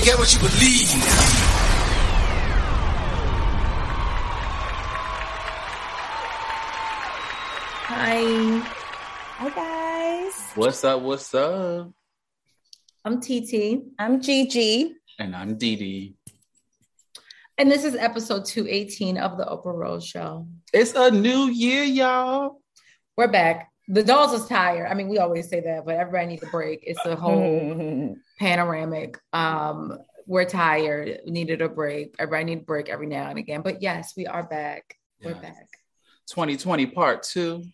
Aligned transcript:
You 0.00 0.06
get 0.06 0.18
what 0.18 0.32
you 0.32 0.38
believe. 0.38 0.88
Hi. 7.84 8.62
Hi, 9.36 9.50
guys. 9.50 10.52
What's 10.54 10.82
up? 10.84 11.02
What's 11.02 11.34
up? 11.34 11.92
I'm 13.04 13.20
TT. 13.20 13.82
I'm 13.98 14.22
Gigi. 14.22 14.94
And 15.18 15.36
I'm 15.36 15.58
Dee 15.58 16.16
And 17.58 17.70
this 17.70 17.84
is 17.84 17.94
episode 17.94 18.46
218 18.46 19.18
of 19.18 19.36
the 19.36 19.44
Oprah 19.44 19.76
Rose 19.76 20.06
Show. 20.06 20.48
It's 20.72 20.94
a 20.94 21.10
new 21.10 21.50
year, 21.50 21.82
y'all. 21.82 22.62
We're 23.18 23.28
back. 23.28 23.69
The 23.92 24.04
dolls 24.04 24.32
is 24.32 24.46
tired. 24.46 24.86
I 24.88 24.94
mean, 24.94 25.08
we 25.08 25.18
always 25.18 25.48
say 25.48 25.60
that, 25.62 25.84
but 25.84 25.96
everybody 25.96 26.28
needs 26.28 26.44
a 26.44 26.46
break. 26.46 26.84
It's 26.84 27.04
a 27.04 27.16
whole 27.16 28.16
panoramic. 28.38 29.18
Um, 29.32 29.98
we're 30.28 30.44
tired. 30.44 31.22
Needed 31.26 31.60
a 31.60 31.68
break. 31.68 32.14
Everybody 32.20 32.44
need 32.44 32.58
a 32.58 32.62
break 32.62 32.88
every 32.88 33.08
now 33.08 33.30
and 33.30 33.38
again. 33.38 33.62
But 33.62 33.82
yes, 33.82 34.12
we 34.16 34.28
are 34.28 34.44
back. 34.44 34.94
We're 35.24 35.34
back. 35.34 35.68
2020 36.28 36.86
part 36.86 37.24
two. 37.24 37.64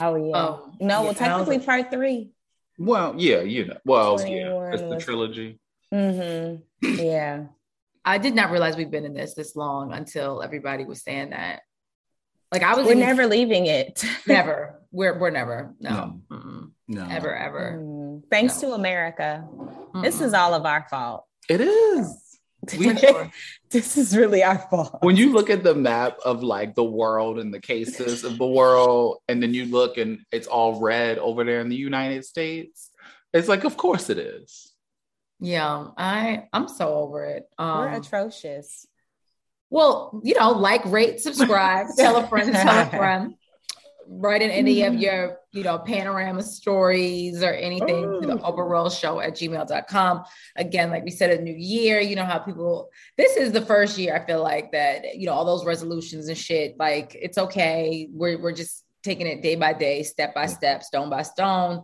Oh 0.00 0.16
yeah. 0.16 0.36
Oh, 0.36 0.72
no, 0.80 1.04
well 1.04 1.14
technically 1.14 1.60
part 1.60 1.92
three. 1.92 2.32
Well, 2.76 3.14
yeah, 3.16 3.42
you 3.42 3.66
know. 3.66 3.76
Well, 3.84 4.18
yeah, 4.20 4.72
it's 4.72 4.82
the 4.82 4.98
trilogy. 4.98 5.60
Mm-hmm. 5.92 6.94
Yeah. 6.98 7.44
I 8.04 8.18
did 8.18 8.34
not 8.34 8.50
realize 8.50 8.76
we've 8.76 8.90
been 8.90 9.04
in 9.04 9.14
this 9.14 9.34
this 9.34 9.54
long 9.54 9.92
until 9.92 10.42
everybody 10.42 10.84
was 10.84 11.04
saying 11.04 11.30
that. 11.30 11.60
Like 12.54 12.62
I 12.62 12.76
was 12.76 12.86
We're 12.86 12.92
in- 12.92 13.00
never 13.00 13.26
leaving 13.26 13.66
it. 13.66 14.04
never. 14.28 14.80
We're 14.92 15.18
we're 15.18 15.30
never. 15.30 15.74
No. 15.80 16.20
Mm-mm. 16.30 16.70
No, 16.86 17.04
Ever, 17.10 17.34
ever. 17.36 17.80
Mm. 17.82 18.22
Thanks 18.30 18.62
No. 18.62 18.68
to 18.68 18.74
America. 18.76 19.44
This 20.02 20.18
Mm-mm. 20.18 20.26
is 20.26 20.34
all 20.34 20.54
of 20.54 20.64
our 20.64 20.86
fault. 20.88 21.24
It 21.48 21.60
is. 21.60 22.38
We- 22.78 22.92
this 23.70 23.96
is 23.98 24.16
really 24.16 24.44
our 24.44 24.58
fault. 24.70 24.98
when 25.02 25.16
you 25.16 25.32
look 25.32 25.50
at 25.50 25.64
the 25.64 25.74
map 25.74 26.16
of 26.24 26.44
like 26.44 26.76
the 26.76 26.84
world 26.84 27.40
and 27.40 27.52
the 27.52 27.60
cases 27.60 28.22
of 28.22 28.38
the 28.38 28.46
world, 28.46 29.18
and 29.26 29.42
then 29.42 29.52
you 29.52 29.64
look 29.66 29.98
and 29.98 30.20
it's 30.30 30.46
all 30.46 30.80
red 30.80 31.18
over 31.18 31.42
there 31.42 31.58
in 31.60 31.68
the 31.68 31.76
United 31.76 32.24
States, 32.24 32.90
it's 33.32 33.48
like, 33.48 33.64
of 33.64 33.76
course 33.76 34.10
it 34.10 34.18
is. 34.18 34.72
Yeah, 35.40 35.88
I 35.98 36.44
I'm 36.52 36.68
so 36.68 36.94
over 36.94 37.24
it. 37.24 37.48
We're 37.58 37.88
Um, 37.88 37.94
atrocious. 37.94 38.86
Well, 39.74 40.20
you 40.22 40.38
know, 40.38 40.52
like, 40.52 40.84
rate, 40.84 41.18
subscribe, 41.18 41.88
tell 41.96 42.16
a 42.16 42.28
friend, 42.28 42.52
tell 42.52 42.86
a 42.86 42.88
friend. 42.90 43.34
Write 44.06 44.40
in 44.40 44.50
any 44.50 44.84
of 44.84 44.94
your, 44.94 45.38
you 45.50 45.64
know, 45.64 45.78
panorama 45.78 46.44
stories 46.44 47.42
or 47.42 47.50
anything 47.50 48.20
to 48.20 48.26
the 48.28 48.36
Oprah 48.36 48.68
Rose 48.68 48.96
Show 48.96 49.18
at 49.18 49.32
gmail.com. 49.32 50.22
Again, 50.54 50.90
like 50.90 51.02
we 51.02 51.10
said, 51.10 51.36
a 51.36 51.42
new 51.42 51.54
year, 51.54 51.98
you 51.98 52.14
know 52.14 52.24
how 52.24 52.38
people, 52.38 52.88
this 53.18 53.36
is 53.36 53.50
the 53.50 53.62
first 53.62 53.98
year 53.98 54.14
I 54.14 54.24
feel 54.24 54.40
like 54.40 54.70
that, 54.70 55.16
you 55.16 55.26
know, 55.26 55.32
all 55.32 55.44
those 55.44 55.64
resolutions 55.64 56.28
and 56.28 56.38
shit, 56.38 56.78
like 56.78 57.16
it's 57.20 57.36
okay. 57.36 58.08
We're, 58.12 58.40
we're 58.40 58.52
just 58.52 58.84
taking 59.02 59.26
it 59.26 59.42
day 59.42 59.56
by 59.56 59.72
day, 59.72 60.04
step 60.04 60.36
by 60.36 60.46
step, 60.46 60.84
stone 60.84 61.10
by 61.10 61.22
stone. 61.22 61.82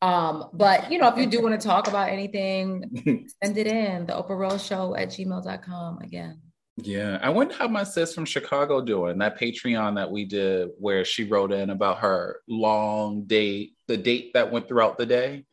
Um, 0.00 0.44
but 0.52 0.92
you 0.92 0.98
know, 1.00 1.08
if 1.08 1.16
you 1.16 1.26
do 1.26 1.42
want 1.42 1.60
to 1.60 1.66
talk 1.66 1.88
about 1.88 2.08
anything, 2.08 3.26
send 3.42 3.58
it 3.58 3.66
in 3.66 4.06
the 4.06 4.12
Oprah 4.12 4.38
Rose 4.38 4.64
Show 4.64 4.94
at 4.94 5.08
gmail.com 5.08 5.98
again. 6.02 6.40
Yeah, 6.76 7.18
I 7.22 7.28
wonder 7.28 7.54
how 7.54 7.68
my 7.68 7.84
sis 7.84 8.14
from 8.14 8.24
Chicago 8.24 8.80
doing 8.80 9.18
that 9.18 9.38
Patreon 9.38 9.96
that 9.96 10.10
we 10.10 10.24
did, 10.24 10.70
where 10.78 11.04
she 11.04 11.24
wrote 11.24 11.52
in 11.52 11.70
about 11.70 11.98
her 11.98 12.40
long 12.48 13.24
date, 13.24 13.74
the 13.88 13.96
date 13.96 14.32
that 14.34 14.50
went 14.50 14.68
throughout 14.68 14.96
the 14.96 15.04
day, 15.04 15.44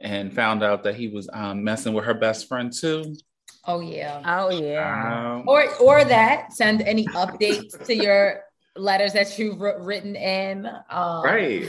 and 0.00 0.32
found 0.32 0.62
out 0.62 0.84
that 0.84 0.94
he 0.94 1.08
was 1.08 1.28
um, 1.32 1.64
messing 1.64 1.94
with 1.94 2.04
her 2.04 2.14
best 2.14 2.48
friend 2.48 2.72
too. 2.72 3.16
Oh 3.64 3.80
yeah. 3.80 4.22
Oh 4.24 4.50
yeah. 4.50 5.34
Um, 5.34 5.44
Or 5.46 5.68
or 5.76 6.04
that 6.04 6.52
send 6.52 6.82
any 6.82 7.06
updates 7.06 7.84
to 7.86 7.94
your 7.94 8.42
letters 8.76 9.12
that 9.14 9.38
you've 9.38 9.60
written 9.60 10.16
in. 10.16 10.66
Um, 10.90 11.24
right. 11.24 11.68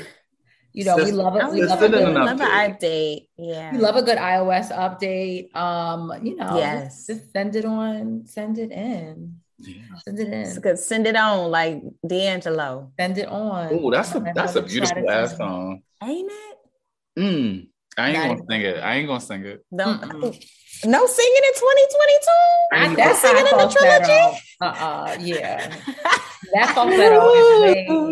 You 0.73 0.85
know, 0.85 0.95
we 0.97 1.11
love 1.11 1.35
it. 1.35 1.51
We 1.51 1.63
love 1.63 1.81
a 1.81 1.85
it 1.85 1.91
good, 1.91 2.07
an 2.07 2.13
Love 2.15 2.41
an 2.41 2.47
update. 2.47 2.79
update. 2.81 3.27
Yeah. 3.37 3.71
we 3.73 3.77
love 3.77 3.95
a 3.95 4.01
good 4.01 4.17
iOS 4.17 4.71
update. 4.71 5.55
Um, 5.55 6.11
you 6.25 6.35
know, 6.35 6.57
Yes. 6.57 7.05
just 7.07 7.31
send 7.31 7.55
it 7.55 7.63
on, 7.65 8.23
send 8.25 8.57
it 8.57 8.71
in. 8.71 9.35
Yeah. 9.59 9.75
Send 10.03 10.19
it 10.19 10.27
It's 10.33 10.55
in. 10.55 10.61
good. 10.61 10.79
Send 10.79 11.05
it 11.07 11.15
on 11.15 11.51
like 11.51 11.81
D'Angelo. 12.07 12.91
Send 12.99 13.17
it 13.19 13.27
on. 13.27 13.69
Oh, 13.71 13.91
that's 13.91 14.13
a 14.15 14.17
I 14.19 14.33
that's 14.33 14.55
a 14.55 14.61
beautiful 14.63 15.07
ass 15.09 15.37
song. 15.37 15.83
Ain't 16.03 16.31
it? 16.31 16.57
Mm. 17.19 17.67
I 17.95 18.07
ain't 18.09 18.13
Not 18.17 18.21
gonna 18.23 18.33
even- 18.33 18.47
sing 18.49 18.61
it. 18.61 18.77
I 18.83 18.95
ain't 18.95 19.07
gonna 19.07 19.21
sing 19.21 19.45
it. 19.45 19.63
Don't 19.77 20.01
Mm-mm. 20.01 20.45
no 20.85 21.05
singing 21.05 21.43
in 21.49 21.53
2022. 21.53 22.31
I- 22.73 22.95
That's 22.95 23.19
singing 23.21 23.37
in 23.37 23.43
the 23.45 23.49
falsetto. 23.69 24.05
trilogy. 24.05 24.39
Uh-uh, 24.59 25.17
yeah. 25.21 25.75
That 26.53 26.73
falsetto 26.73 27.29
is 27.39 27.61
way, 27.61 28.11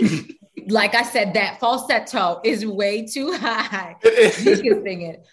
like 0.68 0.94
I 0.94 1.02
said, 1.02 1.34
that 1.34 1.60
falsetto 1.60 2.40
is 2.44 2.64
way 2.66 3.06
too 3.06 3.32
high. 3.36 3.96
You 4.04 4.10
can 4.62 4.82
sing 4.84 5.02
it. 5.02 5.26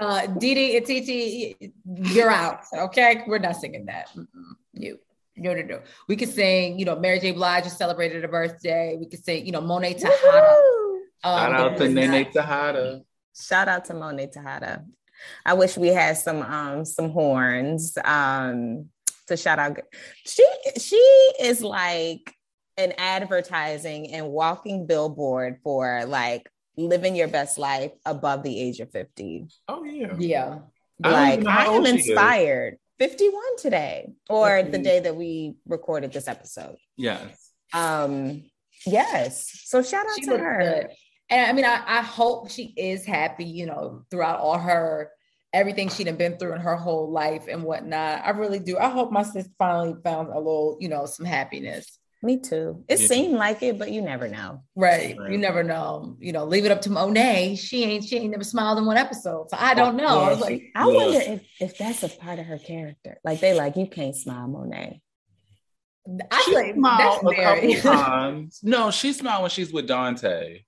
Uh, 0.00 0.26
Didi 0.26 0.76
and 0.76 0.86
TT, 0.86 1.72
you're 2.14 2.30
out. 2.30 2.60
Okay, 2.72 3.22
we're 3.26 3.38
not 3.38 3.56
singing 3.56 3.86
that. 3.86 4.08
You. 4.72 4.98
No, 5.36 5.54
no, 5.54 5.62
no. 5.62 5.80
We 6.08 6.16
could 6.16 6.28
sing, 6.28 6.78
you 6.78 6.84
know, 6.84 6.96
Mary 6.96 7.18
J. 7.18 7.30
Blige 7.32 7.64
just 7.64 7.78
celebrated 7.78 8.24
a 8.24 8.28
birthday. 8.28 8.96
We 8.98 9.06
could 9.06 9.24
sing, 9.24 9.46
you 9.46 9.52
know, 9.52 9.60
Monet 9.62 9.94
Tejada. 9.94 10.56
Um, 11.24 11.38
Shout 11.38 11.52
out 11.54 11.68
to 11.72 11.78
but 11.78 11.86
it's 11.86 11.94
Nene 11.94 12.10
not- 12.24 12.32
Tejada. 12.32 13.00
Shout 13.34 13.68
out 13.68 13.84
to 13.86 13.94
Monet 13.94 14.26
Tejada. 14.32 14.84
I 15.46 15.54
wish 15.54 15.76
we 15.78 15.88
had 15.88 16.16
some 16.18 16.42
um 16.42 16.84
some 16.84 17.10
horns 17.10 17.96
um 18.04 18.86
to 19.28 19.36
shout 19.36 19.58
out. 19.58 19.78
She 20.26 20.44
she 20.78 20.96
is 21.40 21.62
like 21.62 22.34
an 22.76 22.92
advertising 22.98 24.12
and 24.14 24.28
walking 24.28 24.86
billboard 24.86 25.58
for 25.62 26.04
like 26.06 26.48
living 26.76 27.14
your 27.16 27.28
best 27.28 27.58
life 27.58 27.92
above 28.06 28.42
the 28.42 28.58
age 28.58 28.80
of 28.80 28.90
50. 28.90 29.46
Oh 29.68 29.84
yeah. 29.84 30.14
Yeah. 30.18 30.58
Like 31.02 31.34
even 31.40 31.44
know 31.44 31.50
I 31.50 31.64
am 31.64 31.70
old 31.72 31.86
she 31.86 31.94
is. 31.94 32.08
inspired. 32.08 32.76
51 32.98 33.42
today 33.58 34.08
or 34.28 34.62
the 34.62 34.78
Mhm. 34.78 34.84
day 34.84 35.00
that 35.00 35.16
we 35.16 35.54
recorded 35.66 36.12
this 36.12 36.28
episode. 36.28 36.76
Yes. 36.96 37.50
Um 37.72 38.44
yes. 38.86 39.50
So 39.64 39.82
shout 39.82 40.04
out 40.06 40.16
she 40.18 40.26
to 40.26 40.36
her. 40.38 40.58
good. 40.60 40.88
And 41.30 41.48
I 41.48 41.52
mean, 41.52 41.64
I, 41.64 41.82
I 41.86 42.02
hope 42.02 42.50
she 42.50 42.74
is 42.76 43.04
happy, 43.06 43.44
you 43.44 43.66
know, 43.66 44.02
throughout 44.10 44.40
all 44.40 44.58
her 44.58 45.12
everything 45.52 45.88
she'd 45.88 46.06
have 46.08 46.18
been 46.18 46.36
through 46.38 46.54
in 46.54 46.60
her 46.60 46.76
whole 46.76 47.10
life 47.10 47.46
and 47.48 47.62
whatnot. 47.64 48.22
I 48.24 48.30
really 48.30 48.58
do. 48.60 48.78
I 48.78 48.88
hope 48.88 49.10
my 49.12 49.22
sister 49.24 49.50
finally 49.58 49.94
found 50.04 50.28
a 50.28 50.36
little, 50.38 50.76
you 50.80 50.88
know, 50.88 51.06
some 51.06 51.26
happiness. 51.26 51.98
Me 52.22 52.38
too. 52.38 52.84
It 52.86 53.00
Yeah. 53.00 53.06
seemed 53.06 53.34
like 53.34 53.62
it, 53.62 53.78
but 53.78 53.90
you 53.90 54.02
never 54.02 54.28
know. 54.28 54.62
Right. 54.76 55.16
Right. 55.18 55.30
You 55.32 55.38
never 55.38 55.62
know. 55.62 56.16
You 56.20 56.32
know, 56.32 56.44
leave 56.44 56.66
it 56.66 56.70
up 56.70 56.82
to 56.82 56.90
Monet. 56.90 57.56
She 57.56 57.82
ain't 57.84 58.04
she 58.04 58.18
ain't 58.18 58.30
never 58.30 58.44
smiled 58.44 58.78
in 58.78 58.84
one 58.84 58.98
episode. 58.98 59.48
So 59.50 59.56
I 59.58 59.72
don't 59.72 59.96
know. 59.96 60.06
I 60.20 60.22
Yeah, 60.24 60.28
was 60.30 60.40
like, 60.40 60.60
she- 60.60 60.72
I 60.74 60.86
Yeah. 60.88 60.94
wonder 60.94 61.18
if, 61.20 61.42
if 61.60 61.78
that's 61.78 62.02
a 62.02 62.08
part 62.10 62.38
of 62.38 62.44
her 62.46 62.58
character. 62.58 63.18
Like 63.24 63.40
they 63.40 63.54
like 63.54 63.76
you 63.76 63.86
can't 63.86 64.14
smile, 64.14 64.48
Monet. 64.48 65.00
I 66.30 66.42
She 66.44 66.54
like 66.54 66.74
smiled 66.74 67.20
that's 67.26 67.38
a 67.38 67.42
couple 67.42 67.74
times. 67.94 68.60
No, 68.62 68.90
she 68.90 69.12
smiled 69.14 69.42
when 69.42 69.50
she's 69.50 69.72
with 69.72 69.86
Dante. 69.86 70.62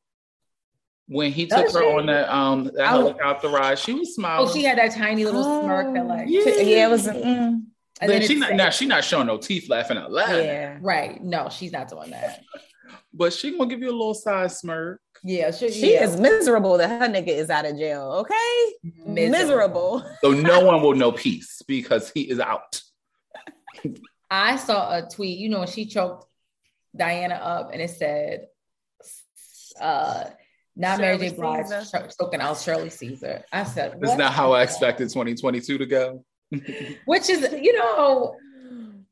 When 1.08 1.32
he 1.32 1.46
took 1.46 1.66
Does 1.66 1.74
her 1.74 1.80
she? 1.82 1.86
on 1.86 2.06
that 2.06 2.32
um 2.34 2.64
that 2.64 2.74
Oh. 2.78 2.84
helicopter 2.86 3.48
ride, 3.48 3.78
she 3.78 3.92
was 3.92 4.14
smiling. 4.14 4.48
oh, 4.48 4.52
she 4.54 4.62
had 4.64 4.78
that 4.78 4.92
tiny 4.92 5.26
little 5.26 5.60
smirk 5.60 5.92
that 5.94 6.06
like 6.06 6.28
Yeah. 6.30 6.48
Yeah, 6.62 6.86
it 6.86 6.90
was. 6.90 7.06
Mm, 7.06 7.22
and 7.24 7.62
But 7.66 7.71
then 8.10 8.22
she 8.22 8.34
not, 8.36 8.54
now 8.54 8.70
she 8.70 8.86
not 8.86 9.04
showing 9.04 9.26
no 9.26 9.36
teeth 9.38 9.68
laughing 9.68 9.96
out 9.96 10.10
loud. 10.10 10.30
yeah. 10.30 10.78
right. 10.80 11.22
No, 11.22 11.48
she's 11.48 11.72
not 11.72 11.88
doing 11.88 12.10
that. 12.10 12.42
But 13.14 13.32
she 13.32 13.56
gonna 13.56 13.68
give 13.68 13.80
you 13.80 13.90
a 13.90 13.92
little 13.92 14.14
side 14.14 14.50
smirk. 14.50 15.00
Yeah, 15.22 15.50
she, 15.50 15.70
She 15.70 15.94
yeah. 15.94 16.04
is 16.04 16.18
miserable 16.18 16.78
that 16.78 16.88
her 16.88 17.08
nigga 17.08 17.28
is 17.28 17.48
out 17.50 17.64
of 17.64 17.76
jail. 17.76 18.26
Okay, 18.26 18.90
miserable. 19.06 20.04
So 20.22 20.32
no 20.32 20.64
one 20.64 20.82
will 20.82 20.94
know 20.94 21.12
peace 21.12 21.62
because 21.66 22.10
he 22.10 22.22
is 22.22 22.40
out. 22.40 22.82
I 24.30 24.56
saw 24.56 24.96
a 24.96 25.08
tweet, 25.08 25.38
you 25.38 25.50
know, 25.50 25.66
she 25.66 25.84
choked 25.84 26.26
Diana 26.96 27.34
up 27.34 27.70
and 27.72 27.82
it 27.82 27.90
said, 27.90 28.48
uh, 29.80 30.24
Not 30.74 31.00
Mary 31.00 31.16
Shirley 31.16 31.30
J. 31.30 31.36
Blige 31.36 32.16
choking 32.18 32.40
out 32.40 32.58
Shirley 32.58 32.90
Caesar. 32.90 33.44
I 33.52 33.64
said, 33.64 33.98
"That's 34.00 34.16
not 34.16 34.32
how 34.32 34.52
I 34.52 34.62
expected 34.62 35.08
2022 35.10 35.78
to 35.78 35.86
go. 35.86 36.24
Which 37.06 37.28
is, 37.28 37.52
you 37.52 37.72
know, 37.78 38.36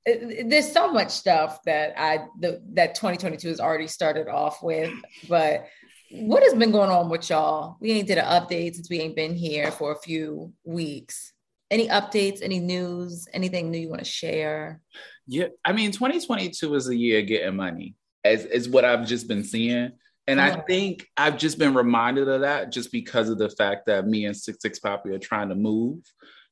there's 0.07 0.73
so 0.73 0.93
much 0.93 1.11
stuff 1.11 1.63
that 1.65 1.95
I 1.99 2.27
the, 2.39 2.63
that 2.73 2.95
2022 2.95 3.49
has 3.49 3.61
already 3.61 3.87
started 3.87 4.29
off 4.29 4.63
with. 4.63 4.93
But 5.29 5.67
what 6.11 6.43
has 6.43 6.55
been 6.55 6.73
going 6.73 6.91
on 6.91 7.09
with 7.09 7.29
y'all? 7.31 7.77
We 7.81 7.93
ain't 7.93 8.09
did 8.09 8.19
an 8.19 8.25
update 8.25 8.75
since 8.75 8.91
we 8.91 9.01
ain't 9.01 9.17
been 9.17 9.35
here 9.35 9.71
for 9.71 9.93
a 9.93 9.99
few 9.99 10.53
weeks. 10.65 11.33
Any 11.71 11.89
updates? 11.89 12.41
Any 12.43 12.59
news? 12.59 13.29
Anything 13.33 13.71
new 13.71 13.79
you 13.79 13.89
want 13.89 14.01
to 14.01 14.05
share? 14.05 14.83
Yeah, 15.27 15.49
I 15.65 15.73
mean, 15.73 15.93
2022 15.93 16.75
is 16.75 16.89
a 16.89 16.97
year 16.97 17.21
of 17.21 17.27
getting 17.27 17.55
money, 17.55 17.95
as 18.25 18.45
is 18.45 18.69
what 18.69 18.85
I've 18.85 19.07
just 19.07 19.29
been 19.29 19.45
seeing. 19.45 19.93
And 20.27 20.41
I 20.41 20.61
think 20.61 21.09
I've 21.17 21.39
just 21.39 21.59
been 21.59 21.75
reminded 21.75 22.29
of 22.29 22.43
that 22.43 22.71
just 22.71 22.93
because 22.93 23.29
of 23.29 23.39
the 23.39 23.49
fact 23.49 23.87
that 23.87 24.07
me 24.07 24.27
and 24.27 24.37
Six 24.37 24.59
Six 24.61 24.79
Poppy 24.79 25.11
are 25.11 25.19
trying 25.19 25.49
to 25.49 25.55
move. 25.55 25.99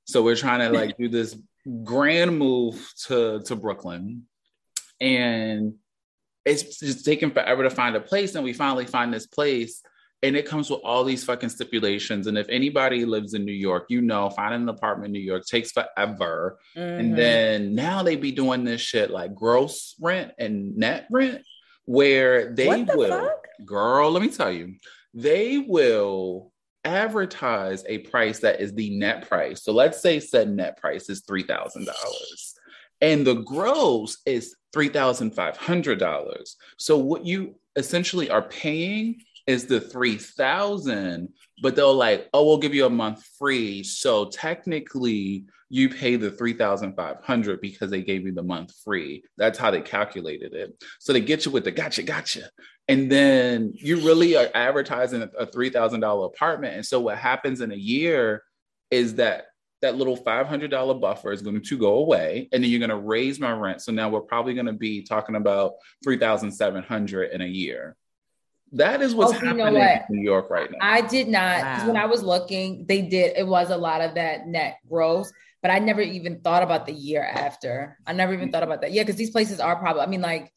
So 0.08 0.22
we're 0.22 0.36
trying 0.36 0.60
to 0.60 0.70
like 0.80 0.96
do 0.96 1.08
this 1.08 1.36
grand 1.84 2.38
move 2.38 2.92
to 3.06 3.40
to 3.44 3.56
Brooklyn, 3.56 4.24
and 5.00 5.74
it's 6.44 6.80
just 6.80 7.04
taking 7.04 7.30
forever 7.30 7.62
to 7.62 7.70
find 7.70 7.94
a 7.94 8.00
place. 8.00 8.34
And 8.34 8.42
we 8.44 8.54
finally 8.54 8.86
find 8.86 9.12
this 9.12 9.26
place, 9.26 9.82
and 10.22 10.34
it 10.34 10.46
comes 10.46 10.70
with 10.70 10.80
all 10.82 11.04
these 11.04 11.24
fucking 11.24 11.50
stipulations. 11.50 12.26
And 12.26 12.38
if 12.38 12.48
anybody 12.48 13.04
lives 13.04 13.34
in 13.34 13.44
New 13.44 13.52
York, 13.52 13.86
you 13.90 14.00
know, 14.00 14.30
finding 14.30 14.62
an 14.62 14.68
apartment 14.70 15.08
in 15.08 15.12
New 15.12 15.20
York 15.26 15.44
takes 15.44 15.72
forever. 15.72 16.58
Mhm. 16.76 17.00
And 17.00 17.18
then 17.18 17.74
now 17.74 18.02
they 18.02 18.16
be 18.16 18.32
doing 18.32 18.64
this 18.64 18.80
shit 18.80 19.10
like 19.10 19.34
gross 19.34 19.94
rent 20.00 20.32
and 20.38 20.74
net 20.76 21.06
rent, 21.10 21.42
where 21.84 22.54
they 22.54 22.82
the 22.82 22.96
will, 22.96 23.10
fuck? 23.10 23.46
girl, 23.66 24.10
let 24.10 24.22
me 24.22 24.30
tell 24.30 24.50
you, 24.50 24.76
they 25.12 25.58
will 25.58 26.50
advertise 26.88 27.84
a 27.86 27.98
price 27.98 28.40
that 28.40 28.60
is 28.60 28.72
the 28.74 28.96
net 28.96 29.28
price. 29.28 29.62
So 29.62 29.72
let's 29.72 30.00
say 30.00 30.20
said 30.20 30.50
net 30.50 30.78
price 30.78 31.08
is 31.08 31.22
$3,000 31.22 31.88
and 33.00 33.26
the 33.26 33.34
gross 33.34 34.18
is 34.26 34.56
$3,500. 34.74 36.54
So 36.78 36.98
what 36.98 37.24
you 37.24 37.54
essentially 37.76 38.30
are 38.30 38.42
paying 38.42 39.22
is 39.46 39.64
the 39.64 39.80
3000 39.80 41.28
but 41.62 41.74
they'll 41.74 41.94
like 41.94 42.28
oh 42.34 42.44
we'll 42.44 42.58
give 42.58 42.74
you 42.74 42.84
a 42.84 42.90
month 42.90 43.24
free 43.38 43.82
so 43.82 44.26
technically 44.26 45.46
you 45.70 45.88
pay 45.88 46.16
the 46.16 46.30
3500 46.30 47.60
because 47.60 47.90
they 47.90 48.02
gave 48.02 48.26
you 48.26 48.32
the 48.32 48.42
month 48.42 48.74
free 48.84 49.24
that's 49.38 49.58
how 49.58 49.70
they 49.70 49.80
calculated 49.80 50.52
it 50.52 50.84
so 50.98 51.12
they 51.12 51.20
get 51.20 51.46
you 51.46 51.50
with 51.50 51.64
the 51.64 51.70
gotcha 51.70 52.02
gotcha 52.02 52.50
and 52.88 53.12
then 53.12 53.72
you 53.74 54.00
really 54.00 54.36
are 54.36 54.48
advertising 54.54 55.22
a 55.22 55.46
$3000 55.46 56.26
apartment 56.26 56.74
and 56.74 56.86
so 56.86 57.00
what 57.00 57.18
happens 57.18 57.60
in 57.60 57.72
a 57.72 57.76
year 57.76 58.42
is 58.90 59.16
that 59.16 59.46
that 59.80 59.96
little 59.96 60.16
$500 60.16 61.00
buffer 61.00 61.30
is 61.30 61.42
going 61.42 61.62
to 61.62 61.78
go 61.78 61.94
away 61.98 62.48
and 62.52 62.64
then 62.64 62.70
you're 62.70 62.80
going 62.80 62.90
to 62.90 62.96
raise 62.96 63.38
my 63.38 63.52
rent 63.52 63.80
so 63.82 63.92
now 63.92 64.08
we're 64.08 64.20
probably 64.20 64.54
going 64.54 64.66
to 64.66 64.72
be 64.72 65.02
talking 65.02 65.36
about 65.36 65.74
3700 66.04 67.32
in 67.32 67.40
a 67.42 67.46
year 67.46 67.96
that 68.72 69.00
is 69.00 69.14
what's 69.14 69.32
Oh, 69.32 69.36
you 69.36 69.42
know 69.54 69.64
happening 69.64 69.80
what? 69.80 70.02
in 70.10 70.16
New 70.16 70.22
York 70.22 70.50
right 70.50 70.70
now. 70.70 70.78
I 70.82 71.00
did 71.00 71.28
not 71.28 71.60
because 71.60 71.86
when 71.86 71.96
I 71.96 72.04
was 72.04 72.22
looking, 72.22 72.84
they 72.86 73.02
did 73.02 73.36
it 73.36 73.46
was 73.46 73.70
a 73.70 73.76
lot 73.76 74.02
of 74.02 74.16
that 74.16 74.46
net 74.46 74.76
gross, 74.86 75.32
but 75.62 75.70
I 75.70 75.78
never 75.78 76.02
even 76.02 76.40
thought 76.40 76.62
about 76.62 76.84
the 76.84 76.92
year 76.92 77.22
after. 77.24 77.96
I 78.06 78.12
never 78.12 78.34
even 78.34 78.52
thought 78.52 78.62
about 78.62 78.82
that. 78.82 78.92
Yeah, 78.92 79.04
because 79.04 79.16
these 79.16 79.30
places 79.30 79.58
are 79.58 79.76
probably, 79.76 80.02
I 80.02 80.06
mean, 80.06 80.20
like 80.20 80.52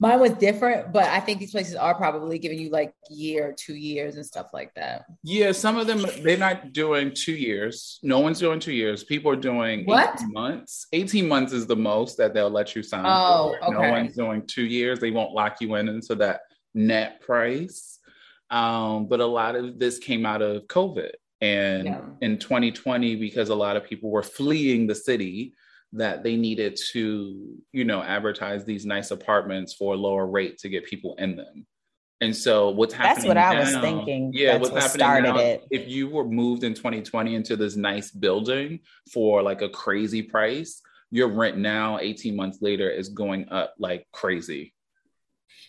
mine 0.00 0.20
was 0.20 0.32
different, 0.32 0.92
but 0.92 1.04
I 1.04 1.18
think 1.20 1.40
these 1.40 1.50
places 1.50 1.74
are 1.74 1.94
probably 1.94 2.38
giving 2.38 2.58
you 2.58 2.70
like 2.70 2.94
year, 3.10 3.54
two 3.56 3.74
years 3.74 4.14
and 4.16 4.24
stuff 4.24 4.48
like 4.52 4.72
that. 4.74 5.06
Yeah, 5.24 5.50
some 5.52 5.76
of 5.76 5.86
them 5.86 6.04
they're 6.22 6.36
not 6.36 6.72
doing 6.72 7.12
two 7.12 7.32
years. 7.32 7.98
No 8.02 8.20
one's 8.20 8.38
doing 8.38 8.60
two 8.60 8.72
years. 8.72 9.02
People 9.02 9.32
are 9.32 9.36
doing 9.36 9.84
What? 9.86 10.14
18 10.14 10.32
months. 10.32 10.86
18 10.92 11.26
months 11.26 11.52
is 11.52 11.66
the 11.66 11.76
most 11.76 12.16
that 12.18 12.32
they'll 12.32 12.50
let 12.50 12.76
you 12.76 12.82
sign. 12.82 13.04
Oh, 13.06 13.56
for. 13.64 13.72
No 13.72 13.90
one's 13.90 14.14
doing 14.14 14.46
two 14.46 14.64
years. 14.64 15.00
They 15.00 15.10
won't 15.10 15.32
lock 15.32 15.60
you 15.60 15.74
in 15.74 15.88
into 15.88 16.14
that 16.16 16.42
net 16.74 17.20
price. 17.20 17.98
Um, 18.50 19.08
but 19.08 19.20
a 19.20 19.26
lot 19.26 19.56
of 19.56 19.78
this 19.78 19.98
came 19.98 20.24
out 20.24 20.42
of 20.42 20.62
COVID. 20.68 21.10
And 21.40 21.86
Yeah. 21.86 22.00
in 22.20 22.38
2020, 22.38 23.16
because 23.16 23.48
a 23.48 23.54
lot 23.54 23.76
of 23.76 23.84
people 23.84 24.10
were 24.10 24.22
fleeing 24.22 24.86
the 24.86 24.94
city, 24.94 25.54
that 25.92 26.22
they 26.22 26.36
needed 26.36 26.78
to, 26.90 27.56
you 27.72 27.84
know, 27.84 28.02
advertise 28.02 28.64
these 28.64 28.84
nice 28.84 29.10
apartments 29.10 29.74
for 29.74 29.94
a 29.94 29.96
lower 29.96 30.26
rate 30.26 30.58
to 30.58 30.68
get 30.68 30.84
people 30.84 31.14
in 31.18 31.36
them. 31.36 31.66
And 32.20 32.34
so 32.34 32.70
what's 32.70 32.92
happening? 32.92 33.14
That's 33.14 33.28
what 33.28 33.36
I 33.36 33.60
was 33.60 33.76
thinking. 33.76 34.32
Yeah, 34.34 34.52
That's 34.52 34.60
what's 34.60 34.72
what 34.72 34.82
happening 34.82 34.98
started 34.98 35.28
now, 35.28 35.38
it. 35.38 35.64
if 35.70 35.88
you 35.88 36.08
were 36.08 36.24
moved 36.24 36.64
in 36.64 36.74
2020 36.74 37.34
into 37.34 37.56
this 37.56 37.76
nice 37.76 38.10
building 38.10 38.80
for 39.12 39.42
like 39.42 39.62
a 39.62 39.68
crazy 39.68 40.22
price, 40.22 40.82
your 41.10 41.28
rent 41.28 41.56
now 41.58 41.98
18 42.00 42.34
months 42.34 42.58
later 42.60 42.90
is 42.90 43.08
going 43.08 43.48
up 43.50 43.74
like 43.78 44.06
crazy. 44.12 44.74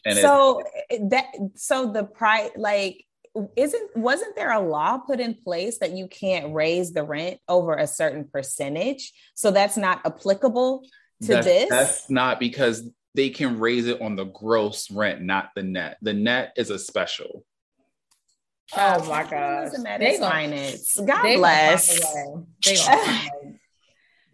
And 0.05 0.17
so 0.17 0.63
eh, 0.89 0.97
that 1.09 1.25
so 1.55 1.91
the 1.91 2.03
price 2.03 2.51
like 2.55 3.05
isn't 3.55 3.95
wasn't 3.95 4.35
there 4.35 4.51
a 4.51 4.59
law 4.59 4.97
put 4.97 5.19
in 5.19 5.33
place 5.33 5.77
that 5.79 5.91
you 5.91 6.07
can't 6.07 6.53
raise 6.53 6.91
the 6.93 7.03
rent 7.03 7.39
over 7.47 7.73
a 7.75 7.87
certain 7.87 8.25
percentage 8.31 9.13
so 9.33 9.51
that's 9.51 9.77
not 9.77 10.01
applicable 10.05 10.83
to 11.21 11.27
that's, 11.27 11.45
this 11.45 11.69
that's 11.69 12.09
not 12.09 12.39
because 12.39 12.89
they 13.15 13.29
can 13.29 13.59
raise 13.59 13.87
it 13.87 14.01
on 14.01 14.15
the 14.15 14.25
gross 14.25 14.89
rent, 14.91 15.21
not 15.21 15.49
the 15.55 15.63
net. 15.63 15.97
The 16.01 16.13
net 16.13 16.53
is 16.55 16.69
a 16.69 16.77
special. 16.77 17.43
Oh 18.77 19.03
my 19.09 19.23
Capitalism 19.23 19.83
gosh. 19.83 19.99
They 19.99 20.05
its 20.15 20.95
gonna- 20.95 21.07
God 21.07 21.23
They 21.23 21.35
bless. 21.37 21.87
They 21.95 22.75
gonna 22.75 22.95
find 22.95 23.29
a 23.43 23.47
way. 23.47 23.55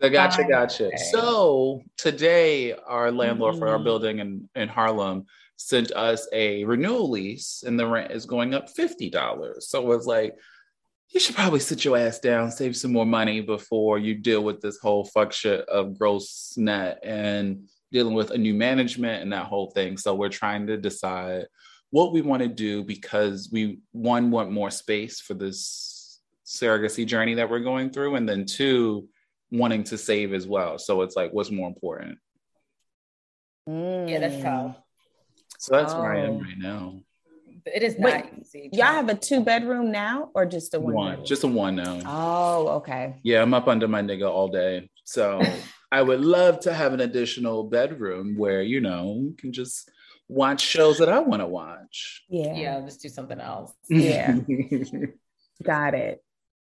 The 0.02 0.10
gotcha, 0.10 0.44
gotcha. 0.44 0.88
Okay. 0.88 0.98
So 0.98 1.82
today, 1.98 2.74
our 2.74 3.14
landlord 3.14 3.58
for 3.58 3.70
our 3.70 3.80
Mhm. 3.80 3.84
building 3.86 4.20
in, 4.20 4.50
in 4.54 4.68
Harlem 4.68 5.26
sent 5.58 5.92
us 5.92 6.28
a 6.34 6.64
renewal 6.66 7.10
lease, 7.10 7.64
and 7.66 7.80
the 7.80 7.88
rent 7.88 8.12
is 8.12 8.26
going 8.26 8.54
up 8.54 8.70
fifty 8.70 9.10
dollars. 9.10 9.70
So 9.70 9.92
it's 9.92 10.06
like, 10.06 10.36
you 11.10 11.20
should 11.20 11.36
probably 11.36 11.60
sit 11.60 11.86
your 11.86 11.98
ass 11.98 12.20
down, 12.20 12.52
save 12.52 12.76
some 12.76 12.92
more 12.92 13.06
money 13.06 13.42
before 13.42 13.98
you 14.00 14.16
deal 14.16 14.44
with 14.44 14.60
this 14.62 14.80
whole 14.80 15.06
fuck 15.06 15.32
shit 15.32 15.62
of 15.70 15.98
gross 15.98 16.56
net 16.58 17.00
and 17.04 17.68
dealing 17.92 18.16
with 18.16 18.32
a 18.32 18.38
new 18.38 18.54
management 18.54 19.22
and 19.22 19.32
that 19.32 19.46
whole 19.46 19.72
thing. 19.72 19.98
So 19.98 20.16
we're 20.16 20.30
trying 20.30 20.68
to 20.68 20.78
decide 20.78 21.46
what 21.92 22.12
we 22.12 22.22
want 22.22 22.42
to 22.42 22.50
do 22.50 22.84
because 22.84 23.50
we 23.54 23.80
one 23.92 24.32
want 24.32 24.52
more 24.52 24.72
space 24.72 25.22
for 25.22 25.36
this 25.36 26.20
surrogacy 26.46 27.06
journey 27.06 27.36
that 27.36 27.50
we're 27.50 27.60
going 27.60 27.92
through, 27.92 28.16
and 28.16 28.28
then 28.28 28.46
two 28.46 29.08
wanting 29.52 29.84
to 29.86 29.98
save 29.98 30.34
as 30.34 30.46
well. 30.46 30.78
So 30.78 31.02
it's 31.04 31.16
like, 31.16 31.32
what's 31.32 31.52
more 31.52 31.70
important? 31.70 32.18
Yeah, 33.68 34.20
that's 34.20 34.36
Mm. 34.36 34.76
Tough. 35.68 35.78
So 35.80 35.84
that's 35.84 35.94
where 35.94 36.14
I 36.14 36.20
am 36.20 36.36
Oh. 36.36 36.40
right 36.42 36.58
now. 36.58 36.94
It 37.66 37.82
is 37.82 37.96
Wait, 37.98 38.26
easy. 38.40 38.70
Y'all 38.74 38.86
have 38.86 39.10
a 39.10 39.16
two 39.16 39.44
bedroom 39.44 39.92
now 39.92 40.30
or 40.36 40.46
just 40.46 40.74
a 40.76 40.80
one? 40.80 40.94
One, 40.94 41.26
just 41.26 41.44
a 41.44 41.48
one 41.48 41.76
now. 41.76 42.00
Oh, 42.06 42.68
okay. 42.78 43.16
Yeah, 43.24 43.42
I'm 43.42 43.54
up 43.56 43.68
under 43.68 43.88
my 43.88 44.02
nigga 44.02 44.30
all 44.30 44.50
day. 44.50 44.90
So 45.04 45.42
I 45.92 46.02
would 46.04 46.22
love 46.22 46.60
to 46.62 46.74
have 46.74 46.94
an 46.94 47.00
additional 47.00 47.64
bedroom 47.64 48.38
where, 48.38 48.62
you 48.62 48.82
know, 48.82 49.16
you 49.20 49.36
can 49.38 49.52
just 49.52 49.90
watch 50.28 50.62
shows 50.62 51.00
that 51.00 51.10
I 51.10 51.20
want 51.20 51.42
to 51.42 51.48
watch. 51.48 52.24
Yeah. 52.30 52.54
yeah, 52.56 52.78
let's 52.78 52.98
do 52.98 53.10
something 53.10 53.40
else. 53.40 53.74
Yeah. 53.90 54.36
Got 55.64 55.96
it. 55.96 56.24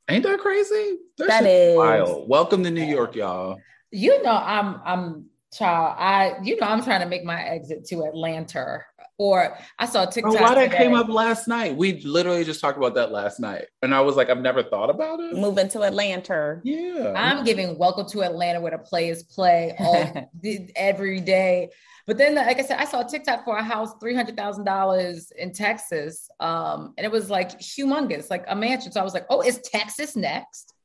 Ain't 0.09 0.23
that 0.23 0.39
crazy? 0.39 0.97
That 1.17 1.43
shit's 1.43 1.47
is. 1.47 1.77
wild. 1.77 2.29
Welcome 2.29 2.63
to 2.63 2.71
New 2.71 2.85
York, 2.85 3.15
y'all. 3.15 3.59
You 3.91 4.23
know, 4.23 4.31
I'm 4.31 4.79
I'm 4.85 5.25
child. 5.53 5.95
I 5.97 6.35
you 6.43 6.57
know 6.59 6.67
I'm 6.67 6.83
trying 6.83 7.01
to 7.01 7.07
make 7.07 7.23
my 7.23 7.41
exit 7.41 7.85
to 7.87 8.03
Atlanta. 8.03 8.79
Or 9.19 9.57
I 9.79 9.87
saw 9.87 10.03
Oh, 10.03 10.11
TikTok. 10.11 10.33
why 10.35 10.53
that 10.53 10.65
today. 10.65 10.77
came 10.77 10.93
up 10.93 11.09
last 11.09 11.47
night? 11.47 11.75
We 11.75 12.01
literally 12.03 12.43
just 12.43 12.61
talked 12.61 12.77
about 12.77 12.93
that 12.93 13.11
last 13.11 13.39
night. 13.39 13.65
And 13.81 13.95
I 13.95 14.01
was 14.01 14.15
like, 14.15 14.29
I've 14.29 14.41
never 14.41 14.61
thought 14.61 14.91
about 14.91 15.19
it. 15.19 15.33
Moving 15.35 15.67
to 15.69 15.81
Atlanta. 15.81 16.61
Yeah. 16.63 17.13
I'm 17.15 17.43
giving 17.43 17.79
"Welcome 17.79 18.05
to 18.09 18.21
Atlanta" 18.21 18.61
where 18.61 18.69
the 18.69 18.77
players 18.77 19.23
play 19.23 19.73
all 19.79 20.27
every 20.75 21.19
day. 21.19 21.69
But 22.05 22.19
then, 22.19 22.35
like 22.35 22.59
I 22.59 22.61
said, 22.61 22.77
I 22.79 22.85
saw 22.85 23.01
a 23.01 23.09
TikTok 23.09 23.43
for 23.43 23.57
a 23.57 23.63
house 23.63 23.89
three 23.99 24.13
hundred 24.13 24.37
thousand 24.37 24.65
dollars 24.65 25.31
in 25.35 25.51
Texas, 25.51 26.29
um, 26.39 26.93
and 26.97 27.03
it 27.03 27.11
was 27.11 27.31
like 27.31 27.59
humongous, 27.59 28.29
like 28.29 28.45
a 28.47 28.55
mansion. 28.55 28.91
So 28.91 29.01
I 29.01 29.03
was 29.03 29.15
like, 29.15 29.25
"Oh, 29.31 29.41
is 29.41 29.59
Texas 29.61 30.15
next?" 30.15 30.75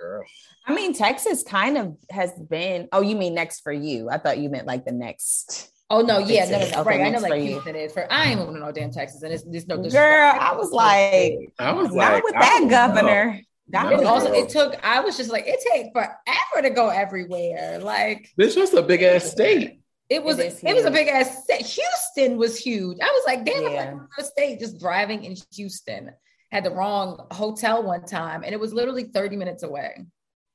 Girl. 0.00 0.24
I 0.66 0.74
mean, 0.74 0.92
Texas 0.94 1.42
kind 1.42 1.78
of 1.78 1.96
has 2.10 2.32
been. 2.50 2.88
Oh, 2.92 3.00
you 3.00 3.16
mean 3.16 3.34
next 3.34 3.60
for 3.60 3.72
you? 3.72 4.10
I 4.10 4.18
thought 4.18 4.38
you 4.38 4.48
meant 4.48 4.66
like 4.66 4.84
the 4.84 4.92
next. 4.92 5.70
Oh 5.90 6.02
no, 6.02 6.18
yeah, 6.18 6.44
no, 6.44 6.58
no, 6.58 6.58
no. 6.58 6.80
Okay, 6.82 6.98
right. 6.98 7.00
I 7.00 7.08
know 7.10 7.18
like. 7.20 7.42
Houston 7.42 7.74
is 7.76 7.92
for. 7.92 8.12
I 8.12 8.26
ain't 8.30 8.38
moving 8.40 8.54
to 8.54 8.60
no 8.60 8.72
damn 8.72 8.90
Texas, 8.90 9.22
and 9.22 9.32
it's 9.32 9.44
there's 9.44 9.66
no 9.66 9.78
Girl. 9.78 10.32
I 10.38 10.54
was 10.54 10.70
like, 10.70 11.52
I 11.58 11.72
was 11.72 11.88
not 11.94 12.12
like, 12.12 12.24
with 12.24 12.36
I 12.36 12.40
that 12.40 12.66
governor. 12.68 13.32
know. 13.32 13.40
God 13.70 13.92
It 13.92 14.00
No. 14.02 14.08
also 14.08 14.32
it 14.32 14.48
took. 14.48 14.76
I 14.84 15.00
was 15.00 15.16
just 15.16 15.30
like, 15.30 15.44
it 15.46 15.60
takes 15.72 15.90
forever 15.92 16.68
to 16.68 16.70
go 16.70 16.88
everywhere. 16.88 17.78
Like 17.80 18.30
This 18.36 18.54
just 18.54 18.74
a 18.74 18.82
big 18.82 19.02
ass 19.02 19.30
state. 19.30 19.80
It 20.08 20.22
was 20.24 20.38
It 20.38 20.58
it, 20.62 20.70
is 20.70 20.76
was 20.76 20.84
a 20.86 20.90
big 20.90 21.08
ass 21.08 21.46
set. 21.46 21.60
Houston 21.60 22.38
was 22.38 22.58
huge. 22.58 22.96
I 23.02 23.06
was 23.06 23.22
like, 23.26 23.44
damn, 23.44 23.62
Yeah. 23.62 23.68
I'm 23.90 23.98
like 23.98 24.08
the 24.16 24.24
state 24.24 24.58
just 24.60 24.78
driving 24.80 25.24
in 25.24 25.36
Houston. 25.54 26.12
Had 26.50 26.64
the 26.64 26.70
wrong 26.70 27.26
hotel 27.30 27.82
one 27.82 28.04
time, 28.04 28.42
and 28.42 28.52
it 28.54 28.60
was 28.60 28.72
literally 28.72 29.04
30 29.04 29.36
minutes 29.36 29.62
away. 29.62 30.06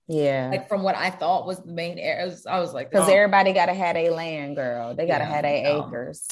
Yeah. 0.07 0.49
Like 0.51 0.67
from 0.67 0.83
what 0.83 0.95
I 0.95 1.09
thought 1.11 1.45
was 1.45 1.59
the 1.59 1.71
main 1.71 1.97
area. 1.99 2.25
Was- 2.25 2.45
I 2.45 2.59
was 2.59 2.73
like, 2.73 2.89
Because 2.89 3.07
oh, 3.07 3.13
everybody 3.13 3.53
gotta 3.53 3.73
have 3.73 3.95
a 3.95 4.09
land, 4.09 4.55
girl. 4.55 4.95
They 4.95 5.05
gotta 5.07 5.23
Yeah, 5.23 5.29
have 5.29 5.43
their 5.43 5.63
no. 5.63 5.87
acres. 5.87 6.27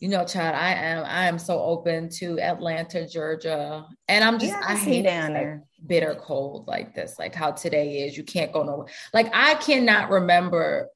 you 0.00 0.08
know, 0.08 0.24
child, 0.26 0.54
I 0.54 0.72
am 0.74 1.04
I 1.04 1.26
am 1.26 1.38
so 1.38 1.58
open 1.62 2.08
to 2.18 2.38
Atlanta, 2.40 3.06
Georgia. 3.08 3.86
And 4.08 4.24
I'm 4.24 4.38
just 4.38 4.52
Yeah, 4.52 4.60
I 4.66 4.72
I 4.72 4.76
hate 4.76 5.02
down 5.04 5.32
like, 5.32 5.42
there. 5.42 5.62
bitter 5.86 6.14
cold 6.16 6.66
like 6.66 6.94
this, 6.94 7.18
like 7.18 7.34
how 7.34 7.52
today 7.52 8.00
is. 8.06 8.16
You 8.16 8.24
can't 8.24 8.52
go 8.52 8.62
nowhere. 8.62 8.88
Like 9.14 9.30
I 9.32 9.54
cannot 9.54 10.10
remember 10.10 10.88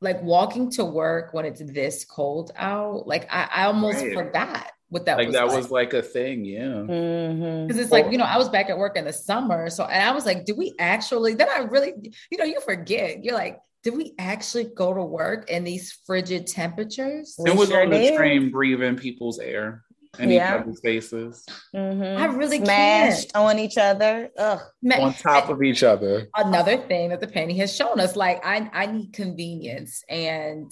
like 0.00 0.20
walking 0.22 0.70
to 0.72 0.84
work 0.84 1.32
when 1.32 1.44
it's 1.46 1.62
this 1.62 2.04
cold 2.04 2.50
out. 2.56 3.06
Like 3.06 3.26
I, 3.32 3.48
I 3.52 3.64
almost 3.66 4.02
Right. 4.02 4.12
forgot 4.14 4.70
what 4.94 5.06
that 5.06 5.18
like 5.18 5.26
was 5.26 5.34
that 5.34 5.46
like. 5.48 5.56
was 5.56 5.70
like 5.72 5.92
a 5.92 6.00
thing, 6.02 6.44
yeah. 6.44 6.62
Mhm. 6.62 7.66
Because 7.66 7.82
it's 7.82 7.90
like, 7.90 8.12
you 8.12 8.16
know, 8.16 8.24
I 8.24 8.38
was 8.38 8.48
back 8.48 8.70
at 8.70 8.78
work 8.78 8.96
in 8.96 9.04
the 9.04 9.12
summer. 9.12 9.68
So, 9.68 9.82
and 9.84 10.08
I 10.08 10.12
was 10.12 10.24
like, 10.24 10.44
do 10.44 10.54
we 10.54 10.72
actually, 10.78 11.34
then 11.34 11.48
I 11.50 11.62
really, 11.62 11.92
you 12.30 12.38
know, 12.38 12.44
you 12.44 12.60
forget. 12.60 13.24
You're 13.24 13.34
like, 13.34 13.58
did 13.82 13.96
we 13.96 14.14
actually 14.20 14.64
go 14.74 14.94
to 14.94 15.02
work 15.02 15.50
in 15.50 15.64
these 15.64 15.90
frigid 16.06 16.46
temperatures? 16.46 17.34
We 17.38 17.50
It 17.50 17.56
was 17.56 17.70
sure 17.70 17.82
on 17.82 17.90
the 17.90 17.98
did. 17.98 18.16
train 18.16 18.50
breathing 18.52 18.94
people's 18.96 19.40
air 19.40 19.82
in 20.20 20.30
Yeah. 20.30 20.54
each 20.58 20.62
other's 20.62 20.80
faces, 20.80 21.44
Mhm. 21.74 22.16
I 22.16 22.26
really 22.26 22.62
smashed 22.64 23.32
can't. 23.32 23.44
on 23.46 23.58
each 23.58 23.76
other. 23.76 24.30
Ugh. 24.38 24.60
On 25.00 25.12
top 25.12 25.48
of 25.48 25.60
each 25.60 25.82
other. 25.82 26.28
Another 26.36 26.76
thing 26.76 27.08
that 27.08 27.20
the 27.20 27.26
penny 27.26 27.58
has 27.58 27.74
shown 27.74 27.98
us, 27.98 28.14
like, 28.14 28.46
I, 28.46 28.70
I 28.72 28.86
need 28.86 29.12
convenience 29.12 30.04
and 30.08 30.70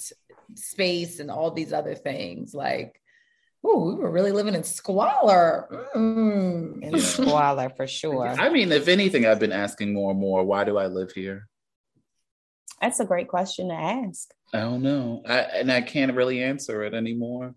space 0.55 1.19
and 1.19 1.29
all 1.29 1.50
these 1.50 1.73
other 1.73 1.97
things. 1.97 2.55
Like, 2.55 3.00
oh, 3.64 3.88
we 3.88 3.95
were 3.95 4.11
really 4.11 4.33
living 4.33 4.54
in 4.54 4.64
squalor. 4.64 5.87
Mm. 5.95 6.83
In 6.83 6.99
squalor 7.00 7.71
for 7.76 7.87
sure. 7.87 8.26
I 8.28 8.49
mean, 8.49 8.73
if 8.73 8.88
anything, 8.88 9.25
I've 9.26 9.38
been 9.40 9.52
asking 9.52 9.92
more 9.95 10.11
and 10.11 10.21
more, 10.21 10.45
why 10.45 10.64
do 10.64 10.76
I 10.78 10.87
live 10.87 11.12
here? 11.12 11.49
That's 12.81 12.99
a 13.00 13.04
great 13.04 13.28
question 13.28 13.69
to 13.69 13.75
ask. 13.75 14.28
I 14.52 14.61
don't 14.61 14.83
know. 14.83 15.23
I, 15.26 15.38
and 15.38 15.71
I 15.71 15.81
can't 15.83 16.14
really 16.14 16.42
answer 16.42 16.83
it 16.83 16.95
anymore. 16.95 17.54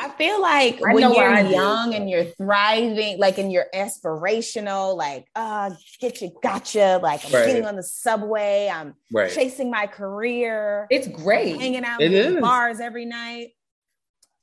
I 0.00 0.08
feel 0.10 0.40
like 0.40 0.76
I 0.86 0.94
when 0.94 1.02
you're 1.12 1.12
what 1.12 1.26
I 1.26 1.42
do. 1.42 1.50
young 1.50 1.94
and 1.94 2.08
you're 2.08 2.24
thriving, 2.24 3.18
like 3.18 3.38
and 3.38 3.50
you're 3.52 3.66
aspirational, 3.74 4.96
like 4.96 5.26
uh 5.34 5.70
get 6.00 6.22
you 6.22 6.30
gotcha, 6.42 7.00
like 7.02 7.24
I'm 7.26 7.32
Right. 7.32 7.46
getting 7.46 7.66
on 7.66 7.76
the 7.76 7.82
subway, 7.82 8.70
I'm 8.72 8.94
Right. 9.12 9.30
chasing 9.32 9.70
my 9.70 9.86
career, 9.86 10.86
It's 10.90 11.08
great. 11.08 11.58
hanging 11.58 11.84
out 11.84 12.00
It 12.00 12.12
in 12.12 12.36
is. 12.36 12.40
bars 12.40 12.80
every 12.80 13.04
night. 13.04 13.48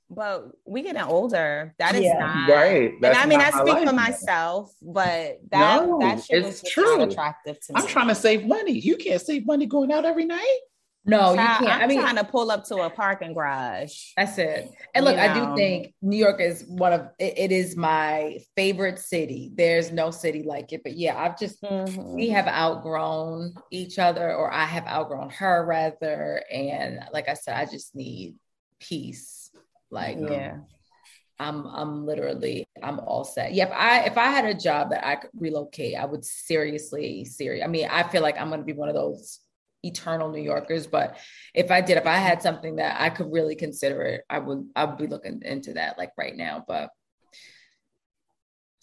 But 0.09 0.45
we 0.65 0.83
getting 0.83 1.01
older. 1.01 1.75
That 1.79 1.95
is 1.95 2.03
Yeah. 2.05 2.19
not 2.19 2.49
Right. 2.49 2.93
and 2.93 3.05
I 3.05 3.25
mean, 3.25 3.41
I 3.41 3.49
speak 3.51 3.73
life 3.73 3.87
for 3.87 3.93
myself, 3.93 4.73
but 4.81 5.39
that 5.51 5.85
No, 5.85 5.99
that 5.99 6.23
shit 6.23 6.45
it's 6.45 6.63
was 6.63 6.71
true. 6.71 7.01
attractive 7.01 7.59
to 7.59 7.73
me. 7.73 7.81
I'm 7.81 7.87
trying 7.87 8.07
to 8.07 8.15
save 8.15 8.45
money. 8.45 8.71
You 8.71 8.95
can't 8.95 9.21
save 9.21 9.45
money 9.45 9.65
going 9.65 9.91
out 9.91 10.05
every 10.05 10.25
night. 10.25 10.59
No, 11.09 11.31
you 11.31 11.37
can't. 11.37 11.61
I'm 11.63 11.81
I 11.83 11.87
mean, 11.87 12.01
trying 12.01 12.17
to 12.17 12.25
pull 12.25 12.51
up 12.51 12.65
to 12.65 12.81
a 12.81 12.89
parking 12.89 13.33
garage. 13.33 14.11
That's 14.17 14.37
it. 14.37 14.69
And 14.93 15.05
look, 15.05 15.15
You 15.15 15.21
I 15.21 15.33
do 15.33 15.55
think 15.55 15.93
New 16.01 16.17
York 16.17 16.41
is 16.41 16.65
one 16.67 16.91
of 16.91 17.09
it, 17.17 17.37
it 17.37 17.51
is 17.53 17.77
my 17.77 18.39
favorite 18.57 18.99
city. 18.99 19.51
There's 19.55 19.89
no 19.91 20.11
city 20.11 20.43
like 20.43 20.73
it. 20.73 20.83
But 20.83 20.97
yeah, 20.97 21.17
I've 21.17 21.39
just 21.39 21.61
Mhm. 21.61 22.13
we 22.13 22.27
have 22.29 22.47
outgrown 22.47 23.55
each 23.71 23.99
other, 23.99 24.33
or 24.35 24.53
I 24.53 24.65
have 24.65 24.85
outgrown 24.85 25.29
her 25.29 25.65
rather. 25.65 26.43
And 26.51 26.99
like 27.13 27.29
I 27.29 27.35
said, 27.35 27.55
I 27.55 27.65
just 27.65 27.95
need 27.95 28.35
peace. 28.79 29.46
Like 29.89 30.17
Yeah. 30.19 30.53
Um, 30.53 30.65
I'm 31.39 31.67
I'm 31.67 32.05
literally 32.05 32.67
I'm 32.81 32.99
all 32.99 33.23
set. 33.23 33.53
Yep. 33.53 33.71
I 33.75 34.01
if 34.05 34.17
I 34.17 34.25
had 34.25 34.45
a 34.45 34.53
job 34.53 34.89
that 34.89 35.05
I 35.05 35.17
could 35.17 35.29
relocate, 35.35 35.95
I 35.95 36.05
would 36.05 36.25
seriously, 36.25 37.25
serious. 37.25 37.63
I 37.63 37.67
mean, 37.67 37.87
I 37.89 38.03
feel 38.03 38.21
like 38.21 38.39
I'm 38.39 38.49
gonna 38.49 38.63
be 38.63 38.73
one 38.73 38.89
of 38.89 38.95
those 38.95 39.39
eternal 39.83 40.31
New 40.31 40.41
Yorkers, 40.41 40.87
but 40.87 41.17
if 41.53 41.69
I 41.69 41.81
did, 41.81 41.97
if 41.97 42.07
I 42.07 42.15
had 42.15 42.41
something 42.41 42.77
that 42.77 42.99
I 42.99 43.09
could 43.11 43.31
really 43.31 43.55
consider 43.55 44.01
it, 44.01 44.21
I 44.29 44.39
would 44.39 44.67
I 44.75 44.85
would 44.85 44.97
be 44.97 45.07
looking 45.07 45.41
into 45.43 45.73
that 45.73 45.97
like 45.97 46.11
right 46.17 46.35
now. 46.35 46.63
But 46.67 46.89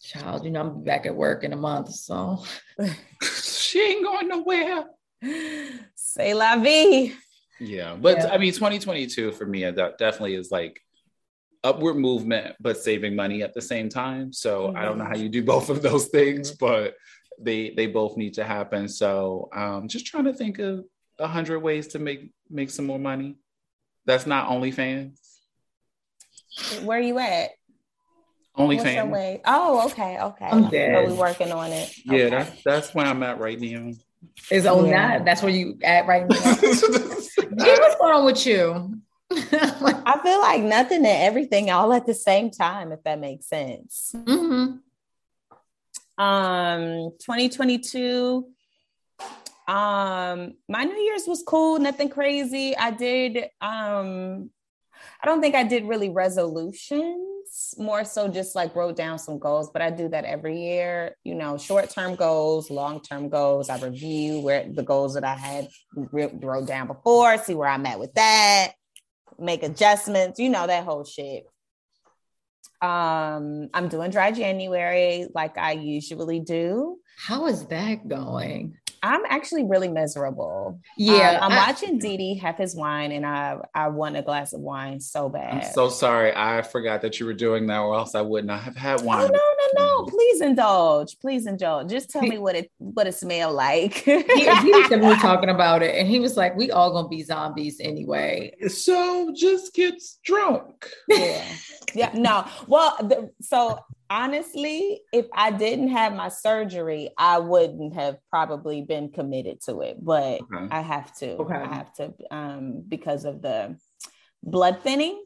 child, 0.05 0.45
you 0.45 0.51
know, 0.51 0.61
I'm 0.61 0.85
back 0.85 1.07
at 1.07 1.17
work 1.17 1.45
in 1.45 1.53
a 1.53 1.57
month. 1.57 1.91
So 1.91 2.45
she 3.23 3.81
ain't 3.81 4.05
going 4.05 4.29
nowhere. 4.29 4.85
Say 5.95 6.35
la 6.35 6.57
vie. 6.57 7.13
Yeah, 7.61 7.97
but 7.99 8.19
Yeah. 8.19 8.29
I 8.33 8.39
mean, 8.39 8.53
2022 8.53 9.33
for 9.33 9.47
me, 9.47 9.65
uh, 9.65 9.73
that 9.73 9.99
definitely 9.99 10.35
is 10.35 10.51
like 10.51 10.81
upward 11.65 11.97
movement, 11.97 12.55
but 12.61 12.77
saving 12.77 13.17
money 13.17 13.43
at 13.43 13.55
the 13.55 13.63
same 13.63 13.89
time. 13.89 14.33
So 14.33 14.73
I 14.77 14.85
don't 14.85 14.99
know 14.99 15.05
how 15.07 15.17
you 15.17 15.29
do 15.29 15.43
both 15.43 15.71
of 15.71 15.83
those 15.83 16.07
things, 16.09 16.53
but 16.53 16.95
they 17.41 17.71
they 17.77 17.87
both 17.89 18.17
need 18.17 18.35
to 18.35 18.45
happen. 18.45 18.89
So 18.89 19.49
um, 19.53 19.89
just 19.89 20.07
trying 20.07 20.25
to 20.25 20.33
think 20.35 20.59
of 20.61 20.85
a 21.19 21.27
hundred 21.27 21.59
ways 21.61 21.89
to 21.89 21.99
make 21.99 22.31
make 22.51 22.71
some 22.71 22.85
more 22.87 22.99
money. 22.99 23.37
That's 24.07 24.27
not 24.27 24.49
OnlyFans. 24.51 25.19
Where 26.85 26.99
are 26.99 27.03
you 27.03 27.19
at? 27.19 27.51
What's 28.55 28.85
your 28.85 28.85
OnlyFans. 28.85 29.11
way? 29.11 29.41
Oh, 29.45 29.87
okay, 29.91 30.19
okay. 30.21 30.45
I'm 30.45 30.65
So 30.65 30.71
dead. 30.71 31.09
we 31.11 31.15
working 31.15 31.51
on 31.51 31.73
it. 31.73 31.93
Yeah, 32.05 32.15
Okay. 32.15 32.31
that's 32.31 32.63
that's 32.65 32.95
where 32.95 33.07
I'm 33.07 33.23
at 33.25 33.41
right 33.41 33.59
now. 33.59 33.91
is 34.51 34.67
oh 34.67 34.85
Yeah. 34.85 35.17
not 35.17 35.25
that's 35.25 35.43
where 35.43 35.51
you 35.51 35.79
at 35.83 36.07
right 36.07 36.29
now. 36.29 36.37
Hey, 37.57 37.77
what's 37.79 37.97
going 38.01 38.13
on 38.15 38.25
with 38.25 38.47
you? 38.47 39.01
I 39.33 40.21
feel 40.23 40.41
like 40.41 40.63
nothing 40.63 40.99
and 40.99 41.07
everything 41.07 41.71
all 41.71 41.93
at 41.93 42.07
the 42.07 42.15
same 42.15 42.51
time, 42.51 42.93
if 42.93 43.03
that 43.05 43.19
makes 43.19 43.47
sense. 43.47 44.13
Mhm. 44.15 44.81
Um, 46.17 47.11
2022. 47.21 48.47
Um, 49.67 50.55
my 50.69 50.85
New 50.85 50.99
Year's 50.99 51.27
was 51.27 51.43
cool, 51.43 51.79
nothing 51.79 52.11
crazy. 52.11 52.77
I 52.77 52.91
did 52.91 53.49
um 53.61 54.51
I 55.23 55.27
don't 55.27 55.41
think 55.41 55.55
I 55.55 55.65
did 55.65 55.85
really 55.87 56.11
resolutions, 56.11 57.75
more 57.79 58.05
so 58.05 58.29
just 58.29 58.55
like 58.55 58.75
wrote 58.77 58.97
down 58.97 59.19
some 59.19 59.39
goals, 59.39 59.71
but 59.71 59.83
I 59.83 59.91
do 59.91 60.09
that 60.09 60.25
every 60.25 60.61
year, 60.63 61.17
you 61.25 61.35
know, 61.35 61.57
short-term 61.59 62.15
goals, 62.15 62.71
long-term 62.71 63.29
goals. 63.29 63.69
I 63.69 63.79
review 63.79 64.41
where 64.41 64.67
the 64.71 64.83
goals 64.83 65.15
that 65.15 65.25
I 65.25 65.35
had 65.35 65.69
wrote 65.95 66.67
down 66.67 66.87
before, 66.87 67.39
see 67.39 67.55
where 67.55 67.69
I'm 67.69 67.87
at 67.87 67.99
with 67.99 68.15
that, 68.15 68.73
make 69.39 69.63
adjustments, 69.63 70.39
you 70.39 70.49
know, 70.49 70.67
that 70.67 70.85
whole 70.85 71.05
shit. 71.05 71.47
Um, 72.83 73.69
I'm 73.73 73.89
doing 73.89 74.11
dry 74.11 74.31
January 74.31 75.27
like 75.35 75.57
I 75.57 75.73
usually 75.73 76.41
do. 76.41 76.99
How 77.17 77.47
is 77.47 77.65
that 77.67 78.07
going? 78.09 78.77
I'm 79.03 79.21
actually 79.29 79.65
really 79.65 79.89
miserable. 79.89 80.81
Yeah, 80.97 81.39
Um, 81.43 81.53
I'm 81.53 81.59
I- 81.59 81.67
watching 81.69 81.99
Didi 81.99 82.35
have 82.37 82.57
his 82.57 82.75
wine, 82.75 83.13
and 83.13 83.25
I 83.27 83.57
I 83.75 83.89
want 83.89 84.17
a 84.17 84.23
glass 84.23 84.53
of 84.55 84.61
wine 84.61 84.99
so 85.01 85.29
bad. 85.29 85.55
I'm 85.65 85.73
so 85.73 85.89
sorry. 85.91 86.33
I 86.35 86.63
forgot 86.63 87.03
that 87.03 87.21
you 87.21 87.27
were 87.27 87.35
doing 87.35 87.67
that, 87.67 87.79
or 87.81 87.95
else 87.95 88.15
I 88.15 88.23
would 88.23 88.45
not 88.47 88.63
have 88.63 88.77
had 88.77 89.01
Oh 89.03 89.05
one. 89.05 89.31
no 89.31 89.54
no 89.75 89.85
no! 90.03 90.05
Please 90.07 90.41
indulge. 90.41 91.19
Please 91.21 91.47
indulge. 91.47 91.91
Just 91.91 92.11
tell 92.11 92.23
me 92.23 92.39
what 92.39 92.55
it 92.57 92.71
what 92.79 93.07
it 93.07 93.15
smell 93.15 93.53
like. 93.53 93.95
he, 93.95 94.15
he 94.15 94.73
was 94.73 94.89
definitely 94.89 95.17
talking 95.17 95.51
about 95.51 95.83
it, 95.83 95.95
and 95.97 96.09
he 96.09 96.21
was 96.21 96.37
like, 96.37 96.57
"We 96.57 96.71
all 96.71 96.93
gonna 96.93 97.09
be 97.09 97.23
zombies 97.23 97.81
anyway." 97.81 98.53
So 98.69 99.33
just 99.35 99.75
get 99.75 99.95
drunk. 100.25 100.89
yeah 101.09 101.45
yeah 101.95 102.11
no 102.15 102.47
well 102.67 102.97
the, 103.01 103.31
so 103.41 103.79
honestly 104.11 105.01
if 105.13 105.27
i 105.35 105.51
didn't 105.51 105.89
have 105.89 106.15
my 106.15 106.29
surgery 106.29 107.11
i 107.19 107.39
wouldn't 107.39 107.95
have 107.95 108.17
probably 108.31 108.83
been 108.83 109.09
committed 109.11 109.61
to 109.63 109.81
it 109.81 109.97
but 110.03 110.41
Okay. 110.43 110.69
i 110.71 110.81
have 110.81 111.15
to 111.17 111.33
Okay. 111.37 111.55
i 111.55 111.67
have 111.75 111.93
to 111.95 112.13
um 112.31 112.83
because 112.89 113.25
of 113.25 113.41
the 113.43 113.77
blood 114.43 114.81
thinning 114.83 115.24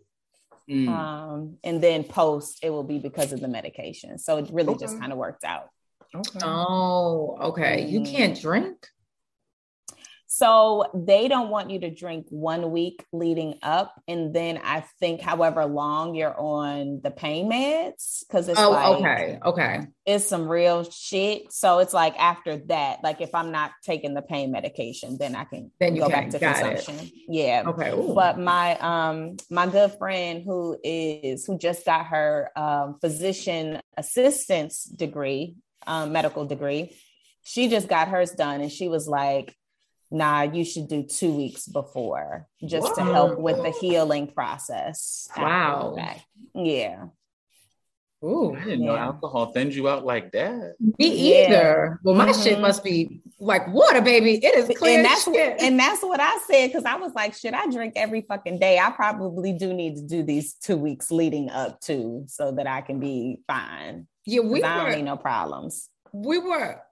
Mm. 0.68 0.88
um 0.88 1.56
and 1.64 1.82
then 1.82 2.04
post 2.04 2.58
it 2.62 2.68
will 2.70 2.82
be 2.84 2.98
because 2.98 3.32
of 3.32 3.40
the 3.40 3.48
medication 3.48 4.18
so 4.18 4.37
it 4.37 4.50
really 4.52 4.76
just 4.76 4.98
kind 5.00 5.12
of 5.12 5.18
worked 5.18 5.44
out 5.44 5.68
okay. 6.14 6.38
Oh, 6.44 7.38
okay. 7.40 7.87
You 7.87 8.00
Mm. 8.00 8.10
can't 8.14 8.40
drink. 8.40 8.76
So 10.38 10.85
they 10.95 11.26
don't 11.26 11.50
want 11.50 11.71
you 11.71 11.80
to 11.80 11.90
drink 11.90 12.26
one 12.30 12.71
week 12.71 13.04
leading 13.12 13.59
up, 13.61 13.92
and 14.07 14.33
then 14.33 14.61
I 14.62 14.85
think 15.00 15.21
however 15.21 15.66
long 15.66 16.14
you're 16.14 16.38
on 16.38 17.00
the 17.02 17.11
pain 17.11 17.50
meds, 17.50 18.21
because 18.21 18.49
it's 18.49 18.57
Oh, 18.57 18.71
like 18.71 19.00
okay, 19.00 19.38
okay. 19.45 19.80
it's 20.07 20.25
some 20.25 20.47
real 20.49 20.85
shit. 20.85 21.52
So 21.52 21.80
it's 21.80 21.92
like 21.92 22.16
after 22.21 22.59
that, 22.66 23.02
like 23.02 23.21
if 23.21 23.35
I'm 23.35 23.50
not 23.50 23.73
taking 23.83 24.14
the 24.14 24.23
pain 24.23 24.52
medication, 24.52 25.18
then 25.18 25.35
I 25.35 25.42
can 25.42 25.73
Then 25.80 25.97
go 25.97 26.09
can. 26.09 26.11
back 26.12 26.30
to 26.30 26.38
Got 26.38 26.66
it. 26.66 26.85
consumption. 26.85 27.11
Yeah. 27.26 27.64
Okay. 27.66 27.90
ooh. 27.90 28.14
But 28.14 28.38
my 28.38 28.78
um 28.78 29.38
my 29.50 29.66
good 29.66 29.90
friend 29.99 30.45
who 30.47 30.78
is 30.85 31.47
who 31.47 31.59
just 31.59 31.85
got 31.85 32.07
her 32.07 32.50
um, 32.54 32.99
physician 33.00 33.80
assistance 33.97 34.85
degree, 34.85 35.57
um, 35.85 36.12
medical 36.12 36.47
degree, 36.47 36.97
she 37.42 37.68
just 37.68 37.88
got 37.88 38.07
hers 38.07 38.30
done, 38.30 38.61
and 38.61 38.71
she 38.71 38.87
was 38.88 39.09
like, 39.09 39.52
nah, 40.11 40.43
you 40.43 40.65
should 40.65 40.88
do 40.88 41.03
two 41.03 41.33
weeks 41.33 41.67
before 41.67 42.47
just 42.65 42.95
to 42.97 43.03
help 43.05 43.38
with 43.38 43.57
the 43.62 43.71
healing 43.71 44.27
process. 44.27 45.29
after 45.31 45.43
Wow. 45.43 45.97
Yeah. 46.55 47.05
Ooh. 48.25 48.57
I 48.57 48.65
didn't 48.65 48.85
know 48.85 48.95
Yeah. 48.95 49.05
alcohol 49.07 49.53
thins 49.53 49.77
you 49.77 49.88
out 49.88 50.05
like 50.05 50.33
that. 50.33 50.75
Me 50.81 51.07
Yeah. 51.07 51.47
either. 51.47 52.00
Well, 52.03 52.17
my 52.17 52.33
shit 52.33 52.59
Mhm. 52.59 52.62
must 52.62 52.83
be 52.83 53.21
like 53.38 53.73
water, 53.73 54.00
baby. 54.00 54.45
It 54.45 54.55
is 54.57 54.77
clear 54.77 54.97
and 54.97 55.05
that's 55.05 55.23
shit. 55.23 55.61
and 55.61 55.79
that's 55.79 56.03
what 56.03 56.19
I 56.21 56.37
said 56.50 56.67
because 56.69 56.85
I 56.85 56.97
was 56.97 57.12
like, 57.15 57.35
should 57.35 57.55
I 57.55 57.71
drink 57.71 57.93
every 57.95 58.23
fucking 58.23 58.59
day? 58.59 58.81
I 58.81 58.91
probably 58.91 59.53
do 59.53 59.73
need 59.73 59.95
to 59.97 60.03
do 60.03 60.25
these 60.25 60.55
two 60.55 60.77
weeks 60.77 61.12
leading 61.12 61.49
up 61.50 61.79
to 61.83 62.25
so 62.27 62.50
that 62.53 62.67
I 62.67 62.81
can 62.81 62.99
be 62.99 63.38
fine. 63.47 64.09
yeah, 64.27 64.41
we 64.41 64.61
'Cause 64.62 64.69
I 64.69 64.77
don't 64.79 64.85
were 64.88 64.97
need 64.97 65.05
no 65.05 65.17
problems. 65.17 65.88
we 66.12 66.38
were 66.38 66.83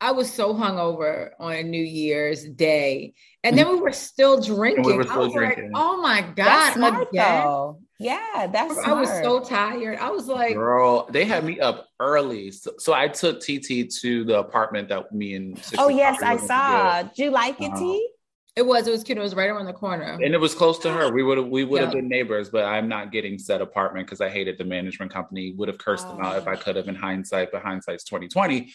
I 0.00 0.12
was 0.12 0.32
so 0.32 0.54
hungover 0.54 1.30
on 1.40 1.70
New 1.70 1.82
Year's 1.82 2.44
Day, 2.44 3.14
and 3.42 3.58
then 3.58 3.68
we 3.68 3.80
were 3.80 3.92
still 3.92 4.40
drinking. 4.40 4.84
were 4.84 5.02
I 5.02 5.06
still 5.06 5.22
was 5.24 5.32
drinking. 5.32 5.72
like, 5.72 5.82
"Oh 5.82 6.00
my 6.00 6.20
god!" 6.22 6.34
That's 6.36 6.74
smart 6.76 7.08
again? 7.08 7.44
though. 7.44 7.80
Yeah, 7.98 8.46
that's 8.52 8.78
I 8.78 8.92
was 8.92 9.10
so 9.10 9.40
tired. 9.40 9.98
I 9.98 10.10
was 10.10 10.28
like, 10.28 10.54
Girl, 10.54 11.08
they 11.10 11.24
had 11.24 11.42
me 11.44 11.58
up 11.58 11.88
early. 11.98 12.52
So, 12.52 12.70
so 12.78 12.92
I 12.92 13.08
took 13.08 13.40
TT 13.40 13.90
to 14.02 14.22
the 14.24 14.38
apartment 14.38 14.88
that 14.90 15.12
me 15.12 15.34
and 15.34 15.58
Sister 15.58 15.76
Oh 15.80 15.88
yes, 15.88 16.22
I 16.22 16.36
saw. 16.36 17.02
Did 17.02 17.18
you 17.18 17.30
like 17.32 17.60
it, 17.60 17.72
Uh, 17.72 17.78
T? 17.80 18.08
"It 18.54 18.64
was, 18.64 18.86
it 18.86 18.92
was 18.92 19.02
cute. 19.02 19.18
It 19.18 19.20
was 19.20 19.34
right 19.34 19.50
around 19.50 19.66
the 19.66 19.72
corner." 19.72 20.16
And 20.22 20.32
it 20.32 20.38
was 20.40 20.54
close 20.54 20.78
to 20.80 20.92
her. 20.92 21.12
We 21.12 21.24
would 21.24 21.38
have 21.38 21.48
we 21.48 21.64
would 21.64 21.80
have 21.80 21.90
Yeah. 21.90 21.96
been 22.02 22.08
neighbors, 22.08 22.50
but 22.50 22.66
I'm 22.66 22.86
not 22.88 23.10
getting 23.10 23.36
said 23.36 23.60
apartment 23.62 24.06
because 24.06 24.20
I 24.20 24.28
hated 24.28 24.58
the 24.58 24.64
management 24.64 25.12
company. 25.12 25.54
Would 25.54 25.66
have 25.66 25.78
cursed 25.78 26.06
them 26.06 26.20
out 26.20 26.36
if 26.36 26.46
I 26.46 26.52
Oh. 26.54 26.56
could 26.58 26.76
have 26.76 26.86
in 26.86 26.94
hindsight, 26.94 27.50
but 27.50 27.62
hindsight's 27.62 28.04
2020. 28.04 28.72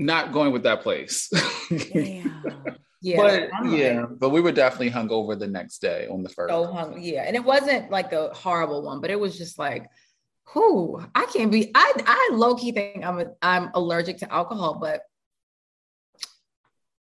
Not 0.00 0.32
going 0.32 0.50
with 0.50 0.62
that 0.62 0.80
place. 0.80 1.28
Damn. 1.68 2.42
yeah, 3.02 3.16
but 3.18 3.50
I'm 3.52 3.70
like, 3.70 3.78
yeah, 3.78 4.06
but 4.06 4.30
we 4.30 4.40
were 4.40 4.50
definitely 4.50 4.88
hung 4.88 5.10
over 5.10 5.36
the 5.36 5.46
next 5.46 5.82
day 5.82 6.08
on 6.10 6.22
the 6.22 6.30
first. 6.30 6.50
so 6.50 6.64
hung. 6.64 6.98
Yeah, 7.02 7.24
and 7.26 7.36
it 7.36 7.44
wasn't 7.44 7.90
like 7.90 8.14
a 8.14 8.30
horrible 8.32 8.82
one, 8.82 9.02
but 9.02 9.10
it 9.10 9.20
was 9.20 9.36
just 9.36 9.58
like, 9.58 9.86
who 10.54 11.04
I 11.14 11.26
can't 11.26 11.52
be. 11.52 11.70
I 11.74 11.92
I 12.06 12.30
low 12.32 12.54
key 12.56 12.72
think 12.72 13.04
I'm 13.04 13.20
a, 13.20 13.26
I'm 13.42 13.70
allergic 13.74 14.16
to 14.18 14.32
alcohol, 14.32 14.78
but 14.80 15.02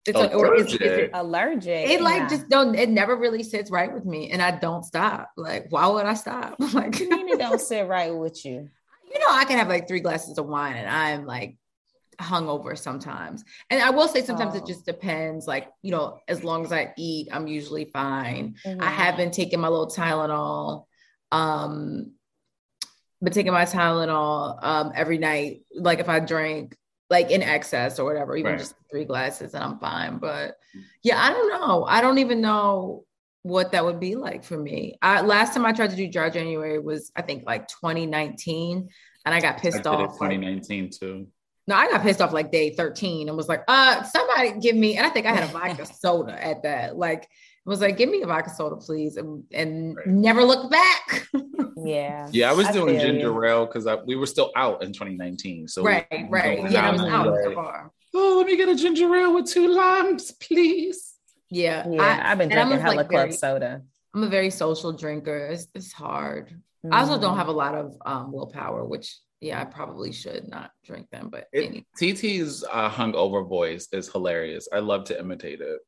it's 0.07 0.17
like 0.17 0.35
or 0.35 0.55
it's, 0.55 0.73
it's, 0.73 0.83
Allergic? 0.83 1.11
Allergic. 1.13 1.91
it 1.91 2.01
like 2.01 2.21
Yeah. 2.23 2.29
just 2.29 2.49
don't. 2.49 2.75
It 2.75 2.89
never 2.89 3.15
really 3.15 3.43
sits 3.43 3.71
right 3.71 3.93
with 3.93 4.07
me, 4.07 4.31
and 4.31 4.41
I 4.41 4.53
don't 4.53 4.85
stop. 4.85 5.31
Like, 5.37 5.67
why 5.69 5.87
would 5.87 6.07
I 6.07 6.15
stop? 6.15 6.57
Like, 6.73 6.97
I 6.99 7.05
mean 7.05 7.29
it 7.29 7.39
don't 7.39 7.61
sit 7.61 7.87
right 7.87 8.15
with 8.15 8.43
you. 8.47 8.71
you 9.13 9.19
know, 9.21 9.27
I 9.29 9.45
can 9.45 9.59
have 9.59 9.69
like 9.69 9.87
three 9.87 10.01
glasses 10.01 10.39
of 10.39 10.47
wine, 10.47 10.77
and 10.77 10.89
I'm 10.89 11.27
like 11.27 11.59
hungover 12.21 12.77
sometimes. 12.79 13.45
And 13.71 13.83
I 13.83 13.91
will 13.91 14.09
say 14.09 14.23
sometimes 14.23 14.55
Oh. 14.55 14.59
it 14.59 14.67
just 14.67 14.85
depends. 14.87 15.47
Like, 15.47 15.69
you 15.83 15.91
know, 15.91 16.19
as 16.29 16.45
long 16.45 16.65
as 16.65 16.73
I 16.73 16.93
eat, 16.97 17.29
I'm 17.33 17.47
usually 17.47 17.87
fine. 17.87 18.57
I 18.65 18.69
Mhm. 18.69 18.83
have 18.83 19.17
been 19.17 19.31
taking 19.31 19.61
my 19.61 19.69
little 19.69 19.89
Tylenol. 19.89 20.85
Um, 21.33 22.13
been 23.23 23.33
taking 23.33 23.53
my 23.53 23.65
Tylenol 23.65 24.59
um 24.63 24.93
every 24.95 25.19
night. 25.19 25.63
Like 25.75 25.99
if 25.99 26.09
I 26.09 26.21
drink 26.21 26.77
like 27.11 27.31
in 27.31 27.43
excess 27.43 27.99
or 27.99 28.05
whatever, 28.05 28.37
even 28.37 28.53
Right. 28.53 28.59
just 28.59 28.75
three 28.91 29.05
glasses, 29.05 29.53
and 29.55 29.63
I'm 29.65 29.79
fine. 29.79 30.19
But 30.19 30.57
yeah, 31.03 31.21
I 31.21 31.31
don't 31.31 31.49
know. 31.51 31.85
I 31.85 32.01
don't 32.01 32.19
even 32.19 32.41
know 32.41 33.05
what 33.43 33.73
that 33.73 33.85
would 33.85 33.99
be 34.01 34.15
like 34.17 34.45
for 34.45 34.57
me. 34.57 34.97
I 35.03 35.23
last 35.23 35.55
time 35.55 35.65
I 35.67 35.73
tried 35.73 35.91
to 35.91 35.97
do 35.97 36.09
dry 36.09 36.31
January 36.31 36.79
was 36.79 37.11
I 37.17 37.23
think 37.23 37.45
like 37.47 37.67
2019, 37.69 38.89
and 39.27 39.35
I 39.35 39.41
got 39.41 39.57
I 39.57 39.59
pissed 39.61 39.81
it 39.81 39.87
off. 39.87 39.99
like- 40.21 40.31
2019 40.31 40.91
too. 40.91 41.27
No, 41.71 41.77
I 41.77 41.89
got 41.91 42.03
pissed 42.03 42.21
off 42.21 42.33
like 42.33 42.51
day 42.53 42.71
13 42.75 43.29
and 43.29 43.37
was 43.37 43.49
like, 43.49 43.63
uh, 43.69 44.03
somebody 44.03 44.59
give 44.61 44.77
me, 44.77 44.97
and 44.99 45.07
I 45.07 45.11
think 45.11 45.25
I 45.27 45.33
had 45.33 45.45
a 45.45 45.47
vodka 45.53 45.87
soda 45.87 46.33
at 46.45 46.63
that. 46.65 46.97
Like, 46.97 47.29
was 47.65 47.81
like, 47.81 47.97
give 47.97 48.09
me 48.11 48.23
a 48.23 48.27
vodka 48.27 48.51
soda, 48.51 48.77
please. 48.77 49.17
And, 49.17 49.45
and 49.53 49.97
Right. 49.97 50.07
never 50.07 50.43
looked 50.45 50.71
back. 50.71 51.29
Yeah. 51.83 52.29
Yeah, 52.31 52.51
I 52.51 52.53
was 52.53 52.69
doing 52.69 52.99
ginger 53.01 53.29
you. 53.29 53.45
ale 53.47 53.65
because 53.65 53.89
we 54.05 54.15
were 54.15 54.27
still 54.27 54.53
out 54.55 54.83
in 54.83 54.93
2019. 54.93 55.67
So 55.67 55.83
right, 55.83 56.07
we 56.11 56.27
right. 56.29 56.71
Yeah, 56.71 56.89
I 56.89 56.91
was 56.93 57.01
out 57.01 57.27
like, 57.27 57.39
at 57.39 57.49
the 57.49 57.55
bar. 57.55 57.91
Oh, 58.15 58.35
let 58.37 58.47
me 58.47 58.55
get 58.59 58.69
a 58.69 58.75
ginger 58.75 59.15
ale 59.17 59.33
with 59.35 59.47
two 59.51 59.67
limes, 59.69 60.31
please. 60.33 61.15
Yeah. 61.49 61.89
Yeah, 61.89 62.03
I, 62.03 62.33
I've 62.33 62.39
been 62.39 62.51
and 62.51 62.61
I'm 62.61 62.67
drinking 62.69 62.85
hella 62.85 62.97
like, 62.97 63.09
club 63.09 63.21
very- 63.29 63.33
soda. 63.33 63.83
I'm 64.15 64.23
a 64.25 64.29
very 64.29 64.51
social 64.51 64.93
drinker. 64.93 65.47
It's, 65.47 65.69
it's 65.75 65.91
hard. 65.93 66.51
I 66.91 67.01
also 67.01 67.13
Mm-hmm. 67.15 67.23
don't 67.23 67.37
have 67.39 67.49
a 67.49 67.53
lot 67.53 67.75
of 67.75 67.97
um, 68.05 68.31
willpower, 68.31 68.85
which, 68.85 69.17
yeah, 69.41 69.61
I 69.61 69.65
probably 69.65 70.13
should 70.13 70.49
not 70.49 70.71
drink 70.85 71.09
them. 71.11 71.29
But 71.31 71.49
It, 71.53 71.65
anyway. 71.65 71.87
TT's 71.99 72.65
uh, 72.71 72.91
hungover 72.91 73.49
voice 73.49 73.89
is 73.93 74.09
hilarious. 74.11 74.69
I 74.73 74.81
love 74.81 75.05
to 75.05 75.19
imitate 75.19 75.61
it. 75.61 75.81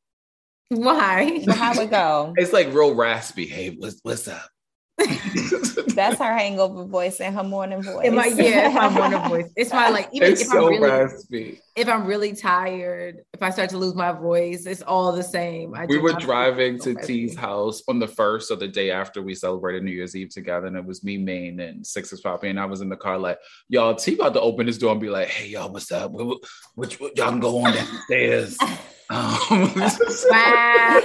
why? 0.68 1.40
So 1.42 1.52
how 1.52 1.78
it 1.80 1.90
go? 1.90 2.32
It's 2.36 2.52
like 2.52 2.72
real 2.72 2.94
raspy. 2.94 3.46
Hey, 3.46 3.76
what's 3.78 4.00
what's 4.02 4.26
up? 4.28 4.48
That's 5.94 6.18
her 6.18 6.36
hangover 6.36 6.84
voice 6.84 7.20
and 7.20 7.34
her 7.34 7.42
morning 7.42 7.82
voice. 7.82 8.06
It 8.06 8.12
might, 8.12 8.34
yeah, 8.36 8.66
it's 8.66 8.74
my 8.74 8.88
morning 9.10 9.28
voice. 9.28 9.52
It's 9.56 9.72
my 9.72 9.88
like 9.88 10.08
even 10.12 10.32
it's 10.32 10.42
if 10.42 10.46
so 10.48 10.58
I'm 10.66 10.80
really 10.80 10.80
raspy. 10.80 11.60
if 11.76 11.88
I'm 11.88 12.06
really 12.06 12.34
tired, 12.34 13.22
if 13.32 13.42
I 13.42 13.50
start 13.50 13.70
to 13.70 13.78
lose 13.78 13.94
my 13.94 14.12
voice, 14.12 14.66
it's 14.66 14.82
all 14.82 15.12
the 15.12 15.22
same. 15.22 15.74
I 15.74 15.86
We 15.86 15.98
were 15.98 16.12
driving 16.12 16.78
to 16.80 16.94
raspy. 16.94 17.26
T's 17.26 17.36
house 17.36 17.82
on 17.88 17.98
the 17.98 18.06
first 18.08 18.50
or 18.50 18.56
the 18.56 18.68
day 18.68 18.90
after 18.90 19.22
we 19.22 19.34
celebrated 19.34 19.82
New 19.82 19.90
Year's 19.92 20.14
Eve 20.16 20.30
together, 20.30 20.66
and 20.66 20.76
it 20.76 20.84
was 20.84 21.02
me, 21.04 21.18
Maine, 21.18 21.60
and 21.60 21.86
Sixes 21.86 22.20
Poppy, 22.20 22.48
and 22.48 22.60
I 22.60 22.66
was 22.66 22.80
in 22.80 22.88
the 22.88 22.96
car 22.96 23.18
like, 23.18 23.38
y'all, 23.68 23.94
T 23.94 24.14
about 24.14 24.34
to 24.34 24.40
open 24.40 24.66
his 24.66 24.78
door 24.78 24.92
and 24.92 25.00
be 25.00 25.10
like, 25.10 25.28
hey, 25.28 25.48
y'all, 25.48 25.70
what's 25.72 25.90
up? 25.92 26.10
What, 26.12 26.38
what, 26.74 26.92
what- 27.00 27.16
y'all 27.16 27.30
can 27.30 27.40
go 27.40 27.58
on 27.64 27.74
downstairs. 27.74 28.58
Um, 29.10 29.72
Wow. 30.30 31.00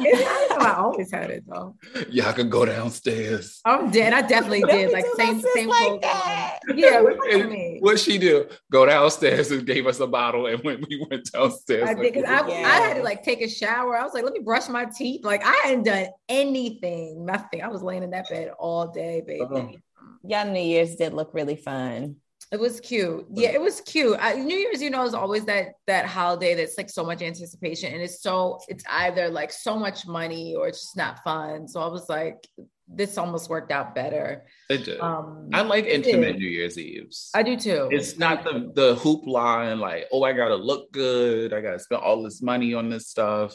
It's 0.00 0.50
not 0.50 0.62
how 0.62 0.72
I 0.72 0.76
always 0.82 1.10
had 1.12 1.30
it 1.30 1.44
though. 1.46 1.76
y'all 2.08 2.32
can 2.32 2.48
go 2.50 2.64
downstairs. 2.64 3.60
I'm 3.64 3.90
dead. 3.90 4.12
I 4.12 4.22
definitely 4.22 4.62
did. 4.68 4.88
be 4.88 4.92
Like 4.94 5.04
same 5.16 5.40
same 5.54 5.68
like 5.68 6.00
that. 6.02 6.58
Yeah, 6.74 7.00
look 7.00 7.18
at 7.26 7.40
And 7.40 7.50
me. 7.50 7.78
What 7.80 7.98
she 7.98 8.18
do? 8.18 8.46
Go 8.70 8.86
downstairs 8.86 9.50
and 9.50 9.66
gave 9.66 9.86
us 9.86 10.00
a 10.00 10.06
bottle, 10.06 10.46
and 10.46 10.62
when 10.62 10.84
we 10.88 11.06
went 11.10 11.30
downstairs, 11.32 11.88
I 11.88 11.94
did 11.94 12.12
because 12.14 12.24
I, 12.24 12.46
Yeah. 12.48 12.66
I 12.68 12.80
had 12.86 12.94
to 12.98 13.02
like 13.02 13.22
take 13.22 13.40
a 13.42 13.48
shower. 13.48 13.96
I 13.96 14.02
was 14.04 14.14
like, 14.14 14.24
let 14.24 14.32
me 14.32 14.40
brush 14.40 14.68
my 14.68 14.84
teeth. 14.86 15.24
Like 15.24 15.44
I 15.44 15.54
hadn't 15.64 15.84
done 15.84 16.06
anything, 16.28 17.24
nothing. 17.24 17.62
I 17.62 17.68
was 17.68 17.82
laying 17.82 18.02
in 18.02 18.10
that 18.10 18.28
bed 18.28 18.50
all 18.58 18.88
day, 18.88 19.22
baby. 19.26 19.40
Uh-huh. 19.42 19.68
Y'all 20.24 20.46
New 20.52 20.60
Year's 20.60 20.96
did 20.96 21.12
look 21.14 21.32
really 21.34 21.56
fun. 21.56 22.16
It 22.52 22.58
was 22.58 22.80
cute. 22.80 23.26
Yeah, 23.32 23.50
it 23.50 23.60
was 23.60 23.80
cute. 23.82 24.16
I, 24.20 24.34
New 24.34 24.56
Year's, 24.56 24.82
you 24.82 24.90
know, 24.90 25.04
is 25.04 25.14
always 25.14 25.44
that 25.44 25.74
that 25.86 26.06
holiday 26.06 26.54
that's 26.54 26.76
like 26.76 26.90
so 26.90 27.04
much 27.04 27.22
anticipation, 27.22 27.92
and 27.92 28.02
it's 28.02 28.22
so 28.22 28.58
it's 28.68 28.82
either 28.90 29.28
like 29.28 29.52
so 29.52 29.78
much 29.78 30.06
money 30.06 30.56
or 30.56 30.66
it's 30.66 30.80
just 30.80 30.96
not 30.96 31.22
fun. 31.22 31.68
So 31.68 31.80
I 31.80 31.86
was 31.86 32.08
like, 32.08 32.44
this 32.88 33.16
almost 33.18 33.48
worked 33.48 33.70
out 33.70 33.94
better. 33.94 34.46
it 34.68 34.84
did. 34.84 34.98
Um, 35.00 35.48
I 35.52 35.62
like 35.62 35.84
intimate. 35.84 36.38
New 36.38 36.48
Year's 36.48 36.76
Eves. 36.76 37.30
I 37.34 37.44
do 37.44 37.56
too. 37.56 37.88
it's 37.92 38.18
not 38.18 38.42
the 38.42 38.72
the 38.74 38.96
hoopla 38.96 39.70
and 39.70 39.80
like, 39.80 40.06
oh, 40.12 40.24
I 40.24 40.32
gotta 40.32 40.56
look 40.56 40.90
good. 40.90 41.52
I 41.52 41.60
gotta 41.60 41.78
spend 41.78 42.02
all 42.02 42.22
this 42.22 42.42
money 42.42 42.74
on 42.74 42.90
this 42.90 43.06
stuff. 43.06 43.54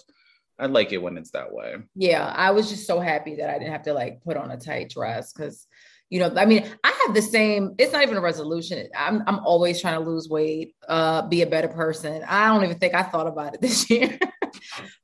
I 0.57 0.67
like 0.67 0.93
it 0.93 0.99
when 1.01 1.17
it's 1.17 1.31
that 1.31 1.51
way. 1.51 1.75
yeah, 1.95 2.33
I 2.33 2.51
was 2.51 2.69
just 2.69 2.87
so 2.87 3.01
happy 3.01 3.35
that 3.35 3.49
I 3.49 3.59
didn't 3.59 3.73
have 3.73 3.83
to 3.83 3.93
like 3.93 4.23
put 4.23 4.37
on 4.37 4.51
a 4.51 4.57
tight 4.57 4.89
dress 4.89 5.33
because, 5.33 5.67
you 6.09 6.19
know, 6.19 6.31
I 6.35 6.45
mean, 6.45 6.65
I 6.83 7.03
have 7.05 7.15
the 7.15 7.21
same. 7.21 7.75
It's 7.77 7.91
not 7.91 8.03
even 8.03 8.17
a 8.17 8.21
resolution. 8.21 8.87
I'm 8.95 9.23
I'm 9.27 9.39
always 9.39 9.81
trying 9.81 9.95
to 9.95 10.07
lose 10.09 10.29
weight, 10.29 10.75
uh, 10.87 11.27
be 11.27 11.41
a 11.41 11.47
better 11.47 11.67
person. 11.67 12.23
I 12.27 12.47
don't 12.47 12.63
even 12.63 12.77
think 12.77 12.93
I 12.93 13.03
thought 13.03 13.27
about 13.27 13.55
it 13.55 13.61
this 13.61 13.89
year. 13.89 14.19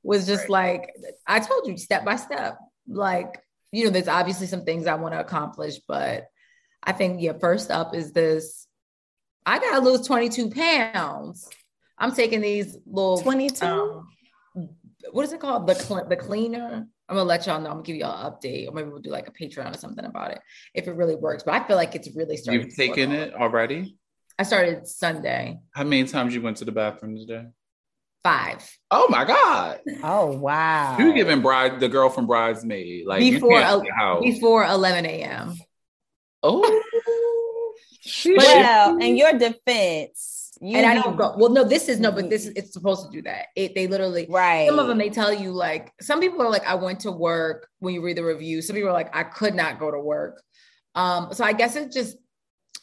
was 0.03 0.25
just 0.27 0.49
like 0.49 0.89
I 1.25 1.39
told 1.39 1.67
you, 1.67 1.77
step 1.77 2.05
by 2.05 2.17
step. 2.17 2.57
Like 2.87 3.41
you 3.71 3.85
know, 3.85 3.89
there's 3.89 4.07
obviously 4.07 4.47
some 4.47 4.63
things 4.63 4.85
I 4.85 4.95
want 4.95 5.13
to 5.13 5.19
accomplish, 5.19 5.79
but 5.87 6.27
I 6.83 6.91
think 6.91 7.21
yeah, 7.21 7.33
first 7.39 7.71
up 7.71 7.95
is 7.95 8.11
this. 8.11 8.67
I 9.43 9.57
gotta 9.57 9.83
lose 9.83 10.05
22 10.05 10.51
pounds. 10.51 11.49
I'm 11.97 12.13
taking 12.13 12.41
these 12.41 12.77
little 12.85 13.17
22? 13.17 13.65
um, 13.65 14.07
what 15.11 15.25
is 15.25 15.33
it 15.33 15.39
called? 15.39 15.67
The 15.67 15.75
cl- 15.75 16.07
the 16.07 16.15
cleaner. 16.15 16.87
I'm 17.11 17.17
gonna 17.17 17.27
let 17.27 17.45
y'all 17.45 17.59
know. 17.59 17.67
I'm 17.67 17.73
gonna 17.73 17.83
give 17.83 17.97
y'all 17.97 18.25
an 18.25 18.31
update, 18.31 18.69
or 18.69 18.71
maybe 18.71 18.89
we'll 18.89 19.01
do 19.01 19.09
like 19.09 19.27
a 19.27 19.31
Patreon 19.31 19.75
or 19.75 19.77
something 19.77 20.05
about 20.05 20.31
it 20.31 20.39
if 20.73 20.87
it 20.87 20.93
really 20.93 21.15
works. 21.15 21.43
But 21.43 21.55
I 21.55 21.67
feel 21.67 21.75
like 21.75 21.93
it's 21.93 22.07
really 22.15 22.37
starting. 22.37 22.61
You've 22.61 22.69
to 22.69 22.75
taken 22.77 23.11
it 23.11 23.33
already? 23.33 23.97
I 24.39 24.43
started 24.43 24.87
Sunday 24.87 25.59
How 25.71 25.83
many 25.83 26.05
times 26.05 26.33
you 26.33 26.41
went 26.41 26.55
to 26.57 26.65
the 26.65 26.71
bathroom 26.71 27.17
today? 27.17 27.47
five 28.23 28.65
Oh 28.91 29.07
my 29.09 29.25
god! 29.25 29.81
Oh 30.03 30.37
wow. 30.37 30.97
You 30.97 31.07
were 31.07 31.13
giving 31.13 31.41
bride 31.41 31.81
the 31.81 31.89
girl 31.89 32.07
from 32.07 32.27
bridesmaid 32.27 33.05
like 33.05 33.19
before 33.19 33.59
el- 33.59 33.79
leave 33.79 33.87
the 33.87 33.93
house. 33.93 34.23
before 34.23 34.63
11 34.63 35.05
a.m. 35.05 35.55
Oh, 36.43 37.73
she 37.99 38.35
well, 38.37 38.97
in 38.99 39.17
your 39.17 39.33
defense, 39.33 40.40
you 40.61 40.77
and 40.77 40.85
I 40.85 40.93
don't 40.93 41.17
go. 41.17 41.33
Well, 41.37 41.49
no, 41.49 41.63
this 41.63 41.89
is 41.89 41.99
no, 41.99 42.11
but 42.11 42.29
this 42.29 42.45
is 42.45 42.53
it's 42.55 42.73
supposed 42.73 43.05
to 43.05 43.11
do 43.11 43.21
that. 43.23 43.47
It 43.55 43.73
they 43.73 43.87
literally 43.87 44.27
right. 44.29 44.67
some 44.69 44.77
of 44.79 44.87
them 44.87 44.97
they 44.99 45.09
tell 45.09 45.33
you 45.33 45.51
like 45.51 45.91
some 46.01 46.19
people 46.19 46.41
are 46.41 46.49
like 46.49 46.65
i 46.67 46.75
went 46.75 46.99
to 47.01 47.11
work 47.11 47.67
when 47.79 47.93
you 47.95 48.01
read 48.03 48.17
the 48.17 48.23
review 48.23 48.61
some 48.61 48.75
people 48.75 48.89
are 48.89 48.93
like 48.93 49.15
i 49.15 49.23
could 49.23 49.55
not 49.55 49.79
go 49.79 49.89
to 49.89 49.99
work 49.99 50.41
um 50.95 51.33
so 51.33 51.43
i 51.43 51.51
guess 51.51 51.75
it 51.75 51.91
just 51.91 52.17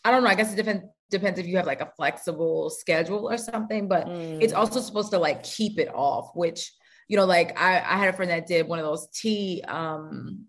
i 0.04 0.10
don't 0.10 0.22
know 0.24 0.28
i 0.28 0.34
guess 0.34 0.52
it 0.52 0.56
depends 0.56 0.84
depends 1.10 1.38
if 1.38 1.46
you 1.46 1.56
have 1.56 1.66
like 1.66 1.80
a 1.80 1.90
flexible 1.96 2.68
schedule 2.70 3.30
or 3.30 3.38
something, 3.38 3.88
but 3.88 4.06
it's 4.42 4.52
Mm. 4.52 4.58
also 4.58 4.80
supposed 4.80 5.10
to 5.12 5.18
like 5.18 5.42
keep 5.42 5.78
it 5.78 5.88
off, 5.94 6.30
which 6.34 6.72
you 7.08 7.16
know, 7.16 7.24
like 7.24 7.58
I, 7.58 7.76
I 7.78 7.96
had 7.96 8.08
a 8.08 8.12
friend 8.12 8.30
that 8.30 8.46
did 8.46 8.68
one 8.68 8.78
of 8.78 8.84
those 8.84 9.08
tea 9.08 9.62
um 9.66 10.44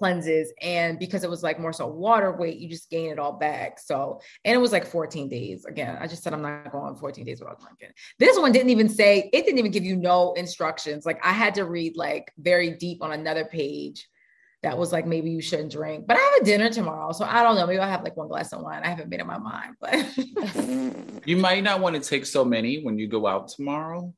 cleanses, 0.00 0.52
and 0.62 0.98
because 0.98 1.22
it 1.24 1.30
was 1.30 1.42
like 1.42 1.60
more 1.60 1.72
so 1.72 1.86
water 1.86 2.32
weight, 2.32 2.58
you 2.58 2.68
just 2.68 2.88
gain 2.88 3.10
it 3.10 3.18
all 3.18 3.34
back. 3.34 3.78
So, 3.78 4.20
and 4.44 4.54
it 4.54 4.58
was 4.58 4.72
like 4.72 4.86
14 4.86 5.28
days. 5.28 5.66
Again, 5.66 5.98
I 6.00 6.06
just 6.06 6.22
said 6.22 6.32
I'm 6.32 6.40
not 6.42 6.72
going 6.72 6.96
14 6.96 7.24
days 7.24 7.40
without 7.40 7.60
drinking. 7.60 7.90
This 8.18 8.38
one 8.38 8.50
didn't 8.50 8.70
even 8.70 8.88
say 8.88 9.28
it 9.32 9.44
didn't 9.44 9.58
even 9.58 9.70
give 9.70 9.84
you 9.84 9.96
no 9.96 10.32
instructions. 10.32 11.04
Like 11.04 11.24
I 11.24 11.32
had 11.32 11.54
to 11.56 11.66
read 11.66 11.96
like 11.96 12.32
very 12.38 12.70
deep 12.70 13.02
on 13.02 13.12
another 13.12 13.44
page 13.44 14.08
that 14.62 14.76
was 14.76 14.92
like 14.92 15.06
maybe 15.06 15.30
you 15.30 15.42
shouldn't 15.42 15.72
drink. 15.72 16.06
But 16.06 16.16
I 16.16 16.20
have 16.20 16.42
a 16.42 16.44
dinner 16.44 16.70
tomorrow, 16.70 17.12
so 17.12 17.26
I 17.26 17.42
don't 17.42 17.56
know. 17.56 17.66
Maybe 17.66 17.78
I'll 17.78 17.88
have 17.88 18.02
like 18.02 18.16
one 18.16 18.28
glass 18.28 18.52
of 18.54 18.62
wine. 18.62 18.82
I 18.82 18.88
haven't 18.88 19.10
made 19.10 19.20
up 19.20 19.26
my 19.26 19.38
mind, 19.38 19.76
but 19.80 19.94
You 21.26 21.36
might 21.36 21.62
not 21.62 21.80
want 21.80 21.96
to 21.96 22.00
take 22.00 22.24
so 22.24 22.44
many 22.44 22.82
when 22.82 22.98
you 22.98 23.06
go 23.06 23.26
out 23.26 23.48
tomorrow. 23.48 24.14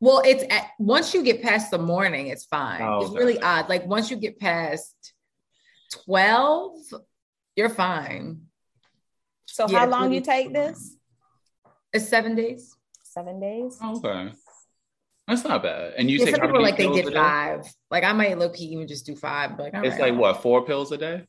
Well, 0.00 0.22
it's 0.24 0.42
at, 0.50 0.68
once 0.78 1.12
you 1.14 1.22
get 1.22 1.42
past 1.42 1.70
the 1.70 1.78
morning, 1.78 2.28
it's 2.28 2.44
fine. 2.44 2.80
Oh, 2.82 3.00
it's 3.02 3.10
okay. 3.10 3.18
really 3.18 3.40
odd. 3.40 3.68
Like 3.68 3.86
once 3.86 4.10
you 4.10 4.16
get 4.16 4.38
past 4.38 4.94
12, 6.06 6.78
you're 7.56 7.68
fine. 7.68 8.42
So 9.46 9.68
Yeah, 9.68 9.80
how 9.80 9.86
long 9.88 10.12
you 10.12 10.20
take 10.20 10.52
this? 10.52 10.96
It's 11.92 12.08
seven 12.08 12.34
days. 12.34 12.74
Seven 13.02 13.40
days. 13.40 13.78
Oh, 13.82 13.96
okay. 13.98 14.32
That's 15.26 15.44
not 15.44 15.62
bad. 15.62 15.94
And 15.96 16.10
you 16.10 16.18
Yeah, 16.18 16.24
take 16.26 16.36
some 16.36 16.46
people 16.46 16.62
like 16.62 16.76
they 16.76 16.90
did 16.90 17.12
five. 17.12 17.66
Like 17.90 18.04
I 18.04 18.12
might 18.12 18.38
low 18.38 18.50
key 18.50 18.66
even 18.66 18.88
just 18.88 19.06
do 19.06 19.14
five. 19.16 19.56
But 19.56 19.72
like, 19.72 19.84
It's 19.84 19.98
right, 19.98 20.12
like 20.12 20.20
what, 20.20 20.42
four 20.42 20.64
pills 20.64 20.92
a 20.92 20.96
day? 20.98 21.24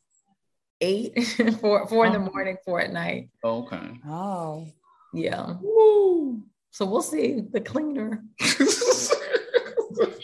eight, 0.80 1.12
four, 1.60 1.86
four 1.86 2.06
in 2.06 2.12
the 2.12 2.18
Oh. 2.18 2.30
morning, 2.32 2.56
four 2.64 2.80
at 2.80 2.92
night. 2.92 3.30
Okay. 3.44 4.00
Oh. 4.06 4.66
Yeah. 5.12 5.54
Woo. 5.60 6.42
So 6.72 6.84
we'll 6.86 7.02
see. 7.02 7.40
The 7.50 7.60
cleaner. 7.60 8.24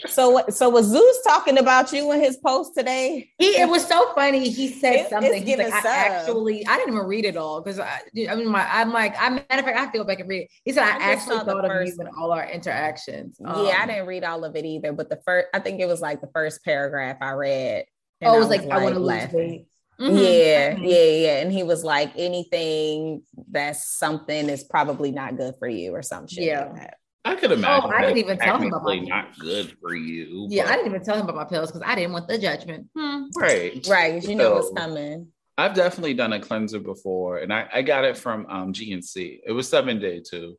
So? 0.07 0.43
So 0.49 0.69
was 0.69 0.87
Zeus 0.87 1.21
talking 1.23 1.57
about 1.59 1.93
you 1.93 2.11
in 2.11 2.19
his 2.19 2.37
post 2.37 2.73
today? 2.75 3.29
He 3.37 3.45
it 3.61 3.69
was 3.69 3.87
so 3.87 4.11
funny. 4.15 4.49
He 4.49 4.67
said 4.67 4.93
It- 4.95 5.09
something. 5.09 5.31
He's 5.33 5.43
giving 5.45 5.69
like, 5.69 5.83
sub. 5.83 5.91
I 5.91 5.95
actually 6.07 6.65
I 6.67 6.77
didn't 6.77 6.95
even 6.95 7.05
read 7.05 7.23
it 7.25 7.37
all 7.37 7.61
because 7.61 7.79
I 7.79 8.01
I 8.29 8.35
mean 8.35 8.47
my 8.47 8.67
I'm 8.69 8.91
like 8.91 9.15
I 9.21 9.29
matter 9.29 9.45
of 9.51 9.65
fact 9.65 9.77
I 9.77 9.81
have 9.81 9.91
to 9.93 9.99
go 9.99 10.03
back 10.03 10.19
and 10.19 10.27
read 10.27 10.43
it. 10.43 10.49
He 10.65 10.73
said 10.73 10.83
I, 10.83 10.97
I 10.97 11.11
actually 11.13 11.37
thought 11.37 11.63
of 11.63 11.69
first 11.71 11.97
you 11.97 12.01
in 12.01 12.09
all 12.19 12.31
our 12.31 12.49
interactions. 12.49 13.37
yeah, 13.39 13.47
I 13.49 13.83
Um, 13.83 13.87
didn't 13.89 14.07
read 14.07 14.23
all 14.23 14.43
of 14.43 14.55
it 14.55 14.65
either, 14.65 14.91
but 14.91 15.09
the 15.09 15.21
first, 15.23 15.47
I 15.53 15.59
think 15.59 15.79
it 15.79 15.85
was 15.87 16.01
like 16.01 16.19
the 16.19 16.29
first 16.33 16.65
paragraph 16.65 17.17
I 17.21 17.31
read. 17.33 17.85
Oh, 18.23 18.35
it 18.35 18.39
was 18.39 18.49
like, 18.49 18.61
I 18.69 18.83
want 18.83 18.95
to 18.95 18.99
lose 18.99 19.31
weight. 19.31 19.67
Mhm, 19.99 20.17
Yeah, 20.17 20.75
mhm. 20.75 20.89
yeah, 20.89 21.03
yeah. 21.03 21.41
And 21.41 21.51
he 21.51 21.63
was 21.63 21.83
like, 21.83 22.11
anything 22.15 23.23
that's 23.51 23.85
something 23.97 24.49
is 24.49 24.63
probably 24.63 25.11
not 25.11 25.35
good 25.37 25.55
for 25.59 25.67
you 25.67 25.93
or 25.93 26.01
some 26.01 26.27
shit. 26.27 26.45
Yeah. 26.45 26.65
like 26.65 26.75
that. 26.75 26.93
I 27.25 27.35
could 27.35 27.51
imagine. 27.51 27.89
Oh, 27.91 27.93
I 27.93 28.01
didn't 28.03 28.17
even 28.19 28.37
tell 28.37 28.57
him 28.57 28.67
about 28.67 28.77
technically 28.87 29.01
my- 29.09 29.21
not 29.23 29.37
good 29.39 29.75
for 29.81 29.93
you. 29.93 30.47
Yeah, 30.49 30.63
but- 30.63 30.71
I 30.71 30.75
didn't 30.77 30.87
even 30.91 31.03
tell 31.03 31.15
him 31.15 31.23
about 31.23 31.35
my 31.35 31.43
pills 31.43 31.69
because 31.71 31.83
I 31.85 31.95
didn't 31.95 32.13
want 32.13 32.27
the 32.29 32.37
judgment. 32.37 32.87
Hmm. 32.97 33.25
right. 33.37 33.85
Right. 33.87 34.13
'cause 34.13 34.27
You 34.29 34.35
know 34.35 34.53
what's 34.55 34.71
coming. 34.71 35.27
I've 35.57 35.73
definitely 35.73 36.13
done 36.13 36.31
a 36.31 36.39
cleanser 36.39 36.79
before, 36.79 37.39
and 37.39 37.51
I, 37.53 37.67
I 37.73 37.81
got 37.81 38.05
it 38.05 38.17
from 38.17 38.45
um, 38.47 38.71
GNC. 38.71 39.41
It 39.45 39.51
was 39.51 39.67
seven 39.67 39.99
day 39.99 40.21
too, 40.21 40.57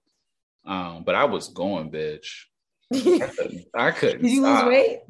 um, 0.67 1.05
but 1.05 1.15
I 1.15 1.25
was 1.25 1.49
going, 1.49 1.91
bitch. 1.91 2.27
I 2.93 2.99
couldn't. 2.99 3.65
I 3.75 3.91
couldn't 3.93 4.21
Did 4.23 4.31
you 4.31 4.43
lose 4.43 4.65
weight? 4.65 5.01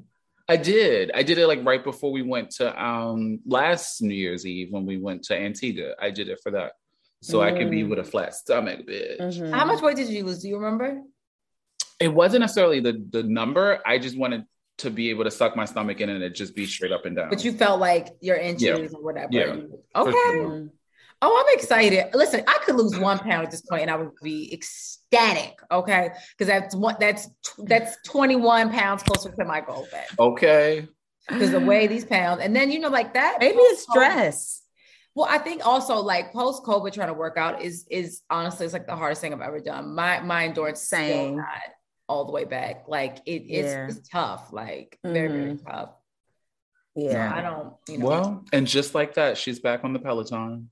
I 0.50 0.56
did. 0.56 1.12
I 1.14 1.22
did 1.22 1.38
it 1.38 1.46
like 1.46 1.64
right 1.64 1.82
before 1.82 2.10
we 2.10 2.22
went 2.22 2.50
to 2.58 2.64
um, 2.84 3.38
last 3.46 4.02
New 4.02 4.14
Year's 4.14 4.44
Eve 4.44 4.68
when 4.72 4.84
we 4.84 4.96
went 4.96 5.22
to 5.24 5.36
Antigua. 5.38 5.94
I 6.00 6.10
did 6.10 6.28
it 6.28 6.40
for 6.42 6.50
that, 6.50 6.72
so 7.22 7.40
I 7.40 7.52
could 7.52 7.70
be 7.70 7.82
Mm. 7.84 7.90
with 7.90 7.98
a 8.00 8.04
flat 8.04 8.34
stomach, 8.34 8.80
bitch. 8.86 9.18
Mhm. 9.20 9.52
How 9.52 9.64
much 9.64 9.80
weight 9.80 9.96
did 9.96 10.08
you 10.08 10.24
lose? 10.24 10.42
Do 10.42 10.48
you 10.48 10.56
remember? 10.56 11.02
It 12.00 12.08
wasn't 12.08 12.40
necessarily 12.40 12.80
the 12.80 12.94
the 13.10 13.22
number. 13.22 13.78
I 13.86 13.98
just 13.98 14.16
wanted 14.18 14.44
to 14.78 14.90
be 14.90 15.10
able 15.10 15.24
to 15.24 15.30
suck 15.30 15.54
my 15.54 15.66
stomach 15.66 16.00
in 16.00 16.08
and 16.08 16.22
it 16.24 16.34
just 16.34 16.56
be 16.56 16.66
straight 16.66 16.90
up 16.90 17.04
and 17.06 17.14
down. 17.14 17.28
But 17.30 17.44
you 17.44 17.52
felt 17.52 17.78
like 17.80 18.08
your 18.20 18.36
inches 18.36 18.92
or 18.94 19.02
whatever. 19.02 19.28
Yeah. 19.30 19.54
You- 19.54 19.78
For 19.94 20.08
Okay. 20.08 20.12
sure. 20.32 20.68
Oh, 21.22 21.44
I'm 21.46 21.54
excited. 21.58 22.06
Listen, 22.14 22.42
I 22.46 22.58
could 22.64 22.76
lose 22.76 22.98
one 22.98 23.18
pound 23.18 23.44
at 23.44 23.50
this 23.50 23.60
point 23.62 23.82
and 23.82 23.90
I 23.90 23.96
would 23.96 24.12
be 24.22 24.52
ecstatic. 24.54 25.58
Okay. 25.70 26.10
Because 26.36 26.46
that's 26.48 26.74
one 26.74 26.96
that's 26.98 27.28
that's 27.58 27.96
21 28.06 28.70
pounds 28.72 29.02
closer 29.02 29.30
to 29.30 29.44
my 29.44 29.60
goal 29.60 29.86
then. 29.92 30.04
Okay. 30.18 30.88
Because 31.28 31.50
the 31.50 31.60
way 31.60 31.86
these 31.86 32.04
pounds, 32.06 32.40
and 32.42 32.56
then 32.56 32.70
you 32.72 32.78
know, 32.80 32.88
like 32.88 33.14
that. 33.14 33.36
Maybe 33.40 33.58
it's 33.58 33.82
stress. 33.82 34.62
Well, 35.14 35.26
I 35.28 35.38
think 35.38 35.64
also 35.66 35.96
like 35.96 36.32
post 36.32 36.64
COVID 36.64 36.92
trying 36.92 37.08
to 37.08 37.14
work 37.14 37.36
out 37.36 37.60
is 37.60 37.86
is 37.90 38.22
honestly 38.30 38.64
it's 38.64 38.72
like 38.72 38.86
the 38.86 38.96
hardest 38.96 39.20
thing 39.20 39.34
I've 39.34 39.40
ever 39.42 39.60
done. 39.60 39.94
My 39.94 40.20
my 40.20 40.44
endurance 40.46 40.80
still 40.80 40.98
Same. 41.00 41.36
not 41.36 41.46
all 42.08 42.24
the 42.24 42.32
way 42.32 42.44
back. 42.44 42.84
Like 42.88 43.18
it, 43.26 43.42
it's 43.46 43.68
Yeah. 43.72 43.86
it's 43.88 44.08
tough. 44.08 44.52
Like 44.52 44.98
very 45.04 45.28
very 45.28 45.52
Mhm. 45.56 45.64
tough. 45.66 45.90
Yeah. 46.96 47.32
I 47.34 47.42
don't. 47.42 47.74
You 47.88 47.98
know. 47.98 48.06
Well, 48.06 48.44
and 48.52 48.66
just 48.66 48.94
like 48.94 49.14
that, 49.14 49.36
she's 49.36 49.60
back 49.60 49.84
on 49.84 49.92
the 49.92 49.98
Peloton. 50.00 50.70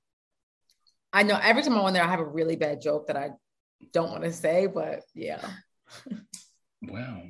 I 1.12 1.22
know 1.22 1.38
every 1.42 1.62
time 1.62 1.74
I'm 1.74 1.80
on 1.80 1.92
there, 1.92 2.04
I 2.04 2.08
have 2.08 2.20
a 2.20 2.24
really 2.24 2.56
bad 2.56 2.80
joke 2.80 3.06
that 3.06 3.16
I 3.16 3.30
don't 3.92 4.10
want 4.10 4.24
to 4.24 4.32
say, 4.32 4.66
but 4.66 5.02
yeah, 5.14 5.40
Wow. 6.82 7.22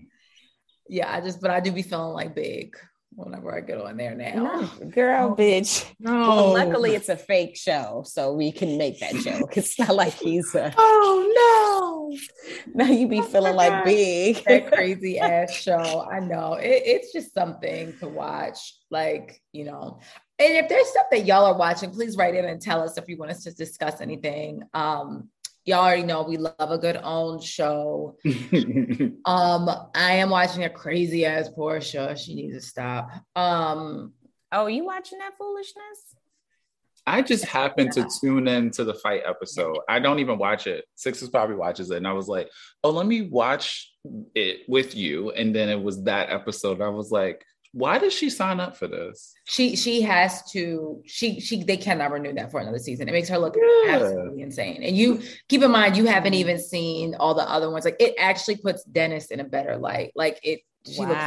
yeah. 0.88 1.12
I 1.14 1.20
just, 1.20 1.40
but 1.40 1.50
I 1.50 1.60
do 1.60 1.72
be 1.72 1.82
feeling 1.82 2.12
like 2.12 2.34
big 2.34 2.76
whenever 3.14 3.54
I 3.56 3.60
get 3.60 3.80
on 3.80 3.96
there 3.96 4.14
now. 4.14 4.34
No, 4.80 4.90
girl, 4.90 5.36
bitch. 5.36 5.84
No. 5.98 6.12
Well, 6.12 6.52
luckily 6.52 6.94
it's 6.94 7.08
a 7.08 7.16
fake 7.16 7.56
show, 7.56 8.04
so 8.06 8.32
we 8.34 8.52
can 8.52 8.78
make 8.78 9.00
that 9.00 9.14
joke. 9.16 9.56
It's 9.56 9.78
not 9.78 9.94
like 9.94 10.12
he's 10.14 10.54
a 10.54 10.72
Oh 10.78 12.10
no! 12.10 12.16
now 12.74 12.90
you 12.90 13.06
be 13.08 13.20
oh 13.20 13.22
feeling 13.22 13.54
like 13.56 13.70
God. 13.70 13.84
big. 13.84 14.44
that 14.44 14.72
crazy 14.72 15.18
ass 15.18 15.52
show. 15.52 16.06
I 16.10 16.20
know 16.20 16.54
it, 16.54 16.82
it's 16.84 17.12
just 17.12 17.32
something 17.34 17.94
to 18.00 18.08
watch. 18.08 18.74
Like 18.90 19.40
you 19.52 19.64
know, 19.64 20.00
and 20.38 20.56
if 20.56 20.68
there's 20.68 20.88
stuff 20.88 21.06
that 21.10 21.24
y'all 21.26 21.46
are 21.46 21.58
watching, 21.58 21.90
please 21.90 22.16
write 22.16 22.34
in 22.34 22.44
and 22.44 22.60
tell 22.60 22.82
us 22.82 22.96
if 22.96 23.08
you 23.08 23.16
want 23.16 23.30
us 23.30 23.44
to 23.44 23.52
discuss 23.52 24.00
anything. 24.00 24.62
Um, 24.74 25.28
y'all 25.64 25.84
already 25.84 26.04
know 26.04 26.22
we 26.22 26.36
love 26.36 26.54
a 26.58 26.78
good 26.78 26.98
OWN 27.02 27.40
show. 27.40 28.16
Um, 29.24 29.68
I 29.94 30.12
am 30.12 30.30
watching 30.30 30.64
a 30.64 30.70
crazy 30.70 31.26
ass 31.26 31.50
Porsha. 31.50 32.16
She 32.16 32.34
needs 32.34 32.54
to 32.54 32.60
stop. 32.62 33.10
Um, 33.36 34.14
Oh, 34.50 34.66
you 34.66 34.84
watching 34.84 35.18
that 35.18 35.36
foolishness? 35.36 36.14
I 37.06 37.22
just 37.22 37.44
happened 37.44 37.92
to 37.92 38.08
tune 38.20 38.48
in 38.48 38.70
to 38.72 38.84
the 38.84 38.94
fight 38.94 39.22
episode. 39.26 39.78
I 39.88 39.98
don't 39.98 40.18
even 40.18 40.38
watch 40.38 40.66
it. 40.66 40.84
Sixes 40.94 41.28
probably 41.30 41.56
watches 41.56 41.90
it. 41.90 41.96
And 41.96 42.08
I 42.08 42.12
was 42.12 42.28
like, 42.28 42.50
oh, 42.84 42.90
let 42.90 43.06
me 43.06 43.22
watch 43.22 43.92
it 44.34 44.60
with 44.68 44.94
you. 44.94 45.30
And 45.30 45.54
then 45.54 45.68
it 45.68 45.80
was 45.80 46.02
that 46.04 46.30
episode. 46.30 46.80
I 46.82 46.88
was 46.88 47.10
like, 47.10 47.44
why 47.72 47.98
did 47.98 48.12
she 48.12 48.30
sign 48.30 48.60
up 48.60 48.76
for 48.76 48.88
this? 48.88 49.34
she 49.44 49.76
she 49.76 50.02
has 50.02 50.42
to 50.52 51.02
she 51.06 51.40
she 51.40 51.62
they 51.62 51.76
cannot 51.76 52.10
renew 52.10 52.32
that 52.34 52.50
for 52.50 52.60
another 52.60 52.78
season. 52.78 53.08
It 53.08 53.12
makes 53.12 53.28
her 53.28 53.38
look 53.38 53.56
Yeah. 53.56 53.94
absolutely 53.96 54.42
insane. 54.42 54.82
And 54.82 54.96
you 54.96 55.20
keep 55.48 55.62
in 55.62 55.70
mind 55.70 55.96
you 55.96 56.06
haven't 56.06 56.34
even 56.34 56.58
seen 56.58 57.14
all 57.14 57.34
the 57.34 57.48
other 57.48 57.70
ones. 57.70 57.84
Like 57.84 57.96
it 58.00 58.14
actually 58.18 58.56
puts 58.56 58.84
Dennis 58.84 59.26
in 59.26 59.40
a 59.40 59.44
better 59.44 59.76
light. 59.76 60.12
Like 60.14 60.40
it 60.42 60.60
she 60.86 61.00
Wow. 61.00 61.08
looks 61.08 61.24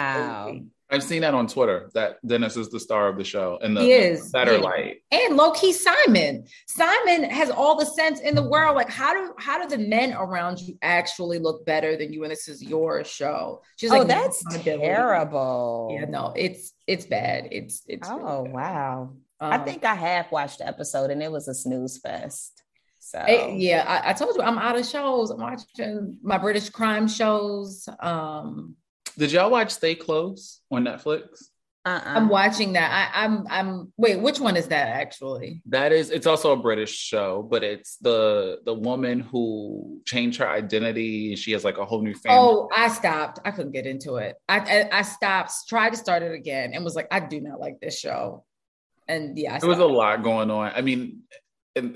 crazy. 0.52 0.66
I've 0.92 1.04
seen 1.04 1.22
that 1.22 1.34
on 1.34 1.48
Twitter 1.48 1.90
that 1.94 2.18
Dennis 2.28 2.58
is 2.58 2.70
the 2.70 2.80
star 2.80 3.08
of 3.08 3.18
the 3.18 3.24
show 3.24 3.58
and 3.62 3.76
the 3.78 3.82
He 3.82 3.92
is 3.94 4.30
better 4.32 4.54
Yeah. 4.58 4.60
light. 4.60 4.98
And 5.12 5.38
low 5.38 5.52
key 5.52 5.72
Simon. 5.72 6.46
Simon 6.68 7.24
has 7.30 7.50
all 7.50 7.78
the 7.78 7.86
sense 7.86 8.20
in 8.20 8.36
the 8.36 8.44
world. 8.44 8.76
Like 8.76 8.90
how 8.90 9.14
do 9.14 9.34
how 9.40 9.62
do 9.62 9.70
the 9.70 9.82
men 9.82 10.14
around 10.14 10.60
you 10.60 10.78
actually 10.82 11.40
look 11.40 11.66
better 11.66 11.96
than 11.96 12.12
you? 12.12 12.24
And 12.24 12.32
this 12.32 12.48
is 12.50 12.62
your 12.62 13.04
show. 13.06 13.62
She's 13.78 13.92
oh, 13.92 14.00
like, 14.00 14.08
no 14.08 14.16
that's 14.16 14.44
terrible. 14.64 15.90
Yeah, 15.98 16.06
no, 16.06 16.34
it's 16.36 16.74
it's 16.88 17.06
bad. 17.06 17.48
It's 17.52 17.84
it's 17.88 18.10
really 18.10 18.22
Oh 18.24 18.44
bad. 18.44 18.54
wow. 18.54 19.14
I 19.40 19.56
Um, 19.56 19.66
think 19.66 19.84
I 19.86 19.96
have 19.96 20.32
watched 20.32 20.60
the 20.60 20.68
episode 20.68 21.10
and 21.10 21.24
it 21.24 21.32
was 21.32 21.48
a 21.48 21.54
snooze 21.54 21.98
fest. 21.98 22.62
So 23.00 23.18
Eh, 23.20 23.48
yeah, 23.56 23.84
I, 23.88 24.12
I 24.12 24.14
told 24.14 24.36
you 24.36 24.42
I'm 24.44 24.60
out 24.60 24.78
of 24.78 24.86
shows. 24.86 25.32
I'm 25.32 25.40
watching 25.42 26.18
my 26.22 26.38
British 26.38 26.70
crime 26.70 27.08
shows. 27.08 27.88
Um, 28.00 28.76
Did 29.18 29.32
y'all 29.32 29.52
watch 29.52 29.72
Stay 29.72 29.96
Close 29.96 30.62
on 30.72 30.86
Netflix? 30.86 31.52
uh-uh. 31.84 32.02
I'm 32.06 32.30
watching 32.30 32.74
that. 32.74 33.12
I, 33.14 33.26
I'm 33.26 33.46
I'm 33.50 33.94
wait, 33.98 34.20
which 34.22 34.40
one 34.40 34.56
is 34.56 34.68
that 34.68 34.90
actually? 34.90 35.64
That 35.66 35.92
is, 35.92 36.12
it's 36.12 36.28
also 36.28 36.52
a 36.52 36.58
British 36.58 36.96
show, 36.96 37.42
but 37.42 37.64
it's 37.64 37.98
the 37.98 38.60
the 38.66 38.74
woman 38.74 39.20
who 39.20 40.00
changed 40.06 40.40
her 40.40 40.48
identity. 40.48 41.36
She 41.36 41.54
has 41.54 41.64
like 41.64 41.80
a 41.80 41.86
whole 41.86 42.04
new 42.04 42.14
family. 42.14 42.38
Oh, 42.40 42.70
I 42.76 42.88
stopped. 42.90 43.40
I 43.46 43.52
couldn't 43.52 43.72
get 43.72 43.88
into 43.88 44.18
it. 44.18 44.36
I, 44.48 44.60
I 44.60 45.00
I 45.00 45.02
stopped, 45.02 45.54
tried 45.68 45.92
to 45.92 45.98
start 45.98 46.22
it 46.22 46.34
again, 46.34 46.74
and 46.74 46.84
was 46.84 46.96
like, 46.96 47.08
I 47.10 47.20
do 47.20 47.42
not 47.42 47.60
like 47.60 47.80
this 47.80 47.98
show. 48.00 48.46
And 49.08 49.36
yeah, 49.36 49.56
I 49.56 49.60
there 49.60 49.70
was 49.70 49.80
a 49.80 49.86
lot 49.86 50.22
going 50.22 50.52
on. 50.52 50.72
I 50.76 50.82
mean, 50.82 51.00
and 51.00 51.14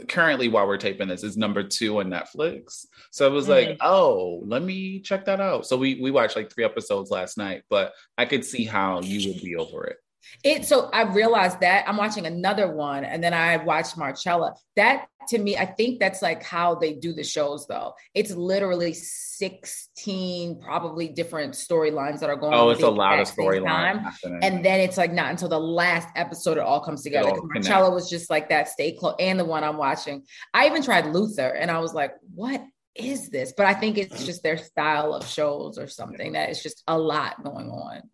currently 0.07 0.47
while 0.47 0.67
we're 0.67 0.77
taping 0.77 1.07
this, 1.07 1.23
is 1.23 1.37
number 1.37 1.63
two 1.63 1.99
on 1.99 2.07
Netflix. 2.07 2.85
So 3.11 3.27
it 3.27 3.31
was 3.31 3.49
like, 3.49 3.69
Mhm. 3.69 3.77
oh, 3.81 4.41
let 4.45 4.61
me 4.61 4.99
check 5.01 5.25
that 5.25 5.41
out. 5.41 5.65
So 5.65 5.75
we 5.77 5.95
we 6.01 6.11
watched 6.11 6.35
like 6.35 6.51
three 6.51 6.63
episodes 6.63 7.11
last 7.11 7.37
night, 7.37 7.63
but 7.69 7.93
I 8.17 8.25
could 8.25 8.45
see 8.45 8.63
how 8.65 9.01
you 9.01 9.31
would 9.33 9.41
be 9.41 9.55
over 9.55 9.85
it. 9.85 9.97
It 10.43 10.65
so 10.65 10.89
I 10.91 11.03
realized 11.03 11.59
that 11.61 11.87
I'm 11.87 11.97
watching 11.97 12.25
another 12.25 12.71
one, 12.71 13.03
and 13.03 13.23
then 13.23 13.33
I 13.33 13.57
watched 13.57 13.97
Marcella. 13.97 14.55
That 14.75 15.07
to 15.29 15.37
me, 15.37 15.57
I 15.57 15.65
think 15.65 15.99
that's 15.99 16.21
like 16.21 16.43
how 16.43 16.75
they 16.75 16.93
do 16.93 17.13
the 17.13 17.23
shows, 17.23 17.65
though. 17.67 17.95
It's 18.13 18.31
literally 18.31 18.93
16 18.93 20.61
probably 20.61 21.07
different 21.07 21.53
storylines 21.53 22.19
that 22.19 22.29
are 22.29 22.35
going. 22.35 22.53
Oh, 22.53 22.69
it's 22.69 22.83
a 22.83 22.89
lot 22.89 23.19
of 23.19 23.27
storylines. 23.27 24.13
And 24.23 24.63
then 24.63 24.79
it's 24.79 24.97
like 24.97 25.11
not 25.11 25.31
until 25.31 25.49
the 25.49 25.59
last 25.59 26.07
episode 26.15 26.57
it 26.57 26.63
all 26.63 26.81
comes 26.81 27.03
together. 27.03 27.29
all. 27.29 27.47
Marcella 27.47 27.91
was 27.91 28.09
just 28.09 28.29
like 28.29 28.49
that, 28.49 28.69
stay 28.69 28.93
close, 28.93 29.15
and 29.19 29.39
the 29.39 29.45
one 29.45 29.63
I'm 29.63 29.77
watching. 29.77 30.23
I 30.53 30.67
even 30.67 30.83
tried 30.83 31.07
Luther, 31.07 31.47
and 31.47 31.71
I 31.71 31.79
was 31.79 31.93
like, 31.93 32.13
what 32.33 32.61
is 32.95 33.29
this? 33.29 33.53
But 33.55 33.65
I 33.65 33.73
think 33.73 33.97
it's 33.97 34.25
just 34.25 34.43
their 34.43 34.57
style 34.57 35.13
of 35.13 35.27
shows 35.27 35.77
or 35.77 35.87
something 35.87 36.33
that 36.33 36.49
it's 36.49 36.63
just 36.63 36.83
a 36.87 36.97
lot 36.97 37.43
going 37.43 37.69
on. 37.69 38.09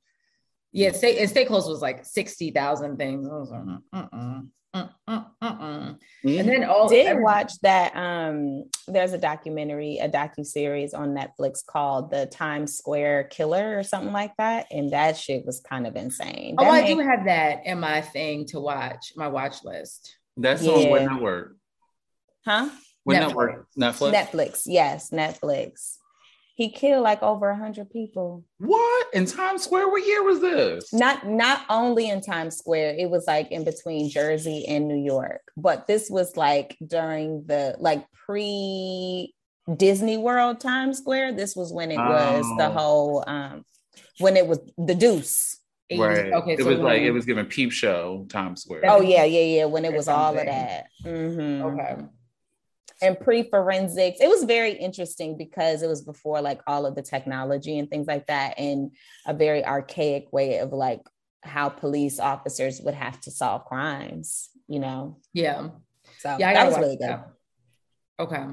Yeah, 0.72 0.92
stay 0.92 1.20
and 1.20 1.30
stay 1.30 1.46
close 1.46 1.68
was 1.68 1.82
like 1.82 2.06
sixty 2.06 2.52
thousand 2.52 2.98
things. 2.98 3.28
I 3.28 3.34
was 3.34 3.50
like, 3.52 3.62
mm, 3.62 3.82
mm, 3.94 4.10
mm, 4.74 4.90
mm, 5.10 5.26
mm, 5.44 5.60
mm. 5.60 6.40
and 6.40 6.48
then 6.50 6.64
all 6.64 6.88
did 6.88 7.06
every- 7.08 7.24
watch 7.24 7.52
that 7.62 7.94
um 7.96 8.64
there's 8.88 9.12
a 9.12 9.18
documentary 9.18 9.98
a 9.98 10.08
docu-series 10.08 10.94
on 10.94 11.10
netflix 11.10 11.66
called 11.66 12.10
the 12.10 12.26
times 12.28 12.78
square 12.78 13.26
killer 13.26 13.78
or 13.78 13.84
something 13.84 14.14
like 14.14 14.32
that 14.38 14.68
and 14.72 14.92
that 14.94 15.18
shit 15.18 15.46
was 15.46 15.60
kind 15.60 15.86
of 15.86 15.98
insane 15.98 16.56
Oh, 16.58 16.64
That 16.64 16.72
I 16.72 16.88
do 16.88 17.00
have 17.00 17.26
that 17.26 17.66
in 17.66 17.82
my 17.82 18.00
thing 18.00 18.46
to 18.48 18.62
watch, 18.62 19.12
my 19.18 19.28
watch 19.28 19.58
list. 19.66 20.16
That's 20.38 20.66
on 20.66 20.88
what 20.90 21.02
Yeah. 21.02 21.08
network? 21.10 21.58
huh 22.46 22.70
What 23.04 23.18
Netflix. 23.18 23.28
network? 23.28 23.68
Netflix. 23.78 24.14
netflix 24.32 24.62
yes 24.68 25.10
netflix 25.10 25.98
he 26.62 26.70
killed 26.70 27.02
like 27.04 27.24
over 27.24 27.50
a 27.50 27.56
hundred 27.58 27.90
people 27.90 28.44
What 28.60 29.08
in 29.14 29.26
Times 29.26 29.64
Square? 29.64 29.90
What 29.90 30.06
year 30.06 30.22
was 30.24 30.40
this? 30.42 30.94
not 30.94 31.28
not 31.28 31.60
only 31.70 32.08
in 32.10 32.22
times 32.22 32.58
square 32.58 32.94
it 32.98 33.10
was 33.10 33.24
like 33.28 33.48
in 33.52 33.64
between 33.64 34.10
jersey 34.10 34.60
and 34.68 34.88
new 34.88 35.02
york 35.14 35.42
but 35.58 35.88
this 35.88 36.04
was 36.18 36.38
like 36.38 36.78
during 36.86 37.28
the 37.48 37.76
like 37.80 38.06
pre 38.26 39.34
disney 39.78 40.18
world 40.18 40.60
times 40.60 40.98
square 41.00 41.32
this 41.34 41.56
was 41.56 41.72
when 41.74 41.90
it 41.92 41.98
was 41.98 42.46
the 42.58 42.68
Oh. 42.68 42.72
whole 42.72 43.24
um 43.28 43.64
when 44.20 44.38
it 44.38 44.46
was 44.48 44.60
the 44.78 44.96
deuce 44.96 45.58
Right. 45.94 46.32
Okay, 46.32 46.54
it 46.54 46.60
so 46.60 46.68
was 46.70 46.80
like 46.80 47.00
when- 47.02 47.04
it 47.10 47.14
was 47.18 47.26
giving 47.26 47.46
Peep 47.48 47.72
Show 47.74 48.26
Times 48.30 48.62
Square. 48.64 48.84
oh 48.88 49.02
yeah 49.02 49.26
yeah 49.26 49.48
yeah 49.58 49.66
when 49.66 49.84
it 49.84 49.94
Or 49.94 49.98
was 49.98 50.08
all 50.08 50.32
of 50.32 50.38
something. 50.38 50.46
that 50.46 50.86
Mhm. 51.06 51.62
okay. 51.74 51.94
And 53.02 53.20
pre-forensics 53.20 54.20
it 54.22 54.30
was 54.30 54.44
very 54.44 54.74
interesting 54.74 55.38
because 55.38 55.82
it 55.82 55.88
was 55.88 56.02
before 56.04 56.42
like 56.42 56.62
all 56.68 56.86
of 56.86 56.96
the 56.96 57.02
technology 57.02 57.78
and 57.80 57.90
things 57.90 58.08
like 58.08 58.28
that 58.28 58.58
and 58.60 58.92
a 59.26 59.34
very 59.34 59.66
archaic 59.66 60.32
way 60.32 60.60
of 60.60 60.72
like 60.72 61.02
how 61.44 61.68
police 61.70 62.20
officers 62.20 62.80
would 62.82 62.94
have 62.94 63.20
to 63.22 63.32
solve 63.32 63.66
crimes 63.66 64.50
you 64.68 64.80
know 64.80 65.18
Yeah. 65.34 65.70
so 66.20 66.38
Yeah, 66.40 66.54
that 66.54 66.54
gotta 66.54 66.70
was 66.70 66.78
really 66.80 66.98
good 66.98 67.08
that. 67.10 67.28
Okay. 68.20 68.46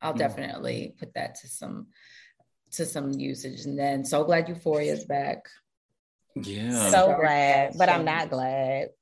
I'll 0.00 0.14
Mm. 0.14 0.18
definitely 0.18 0.94
put 0.98 1.14
that 1.14 1.34
to 1.36 1.48
some 1.48 1.88
to 2.72 2.86
some 2.86 3.10
usage. 3.12 3.66
And 3.66 3.78
then 3.78 4.04
so 4.04 4.24
glad 4.24 4.46
Euphoria's 4.46 5.04
back. 5.04 5.44
Yeah. 6.34 6.90
so 6.90 7.14
glad 7.20 7.74
but 7.76 7.88
i'm 7.90 8.04
not 8.06 8.30
glad 8.30 8.40
Why 8.48 8.84
am 8.84 8.88
I 8.88 9.01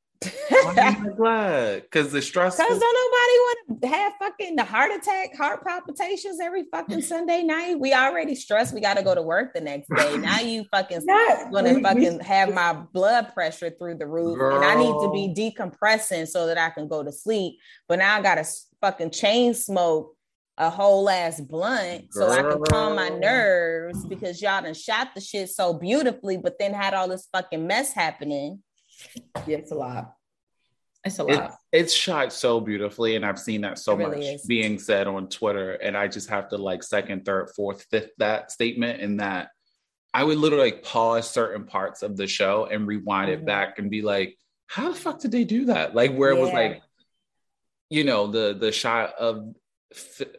glad? 1.16 1.82
Because 1.82 2.12
the 2.12 2.22
stress. 2.22 2.56
Because 2.56 2.78
don't 2.78 2.80
nobody 2.80 3.38
want 3.38 3.82
to 3.82 3.88
have 3.88 4.12
fucking 4.18 4.56
the 4.56 4.64
heart 4.64 4.90
attack, 4.92 5.36
heart 5.36 5.64
palpitations 5.64 6.40
every 6.40 6.64
fucking 6.70 7.02
Sunday 7.02 7.42
night. 7.42 7.78
We 7.78 7.94
already 7.94 8.34
stressed. 8.34 8.74
We 8.74 8.80
got 8.80 8.96
to 8.96 9.02
go 9.02 9.14
to 9.14 9.22
work 9.22 9.54
the 9.54 9.60
next 9.60 9.88
day. 9.94 10.16
Now 10.20 10.40
you 10.40 10.64
fucking 10.70 11.00
Not- 11.04 11.52
gonna 11.52 11.74
we- 11.74 11.82
fucking 11.82 12.20
have 12.20 12.52
my 12.52 12.74
blood 12.92 13.32
pressure 13.32 13.70
through 13.70 13.96
the 13.96 14.06
roof, 14.06 14.38
and 14.40 14.64
I 14.64 14.74
need 14.74 14.92
to 14.92 15.10
be 15.12 15.32
decompressing 15.34 16.28
so 16.28 16.46
that 16.46 16.58
I 16.58 16.70
can 16.70 16.88
go 16.88 17.02
to 17.02 17.12
sleep. 17.12 17.58
But 17.88 17.98
now 18.00 18.16
I 18.16 18.22
got 18.22 18.34
to 18.36 18.44
fucking 18.80 19.10
chain 19.10 19.54
smoke 19.54 20.14
a 20.58 20.68
whole 20.68 21.08
ass 21.08 21.40
blunt 21.40 22.08
so 22.12 22.28
I 22.28 22.42
can 22.42 22.62
calm 22.64 22.96
my 22.96 23.08
nerves 23.08 24.04
because 24.04 24.42
y'all 24.42 24.60
done 24.60 24.74
shot 24.74 25.08
the 25.14 25.20
shit 25.20 25.48
so 25.48 25.72
beautifully, 25.72 26.36
but 26.36 26.58
then 26.58 26.74
had 26.74 26.92
all 26.92 27.08
this 27.08 27.26
fucking 27.32 27.66
mess 27.66 27.92
happening. 27.94 28.62
Yeah, 29.46 29.58
it's 29.58 29.70
a 29.72 29.74
lot. 29.74 30.14
It's 31.04 31.18
a 31.18 31.26
It, 31.26 31.34
lot. 31.36 31.54
it's 31.72 31.92
shot 31.94 32.32
so 32.32 32.60
beautifully, 32.60 33.16
and 33.16 33.24
I've 33.24 33.38
seen 33.38 33.62
that 33.62 33.78
so 33.78 33.94
really 33.94 34.16
much 34.18 34.34
is. 34.34 34.46
being 34.46 34.78
said 34.78 35.06
on 35.06 35.28
Twitter, 35.28 35.72
and 35.72 35.96
I 35.96 36.08
just 36.08 36.28
have 36.28 36.48
to 36.50 36.58
like 36.58 36.82
second, 36.82 37.24
third, 37.24 37.50
fourth, 37.56 37.86
fifth 37.90 38.10
that 38.18 38.50
statement, 38.50 39.00
and 39.00 39.20
that 39.20 39.48
I 40.12 40.24
would 40.24 40.38
literally 40.38 40.72
like 40.72 40.82
pause 40.82 41.30
certain 41.30 41.64
parts 41.64 42.02
of 42.02 42.16
the 42.16 42.26
show 42.26 42.66
and 42.66 42.86
rewind 42.86 43.30
Mhm. 43.30 43.34
it 43.34 43.46
back 43.46 43.78
and 43.78 43.90
be 43.90 44.02
like, 44.02 44.36
"How 44.66 44.90
the 44.90 44.94
fuck 44.98 45.20
did 45.20 45.30
they 45.32 45.44
do 45.44 45.66
that?" 45.66 45.94
Like 45.94 46.12
where 46.14 46.30
it 46.30 46.38
was 46.40 46.52
like, 46.52 46.82
you 47.88 48.04
know, 48.04 48.26
the 48.26 48.54
the 48.54 48.72
shot 48.72 49.14
of 49.14 49.38
F- 49.48 49.54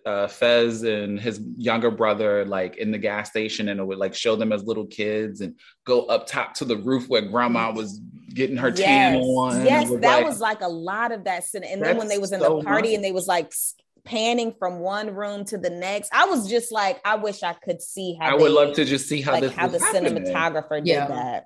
uh, 0.06 0.28
Fez 0.28 0.84
and 0.84 1.20
his 1.20 1.42
younger 1.58 1.92
brother 1.92 2.46
like 2.46 2.78
in 2.78 2.92
the 2.92 2.98
gas 2.98 3.30
station, 3.30 3.68
and 3.70 3.80
it 3.80 3.84
would 3.86 3.98
like 3.98 4.14
show 4.16 4.36
them 4.36 4.52
as 4.52 4.64
little 4.64 4.86
kids 4.86 5.42
and 5.42 5.56
go 5.86 6.04
up 6.04 6.26
top 6.28 6.54
to 6.56 6.66
the 6.66 6.78
roof 6.78 7.08
where 7.10 7.22
Grandma 7.22 7.72
was 7.72 8.00
getting 8.34 8.56
her 8.58 8.72
tan 8.72 9.18
on. 9.18 9.66
Yes, 9.66 9.90
was 9.90 10.00
that 10.02 10.18
like- 10.18 10.26
was 10.26 10.40
like 10.40 10.62
a 10.62 10.68
lot 10.70 11.12
of 11.12 11.26
that. 11.26 11.44
scene. 11.44 11.64
And 11.66 11.82
then 11.84 11.98
when 11.98 12.08
they 12.08 12.18
was 12.18 12.32
in 12.32 12.40
so 12.40 12.58
the 12.60 12.64
party 12.64 12.90
much. 12.90 12.96
and 12.96 13.04
they 13.04 13.12
was 13.12 13.28
like 13.28 13.48
s- 13.48 13.76
panning 14.06 14.54
from 14.58 14.80
one 14.80 15.14
room 15.14 15.44
to 15.46 15.58
the 15.58 15.70
next, 15.70 16.10
I 16.14 16.26
was 16.26 16.50
just 16.50 16.72
like, 16.72 17.02
I 17.04 17.16
wish 17.16 17.44
I 17.44 17.54
could 17.54 17.82
see 17.82 18.18
how 18.20 18.30
I 18.32 18.34
would 18.42 18.52
love 18.52 18.74
to 18.76 18.86
just 18.86 19.10
see 19.10 19.22
how 19.22 19.34
like 19.34 19.42
this 19.42 19.54
how 19.54 19.68
the 19.68 19.80
happening. 19.80 20.24
cinematographer 20.24 20.78
did 20.78 20.88
Yeah. 20.88 21.08
that. 21.08 21.46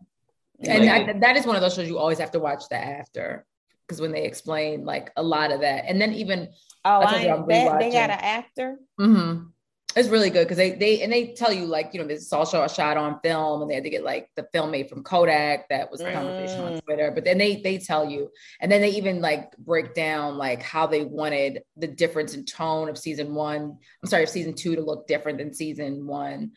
And 0.59 0.85
Like- 0.85 1.05
that, 1.07 1.19
that 1.21 1.35
is 1.37 1.45
one 1.47 1.55
of 1.55 1.61
those 1.63 1.73
shows 1.73 1.87
you 1.87 1.97
always 1.97 2.19
have 2.19 2.31
to 2.31 2.39
watch 2.39 2.63
the 2.69 2.75
after 2.77 3.45
because 3.87 4.01
when 4.01 4.11
they 4.11 4.23
explain 4.25 4.85
like 4.85 5.11
a 5.15 5.23
lot 5.23 5.51
of 5.51 5.61
that, 5.61 5.85
and 5.87 6.01
then 6.01 6.13
even 6.13 6.49
Oh, 6.83 7.01
I 7.01 7.05
told 7.05 7.11
I 7.11 7.23
you 7.23 7.29
ain't, 7.29 7.39
I'm 7.39 7.47
that, 7.47 7.79
they 7.79 7.89
rewatching. 7.89 7.93
got 7.93 8.09
an 8.11 8.19
actor. 8.21 8.77
mhm, 8.99 9.49
it's 9.95 10.09
really 10.09 10.29
good 10.29 10.43
because 10.43 10.57
they 10.57 10.71
they 10.71 11.01
and 11.01 11.11
they 11.11 11.33
tell 11.33 11.51
you 11.53 11.65
like 11.65 11.91
you 11.93 12.01
know 12.01 12.07
this 12.07 12.21
is 12.21 12.33
all 12.33 12.45
show 12.45 12.67
shot 12.67 12.97
on 12.97 13.19
film 13.23 13.61
and 13.61 13.71
they 13.71 13.75
had 13.75 13.83
to 13.85 13.89
get 13.89 14.03
like 14.03 14.29
the 14.35 14.45
film 14.53 14.69
made 14.71 14.89
from 14.89 15.03
Kodak 15.03 15.69
that 15.69 15.89
was 15.89 16.01
a 16.01 16.11
conversation 16.11 16.63
on 16.63 16.73
Mm. 16.73 16.83
Twitter, 16.83 17.11
but 17.11 17.23
then 17.23 17.37
they 17.37 17.61
they 17.61 17.77
tell 17.77 18.07
you 18.09 18.29
and 18.59 18.71
then 18.71 18.81
they 18.81 18.89
even 18.89 19.21
like 19.21 19.55
break 19.57 19.93
down 19.95 20.37
like 20.37 20.61
how 20.61 20.85
they 20.85 21.03
wanted 21.05 21.63
the 21.77 21.87
difference 21.87 22.33
in 22.35 22.45
tone 22.45 22.89
of 22.89 22.97
season 22.97 23.33
one. 23.33 23.77
I'm 24.03 24.09
sorry, 24.09 24.23
of 24.23 24.29
season 24.29 24.53
two 24.53 24.75
to 24.75 24.81
look 24.81 25.07
different 25.07 25.37
than 25.39 25.53
season 25.53 26.05
one. 26.05 26.51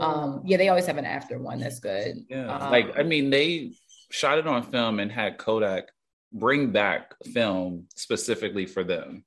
Um, 0.00 0.42
yeah, 0.46 0.56
they 0.56 0.68
always 0.68 0.86
have 0.86 0.98
an 0.98 1.04
after 1.04 1.38
one 1.38 1.60
that's 1.60 1.80
good. 1.80 2.16
Yeah, 2.28 2.56
Um, 2.56 2.70
like 2.70 2.98
I 2.98 3.02
mean, 3.02 3.28
they 3.30 3.72
shot 4.10 4.38
it 4.38 4.46
on 4.46 4.62
film 4.62 5.00
and 5.00 5.10
had 5.12 5.36
Kodak 5.36 5.90
bring 6.32 6.70
back 6.70 7.14
film 7.32 7.86
specifically 7.94 8.66
for 8.66 8.84
them. 8.84 9.24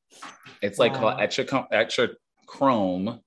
It's 0.62 0.80
like 0.80 0.94
called 0.94 1.18
Wow. 1.18 1.26
Etcha 1.26 1.68
Etcha 1.72 2.10
Chrome, 2.48 3.20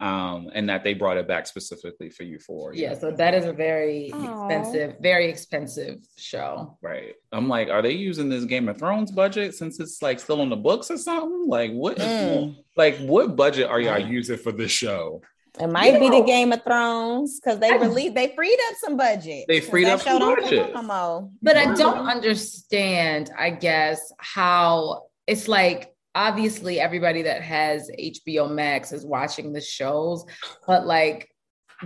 um, 0.00 0.50
and 0.52 0.68
that 0.68 0.82
they 0.82 0.94
brought 0.94 1.16
it 1.16 1.28
back 1.28 1.46
specifically 1.46 2.10
for 2.10 2.24
Euphoria. 2.24 2.90
Yeah, 2.90 2.98
so 2.98 3.12
that 3.12 3.34
is 3.34 3.44
a 3.44 3.52
very 3.52 4.10
Aw. 4.12 4.48
expensive, 4.48 4.96
very 5.00 5.30
expensive 5.30 6.04
show. 6.18 6.76
Right. 6.82 7.14
I'm 7.30 7.48
like, 7.48 7.68
are 7.68 7.82
they 7.82 7.92
using 7.92 8.28
this 8.28 8.44
Game 8.44 8.68
of 8.68 8.78
Thrones 8.78 9.12
budget 9.12 9.54
since 9.54 9.78
it's 9.78 10.02
like 10.02 10.18
still 10.18 10.40
on 10.40 10.50
the 10.50 10.56
books 10.56 10.90
or 10.90 10.98
something? 10.98 11.44
Like 11.46 11.70
what? 11.72 11.98
Mm. 11.98 12.56
Like 12.76 12.98
what 12.98 13.36
budget 13.36 13.70
are 13.70 13.80
y'all 13.80 13.98
using 13.98 14.38
for 14.38 14.50
this 14.52 14.72
show? 14.72 15.22
It 15.60 15.66
might 15.66 16.00
be 16.00 16.08
the 16.08 16.22
Game 16.22 16.52
of 16.52 16.62
Thrones 16.64 17.38
because 17.38 17.58
they 17.58 17.76
released, 17.76 18.14
they 18.14 18.32
freed 18.34 18.58
up 18.70 18.76
some 18.78 18.96
budget. 18.96 19.44
They 19.48 19.60
freed 19.60 19.86
up 19.86 20.00
some 20.00 20.18
budget. 20.18 20.72
no 20.72 20.82
more. 20.82 21.30
But 21.42 21.56
I 21.56 21.74
don't 21.74 22.08
understand, 22.08 23.30
I 23.38 23.50
guess, 23.50 24.12
how 24.18 25.02
it's 25.26 25.48
like 25.48 25.94
obviously 26.14 26.80
everybody 26.80 27.22
that 27.22 27.42
has 27.42 27.90
HBO 27.98 28.50
Max 28.50 28.92
is 28.92 29.04
watching 29.04 29.52
the 29.52 29.60
shows, 29.60 30.24
but 30.66 30.86
like 30.86 31.31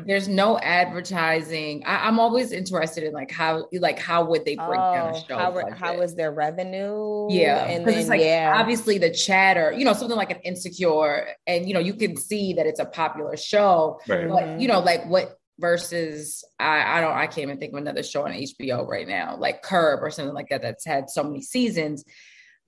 there's 0.05 0.29
no 0.29 0.59
advertising. 0.59 1.83
I, 1.87 2.07
I'm 2.07 2.19
always 2.19 2.53
interested 2.53 3.05
in 3.05 3.13
like 3.13 3.31
how 3.31 3.69
like 3.73 3.99
how 3.99 4.25
would 4.25 4.45
they 4.45 4.57
break 4.57 4.79
down 4.81 5.15
a 5.15 5.17
Oh, 5.17 5.25
show? 5.27 5.39
how, 5.39 5.51
budget? 5.53 5.79
how 5.79 6.01
is 6.01 6.15
their 6.15 6.33
revenue? 6.33 7.29
Yeah, 7.31 7.65
and 7.65 7.87
then 7.87 7.99
it's 7.99 8.09
like 8.09 8.21
yeah, 8.21 8.55
obviously 8.57 8.99
the 8.99 9.11
chatter, 9.11 9.73
you 9.73 9.85
know, 9.85 9.93
something 9.93 10.17
like 10.17 10.31
an 10.31 10.41
insecure, 10.41 11.29
and 11.47 11.67
you 11.67 11.75
know, 11.75 11.81
you 11.81 11.95
can 11.95 12.17
see 12.17 12.55
that 12.55 12.67
it's 12.67 12.81
a 12.81 12.85
popular 12.85 13.37
show, 13.37 14.01
Right. 14.07 14.29
but 14.29 14.45
you 14.45 14.51
mm-hmm. 14.51 14.67
know, 14.67 14.81
like 14.81 15.07
what 15.07 15.39
versus 15.59 16.45
I, 16.59 16.99
I 16.99 17.01
don't 17.01 17.17
I 17.17 17.27
can't 17.27 17.39
even 17.39 17.59
think 17.59 17.73
of 17.73 17.79
another 17.79 18.03
show 18.03 18.27
on 18.27 18.33
HBO 18.33 18.87
right 18.87 19.09
now, 19.09 19.37
like 19.39 19.63
Curb 19.63 20.03
or 20.03 20.11
something 20.11 20.35
like 20.35 20.51
that 20.51 20.63
that's 20.63 20.85
had 20.85 21.11
so 21.11 21.23
many 21.23 21.43
seasons. 21.43 22.05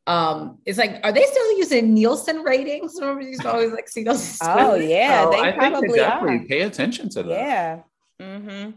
Um, 0.09 0.59
it's 0.65 0.79
like, 0.79 1.01
are 1.05 1.13
they 1.13 1.23
still 1.25 1.59
using 1.59 1.93
Nielsen 1.93 2.39
ratings? 2.39 2.95
Remember, 2.99 3.21
you 3.21 3.29
used 3.29 3.43
to 3.43 3.53
always 3.53 3.73
like 3.73 3.89
see 3.89 4.05
those. 4.05 4.39
Oh 4.43 4.75
yeah, 4.95 5.25
So 5.25 5.31
they 5.31 5.37
I 5.39 5.51
think 5.51 5.61
they 5.61 5.69
probably 5.69 5.99
definitely 5.99 6.39
are. 6.39 6.45
pay 6.47 6.61
attention 6.63 7.09
to 7.11 7.23
that. 7.25 7.29
Yeah. 7.31 7.81
hmm 8.21 8.71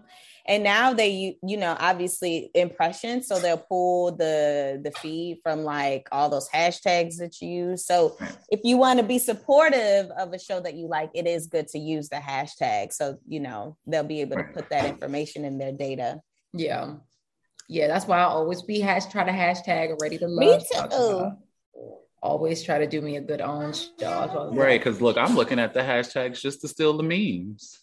And 0.45 0.63
now 0.63 0.93
they, 0.93 1.09
you, 1.09 1.33
you 1.47 1.55
know, 1.57 1.77
obviously 1.79 2.51
impressions. 2.53 3.27
So 3.27 3.39
they'll 3.39 3.57
pull 3.57 4.11
the 4.11 4.81
the 4.83 4.91
feed 4.91 5.39
from 5.41 5.63
like 5.63 6.09
all 6.11 6.29
those 6.29 6.49
hashtags 6.49 7.15
that 7.19 7.39
you 7.41 7.47
use. 7.69 7.85
So 7.85 8.17
if 8.49 8.59
you 8.65 8.75
want 8.75 8.99
to 8.99 9.05
be 9.05 9.17
supportive 9.17 10.07
of 10.17 10.33
a 10.33 10.39
show 10.39 10.59
that 10.59 10.73
you 10.75 10.87
like, 10.89 11.11
it 11.13 11.27
is 11.27 11.47
good 11.47 11.67
to 11.69 11.79
use 11.79 12.09
the 12.09 12.17
hashtag. 12.17 12.91
So 12.91 13.19
you 13.25 13.39
know 13.39 13.77
they'll 13.87 14.03
be 14.03 14.19
able 14.21 14.35
to 14.35 14.43
put 14.43 14.69
that 14.69 14.85
information 14.85 15.45
in 15.45 15.57
their 15.57 15.71
data. 15.71 16.19
Yeah. 16.53 16.95
Yeah, 17.71 17.87
that's 17.87 18.05
why 18.05 18.19
I 18.19 18.23
always 18.23 18.61
be 18.63 18.81
hash 18.81 19.05
try 19.05 19.23
to 19.23 19.31
hashtag 19.31 19.95
ready 20.01 20.17
to 20.17 20.27
love. 20.27 20.61
Me 20.61 20.89
too. 20.89 21.31
Always 22.21 22.63
try 22.63 22.79
to 22.79 22.85
do 22.85 22.99
me 23.01 23.15
a 23.15 23.21
good 23.21 23.39
OWN 23.39 23.71
show. 23.71 23.87
That's 23.97 24.33
what 24.33 24.41
I 24.41 24.45
was 24.47 24.57
Right, 24.57 24.77
because 24.77 24.99
look, 24.99 25.17
I'm 25.17 25.35
looking 25.35 25.57
at 25.57 25.73
the 25.73 25.79
hashtags 25.79 26.41
just 26.41 26.59
to 26.61 26.67
steal 26.67 26.97
the 26.97 27.03
memes 27.03 27.79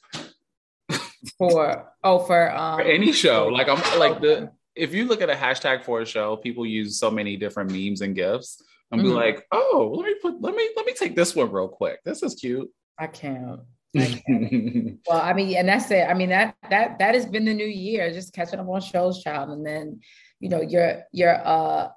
For 1.39 1.91
oh 2.05 2.19
for 2.19 2.55
um 2.55 2.81
for 2.81 2.85
any 2.85 3.13
show. 3.13 3.49
Like 3.49 3.69
I'm 3.71 3.99
like 3.99 4.21
the 4.21 4.51
if 4.77 4.93
you 4.93 5.07
look 5.07 5.23
at 5.23 5.31
a 5.31 5.35
hashtag 5.35 5.83
for 5.85 6.03
a 6.03 6.07
show, 6.07 6.37
people 6.37 6.67
use 6.67 6.99
so 7.01 7.11
many 7.11 7.39
different 7.39 7.73
memes 7.73 8.03
and 8.03 8.15
gifs. 8.15 8.63
And 8.93 9.03
be 9.03 9.09
Mhm. 9.09 9.15
like, 9.15 9.47
oh, 9.53 9.95
let 9.97 10.07
me 10.07 10.15
put 10.21 10.39
let 10.43 10.55
me 10.55 10.69
let 10.77 10.85
me 10.85 10.93
take 10.93 11.17
this 11.17 11.35
one 11.35 11.51
real 11.51 11.69
quick. 11.69 12.01
This 12.05 12.23
is 12.23 12.35
cute. 12.35 12.71
I 12.99 13.07
can't. 13.07 13.61
Well, 15.09 15.21
I 15.21 15.33
mean, 15.33 15.57
and 15.57 15.69
that's 15.69 15.91
it. 15.91 16.07
I 16.09 16.15
mean, 16.15 16.29
that 16.29 16.55
that 16.71 16.99
that 16.99 17.15
has 17.15 17.27
been 17.27 17.45
the 17.45 17.55
new 17.55 17.67
year, 17.67 18.13
just 18.13 18.35
catching 18.35 18.59
up 18.61 18.69
on 18.69 18.81
shows, 18.81 19.23
child, 19.23 19.51
and 19.51 19.65
then 19.67 20.01
you 20.41 20.49
know 20.49 20.61
your 20.61 21.03
your 21.13 21.35
uh, 21.43 21.89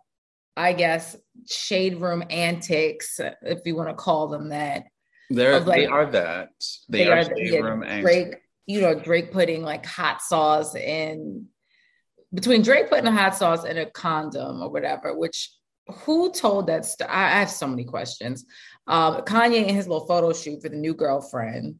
I 0.56 0.74
guess 0.74 1.16
shade 1.50 1.98
room 2.00 2.24
antics, 2.30 3.20
if 3.42 3.60
you 3.66 3.76
want 3.76 3.90
to 3.90 3.96
call 3.96 4.28
them 4.28 4.50
that. 4.50 4.86
They're 5.30 5.60
like- 5.60 5.82
they 5.82 5.86
are 5.86 6.06
that. 6.12 6.50
They, 6.90 7.08
are, 7.10 7.24
the- 7.24 7.36
shade 7.36 7.54
yeah, 7.54 7.60
room 7.60 7.84
and 7.84 8.02
Drake. 8.04 8.36
You 8.68 8.82
know, 8.82 8.94
Drake 8.94 9.32
putting 9.32 9.64
like 9.64 9.86
hot 9.86 10.22
sauce 10.22 10.76
in 10.76 11.48
between 12.34 12.62
Drake 12.62 12.90
putting 12.90 13.08
a 13.08 13.12
hot 13.12 13.36
sauce 13.36 13.66
in 13.66 13.78
a 13.78 13.86
condom 13.90 14.62
or 14.62 14.70
whatever. 14.70 15.18
Which 15.18 15.52
who 15.88 16.32
told 16.32 16.68
that? 16.68 16.86
St- 16.86 17.10
I 17.10 17.30
have 17.40 17.50
so 17.50 17.68
many 17.68 17.84
questions. 17.84 18.46
Um, 18.88 19.22
Kanye 19.22 19.62
and 19.68 19.72
his 19.72 19.88
little 19.88 20.06
photo 20.08 20.34
shoot 20.34 20.62
for 20.62 20.70
the 20.70 20.76
new 20.76 20.94
girlfriend. 20.94 21.76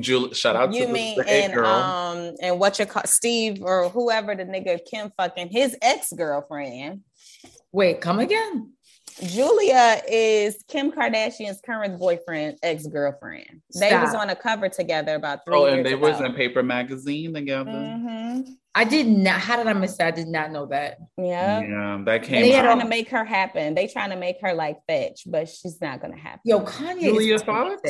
Jul- 0.00 0.32
shout 0.32 0.56
out 0.56 0.72
You 0.72 0.86
to 0.86 0.92
mean 0.92 1.16
the, 1.18 1.24
the 1.24 1.30
and 1.30 1.52
girl. 1.52 1.66
um 1.66 2.34
and 2.40 2.58
what 2.58 2.78
you 2.78 2.86
call 2.86 3.02
Steve 3.04 3.58
or 3.62 3.88
whoever 3.90 4.34
the 4.34 4.44
nigga 4.44 4.80
Kim 4.90 5.12
fucking 5.16 5.48
his 5.50 5.76
ex 5.82 6.12
girlfriend. 6.12 7.02
Wait, 7.72 8.00
come 8.00 8.18
again? 8.20 8.72
Julia 9.24 10.02
is 10.08 10.62
Kim 10.68 10.92
Kardashian's 10.92 11.60
current 11.64 11.98
boyfriend, 11.98 12.58
ex 12.62 12.86
girlfriend. 12.86 13.62
They 13.78 13.94
was 13.96 14.14
on 14.14 14.30
a 14.30 14.36
cover 14.36 14.68
together 14.68 15.14
about 15.14 15.44
three 15.46 15.56
oh, 15.56 15.64
years 15.66 15.72
Oh, 15.72 15.76
and 15.78 15.86
they 15.86 15.92
ago. 15.94 16.10
was 16.10 16.20
in 16.20 16.34
Paper 16.34 16.62
Magazine 16.62 17.32
together. 17.32 17.70
Mhm. 17.70 18.56
I 18.74 18.84
did 18.84 19.06
not. 19.06 19.40
How 19.40 19.56
did 19.56 19.68
I 19.68 19.72
miss 19.72 19.96
that? 19.96 20.08
I 20.08 20.10
did 20.10 20.28
not 20.28 20.52
know 20.52 20.66
that. 20.66 20.98
Yeah. 21.16 21.60
Yeah, 21.60 22.02
that 22.04 22.22
They 22.22 22.28
came 22.28 22.62
trying 22.62 22.80
to 22.80 22.86
make 22.86 23.08
her 23.08 23.24
happen. 23.24 23.74
They 23.74 23.86
trying 23.86 24.10
to 24.10 24.16
make 24.16 24.36
her 24.42 24.52
like 24.52 24.80
fetch, 24.86 25.22
but 25.26 25.48
she's 25.48 25.80
not 25.80 26.02
gonna 26.02 26.18
happen. 26.18 26.40
Yo, 26.44 26.60
Kanye 26.60 27.00
Julia 27.00 27.36
is 27.36 27.42
Fox? 27.42 27.80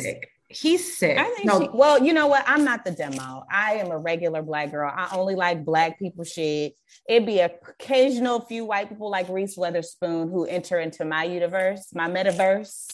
Sick. 0.49 0.57
He's 0.57 0.97
sick. 0.97 1.17
I 1.17 1.25
think 1.35 1.45
no, 1.45 1.61
she, 1.61 1.69
well, 1.73 2.03
you 2.03 2.13
know 2.13 2.27
what? 2.27 2.43
I'm 2.47 2.63
not 2.63 2.85
the 2.85 2.91
demo. 2.91 3.43
I 3.51 3.73
am 3.75 3.91
a 3.91 3.97
regular 3.97 4.41
black 4.41 4.71
girl. 4.71 4.91
I 4.95 5.09
only 5.15 5.35
like 5.35 5.65
black 5.65 5.99
people 5.99 6.23
shit. 6.23 6.73
It'd 7.07 7.25
be 7.25 7.39
occasional 7.39 8.41
few 8.41 8.65
white 8.65 8.89
people 8.89 9.09
like 9.09 9.29
Reese 9.29 9.57
Witherspoon 9.57 10.29
who 10.29 10.45
enter 10.45 10.79
into 10.79 11.05
my 11.05 11.23
universe, 11.25 11.89
my 11.93 12.09
metaverse. 12.09 12.87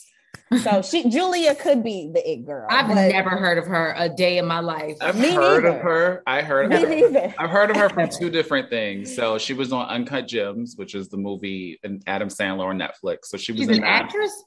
So 0.62 0.82
she 0.84 1.10
Julia 1.10 1.56
could 1.56 1.84
be 1.84 2.12
the 2.14 2.28
it 2.30 2.46
girl. 2.46 2.68
I've 2.70 2.88
but 2.88 2.96
never 2.96 3.32
heard 3.32 3.58
of 3.58 3.66
her 3.66 3.94
a 3.98 4.10
day 4.10 4.38
in 4.38 4.46
my 4.46 4.60
life. 4.60 4.98
I've 5.02 5.18
Me 5.20 5.32
heard 5.32 5.66
of 5.66 5.76
her. 5.82 6.22
I 6.28 6.42
heard 6.42 6.70
Me 6.70 6.76
of 6.76 6.82
her. 6.84 6.90
neither. 6.90 7.34
I've 7.40 7.50
heard 7.50 7.72
of 7.72 7.78
her 7.78 7.90
from 7.90 8.10
two 8.20 8.30
different 8.30 8.70
things. 8.70 9.16
So 9.16 9.38
she 9.38 9.54
was 9.54 9.72
on 9.72 9.88
Uncut 9.90 10.28
Gems, 10.28 10.74
which 10.76 10.96
is 10.96 11.10
the 11.10 11.18
movie 11.18 11.80
and 11.84 12.04
Adam 12.08 12.30
Sandler 12.30 12.66
on 12.66 12.78
Netflix. 12.80 13.26
So 13.26 13.38
she 13.38 13.52
was 13.52 13.62
She's 13.62 13.68
in 13.70 13.76
an 13.76 13.82
that. 13.82 14.04
actress. 14.06 14.44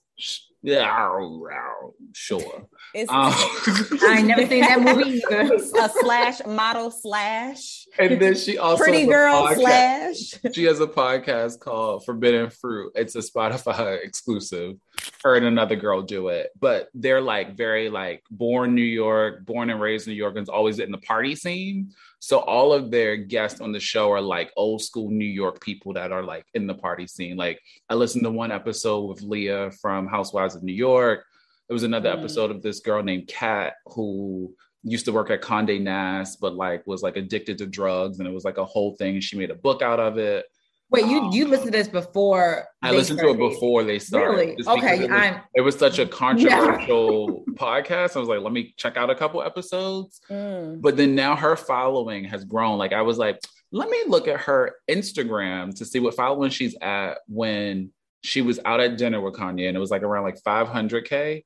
Yeah, 0.62 1.09
oh, 1.12 1.92
sure. 2.14 2.66
It's 2.97 3.11
Um, 3.11 3.31
I 4.09 4.17
ain't 4.19 4.27
never 4.27 4.47
seen 4.47 4.63
that 4.63 4.81
movie 4.81 5.23
either. 5.31 5.55
a 5.55 5.89
slash 6.01 6.41
model 6.47 6.91
slash 6.91 7.87
and 7.99 8.21
then 8.21 8.35
she 8.35 8.57
also 8.57 8.83
pretty 8.83 9.07
girl 9.07 9.49
slash. 9.55 10.35
She 10.55 10.65
has 10.65 10.81
a 10.81 10.87
podcast 10.87 11.61
called 11.61 12.07
Forbidden 12.07 12.49
Fruit. 12.49 12.93
It's 12.95 13.15
a 13.15 13.19
Spotify 13.19 14.03
exclusive. 14.05 14.77
Her 15.23 15.37
and 15.37 15.45
another 15.45 15.77
girl 15.77 16.01
do 16.01 16.29
it, 16.29 16.53
but 16.59 16.89
they're 16.95 17.21
like 17.21 17.55
very 17.55 17.91
like 17.91 18.23
born 18.31 18.75
New 18.75 18.81
York, 18.81 19.45
born 19.45 19.69
and 19.69 19.81
raised 19.81 20.07
New 20.07 20.15
York, 20.15 20.37
and 20.37 20.49
always 20.49 20.79
in 20.79 20.91
the 20.91 20.99
party 20.99 21.35
scene. 21.35 21.93
So 22.19 22.39
all 22.39 22.73
of 22.73 22.91
their 22.91 23.17
guests 23.17 23.61
on 23.61 23.73
the 23.73 23.81
show 23.81 24.11
are 24.11 24.23
like 24.23 24.53
old 24.57 24.83
school 24.83 25.11
New 25.11 25.27
York 25.27 25.61
people 25.61 25.93
that 25.95 26.13
are 26.13 26.23
like 26.23 26.47
in 26.55 26.67
the 26.67 26.75
party 26.75 27.07
scene. 27.07 27.37
Like 27.37 27.61
I 27.91 27.95
listened 27.95 28.25
to 28.25 28.31
one 28.31 28.53
episode 28.53 29.05
with 29.05 29.21
Leah 29.23 29.71
from 29.83 30.07
Housewives 30.07 30.57
of 30.57 30.63
New 30.63 30.73
York. 30.73 31.27
There 31.69 31.75
was 31.75 31.83
another 31.83 32.11
Mm. 32.11 32.19
episode 32.19 32.51
of 32.51 32.63
this 32.63 32.81
girl 32.81 33.03
named 33.03 33.27
Kat 33.29 33.75
who 33.87 34.55
used 34.83 35.05
to 35.07 35.13
work 35.13 35.31
at 35.31 35.43
Condé 35.43 35.81
Nast, 35.81 36.41
but 36.41 36.55
like 36.55 36.87
was 36.87 37.03
like 37.03 37.17
addicted 37.17 37.59
to 37.59 37.67
drugs, 37.67 38.19
and 38.21 38.29
it 38.29 38.33
was 38.33 38.45
like 38.45 38.59
a 38.59 38.65
whole 38.65 38.95
thing. 38.97 39.21
She 39.21 39.37
made 39.37 39.51
a 39.51 39.55
book 39.57 39.83
out 39.83 39.99
of 40.01 40.17
it. 40.19 40.47
Wait, 40.89 41.05
you 41.07 41.29
you 41.33 41.49
listened 41.49 41.73
to 41.73 41.77
this 41.79 41.89
before? 41.89 42.65
I 42.81 42.93
listened 42.93 43.19
to 43.19 43.31
it 43.31 43.37
before 43.39 43.83
they 43.83 43.99
started. 43.99 44.37
Really? 44.37 44.57
Okay, 44.69 44.95
it 45.05 45.11
was, 45.11 45.11
I'm. 45.11 45.41
it 45.57 45.61
was 45.63 45.77
such 45.77 45.99
a 45.99 46.07
controversial 46.07 47.45
podcast. 47.55 48.17
I 48.17 48.21
was 48.21 48.29
like, 48.29 48.41
let 48.41 48.53
me 48.53 48.73
check 48.77 48.97
out 48.97 49.11
a 49.11 49.15
couple 49.17 49.43
episodes. 49.43 50.21
Mm. 50.31 50.81
But 50.81 50.97
then 50.97 51.17
now 51.17 51.35
her 51.35 51.57
following 51.57 52.23
has 52.25 52.45
grown. 52.45 52.79
Like 52.79 52.93
I 52.93 53.03
was 53.03 53.19
like, 53.19 53.41
let 53.73 53.91
me 53.91 53.99
look 54.07 54.29
at 54.29 54.41
her 54.43 54.77
Instagram 54.89 55.75
to 55.77 55.85
see 55.85 55.99
what 55.99 56.15
following 56.15 56.51
she's 56.51 56.77
at 56.81 57.19
when 57.27 57.91
she 58.23 58.43
was 58.43 58.59
out 58.65 58.81
at 58.81 58.99
dinner 58.99 59.21
with 59.21 59.35
Kanye, 59.35 59.69
and 59.69 59.77
it 59.77 59.81
was 59.81 59.91
like 59.91 60.03
around 60.03 60.25
like 60.25 60.43
500k. 60.43 61.45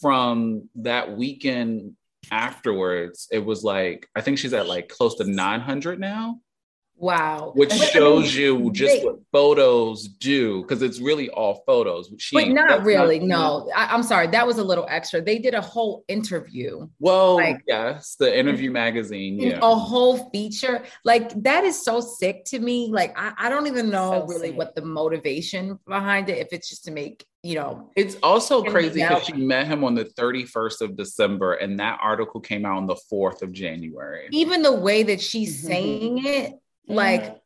From 0.00 0.68
that 0.76 1.16
weekend 1.16 1.96
afterwards, 2.30 3.28
it 3.30 3.38
was 3.38 3.62
like 3.62 4.08
I 4.16 4.20
think 4.20 4.38
she's 4.38 4.52
at 4.52 4.66
like 4.66 4.88
close 4.88 5.16
to 5.16 5.24
900 5.24 6.00
now 6.00 6.40
Wow. 7.02 7.50
which 7.56 7.70
But, 7.70 7.80
I 7.80 7.84
shows 7.86 8.36
mean, 8.36 8.60
you 8.64 8.70
just 8.72 9.00
they- 9.00 9.04
what 9.04 9.16
photos 9.32 10.06
do 10.06 10.62
because 10.62 10.82
it's 10.82 11.00
really 11.00 11.28
all 11.30 11.64
photos. 11.66 12.12
She 12.18 12.36
But 12.36 12.48
not 12.50 12.68
that's 12.68 12.84
really. 12.84 13.18
no, 13.18 13.68
I, 13.74 13.86
I'm 13.92 14.04
sorry. 14.04 14.28
That 14.28 14.46
was 14.46 14.58
a 14.58 14.62
little 14.64 14.86
extra. 14.88 15.20
They 15.20 15.38
did 15.40 15.54
a 15.54 15.60
whole 15.60 16.04
interview, 16.06 16.86
Well, 17.00 17.36
Like- 17.36 17.64
yes, 17.66 18.14
the 18.20 18.38
interview 18.38 18.70
magazine. 18.70 19.40
Yeah. 19.40 19.58
a 19.60 19.74
whole 19.74 20.30
feature. 20.30 20.84
Like 21.04 21.30
that 21.42 21.64
is 21.64 21.84
so 21.84 22.00
sick 22.00 22.44
to 22.46 22.60
me. 22.60 22.88
Like 22.92 23.18
I, 23.18 23.32
I 23.36 23.48
don't 23.48 23.66
even 23.66 23.90
know 23.90 24.20
So 24.20 24.26
really 24.32 24.48
sick. 24.50 24.56
what 24.58 24.76
the 24.76 24.82
motivation 24.82 25.80
behind 25.88 26.28
it. 26.28 26.38
If 26.38 26.48
it's 26.52 26.68
just 26.68 26.84
to 26.84 26.92
make 26.92 27.24
you 27.44 27.56
know. 27.56 27.90
It's 27.96 28.16
also 28.22 28.62
crazy 28.62 29.00
because 29.00 29.24
she 29.24 29.32
met 29.32 29.66
him 29.66 29.82
on 29.82 29.96
the 29.96 30.04
31st 30.04 30.80
of 30.80 30.96
December, 30.96 31.54
and 31.54 31.80
that 31.80 31.98
article 32.00 32.38
came 32.40 32.64
out 32.64 32.76
on 32.76 32.86
the 32.86 32.94
4th 33.12 33.42
of 33.42 33.50
January. 33.50 34.28
Even 34.30 34.62
the 34.62 34.70
way 34.72 35.02
that 35.02 35.20
she's 35.20 35.60
Mhm. 35.64 35.66
saying 35.66 36.24
it, 36.24 36.52
like 36.88 37.38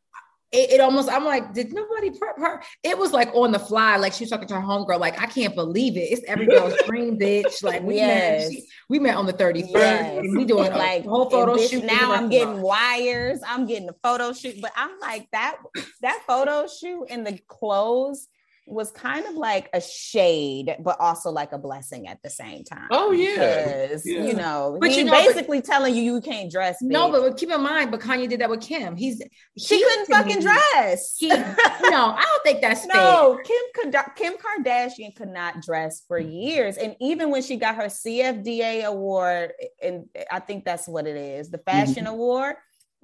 it, 0.52 0.70
it 0.74 0.80
almost 0.80 1.10
i'm 1.10 1.24
like 1.24 1.52
did 1.52 1.72
nobody 1.72 2.10
prep 2.10 2.38
her 2.38 2.62
it 2.84 2.96
was 2.96 3.12
like 3.12 3.28
on 3.34 3.50
the 3.52 3.58
fly 3.58 3.96
like 3.96 4.12
she 4.12 4.22
was 4.22 4.30
talking 4.30 4.46
to 4.46 4.54
her 4.54 4.60
homegirl 4.60 4.98
like 5.00 5.20
i 5.20 5.26
can't 5.26 5.54
believe 5.56 5.96
it 5.96 6.00
it's 6.02 6.22
every 6.28 6.46
girl's 6.54 6.74
dream 6.86 7.18
bitch 7.18 7.62
like 7.64 7.82
we 7.82 7.96
Yes. 7.96 8.42
met 8.44 8.52
she- 8.52 8.66
we 8.88 8.98
met 9.00 9.16
on 9.16 9.26
the 9.26 9.32
31st 9.32 9.68
Yes. 9.72 10.18
and 10.18 10.38
we 10.38 10.44
doing 10.44 10.72
a 10.72 10.76
like 10.78 11.04
whole 11.04 11.28
photo 11.28 11.56
shoot 11.58 11.84
Now 11.84 12.12
I'm 12.12 12.28
getting 12.28 12.60
wires. 12.62 13.40
I'm 13.46 13.66
getting 13.66 13.88
a 13.88 13.94
photo 14.02 14.32
shoot, 14.32 14.54
but 14.62 14.70
I'm 14.76 14.98
like 15.00 15.28
that. 15.32 15.56
That 16.02 16.22
photo 16.28 16.68
shoot 16.68 17.06
and 17.10 17.26
the 17.26 17.36
clothes 17.48 18.28
was 18.66 18.90
kind 18.90 19.24
of 19.26 19.34
like 19.34 19.68
a 19.72 19.80
shade, 19.80 20.76
but 20.80 20.98
also 21.00 21.30
like 21.30 21.52
a 21.52 21.58
blessing 21.58 22.08
at 22.08 22.18
the 22.22 22.30
same 22.30 22.64
time. 22.64 22.88
Oh, 22.90 23.12
yeah. 23.12 23.86
because 23.86 24.06
Yeah. 24.06 24.24
you 24.24 24.34
know, 24.34 24.76
But 24.80 24.90
he 24.90 24.98
you 24.98 25.04
know, 25.04 25.12
but- 25.12 25.26
basically 25.26 25.62
telling 25.62 25.94
you 25.94 26.02
you 26.02 26.20
can't 26.20 26.50
dress. 26.50 26.78
no 26.82 27.10
but 27.10 27.36
keep 27.36 27.50
in 27.50 27.60
mind 27.62 27.90
but 27.90 28.00
kanye 28.00 28.28
did 28.28 28.40
that 28.40 28.50
with 28.50 28.60
kim 28.60 28.96
he's 28.96 29.22
she 29.56 29.76
he 29.76 29.84
couldn't 29.84 30.06
fucking 30.06 30.40
dress. 30.40 31.16
he, 31.18 31.28
no 31.28 32.14
i 32.16 32.22
don't 32.22 32.42
think 32.44 32.60
that's 32.60 32.84
fair 32.86 32.94
No, 33.02 33.38
Kim 33.44 33.92
Kim 34.16 34.34
Kardashian 34.34 35.14
could 35.14 35.28
not 35.28 35.62
dress 35.62 36.02
for 36.06 36.18
years, 36.18 36.76
and 36.76 36.96
even 37.00 37.30
when 37.30 37.42
she 37.42 37.56
got 37.56 37.76
her 37.76 37.84
CFDA 37.86 38.84
award, 38.84 39.52
and 39.82 40.06
I 40.30 40.40
think 40.40 40.64
that's 40.64 40.86
what 40.88 41.06
it 41.06 41.16
is, 41.16 41.50
the 41.50 41.58
mm-hmm. 41.58 41.70
fashion 41.70 42.06
award. 42.06 42.56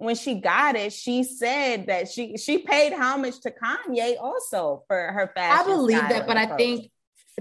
When 0.02 0.16
she 0.16 0.34
got 0.34 0.74
it, 0.74 0.92
she 0.92 1.22
said 1.22 1.86
that 1.86 2.10
she 2.10 2.36
she 2.36 2.58
paid 2.58 2.92
homage 2.92 3.38
to 3.40 3.52
Kanye 3.52 4.16
also 4.20 4.82
for 4.88 4.96
her 5.12 5.30
fashion. 5.34 5.64
i 5.64 5.74
believe 5.74 6.00
that 6.08 6.26
but 6.26 6.36
i 6.36 6.46
think 6.56 6.90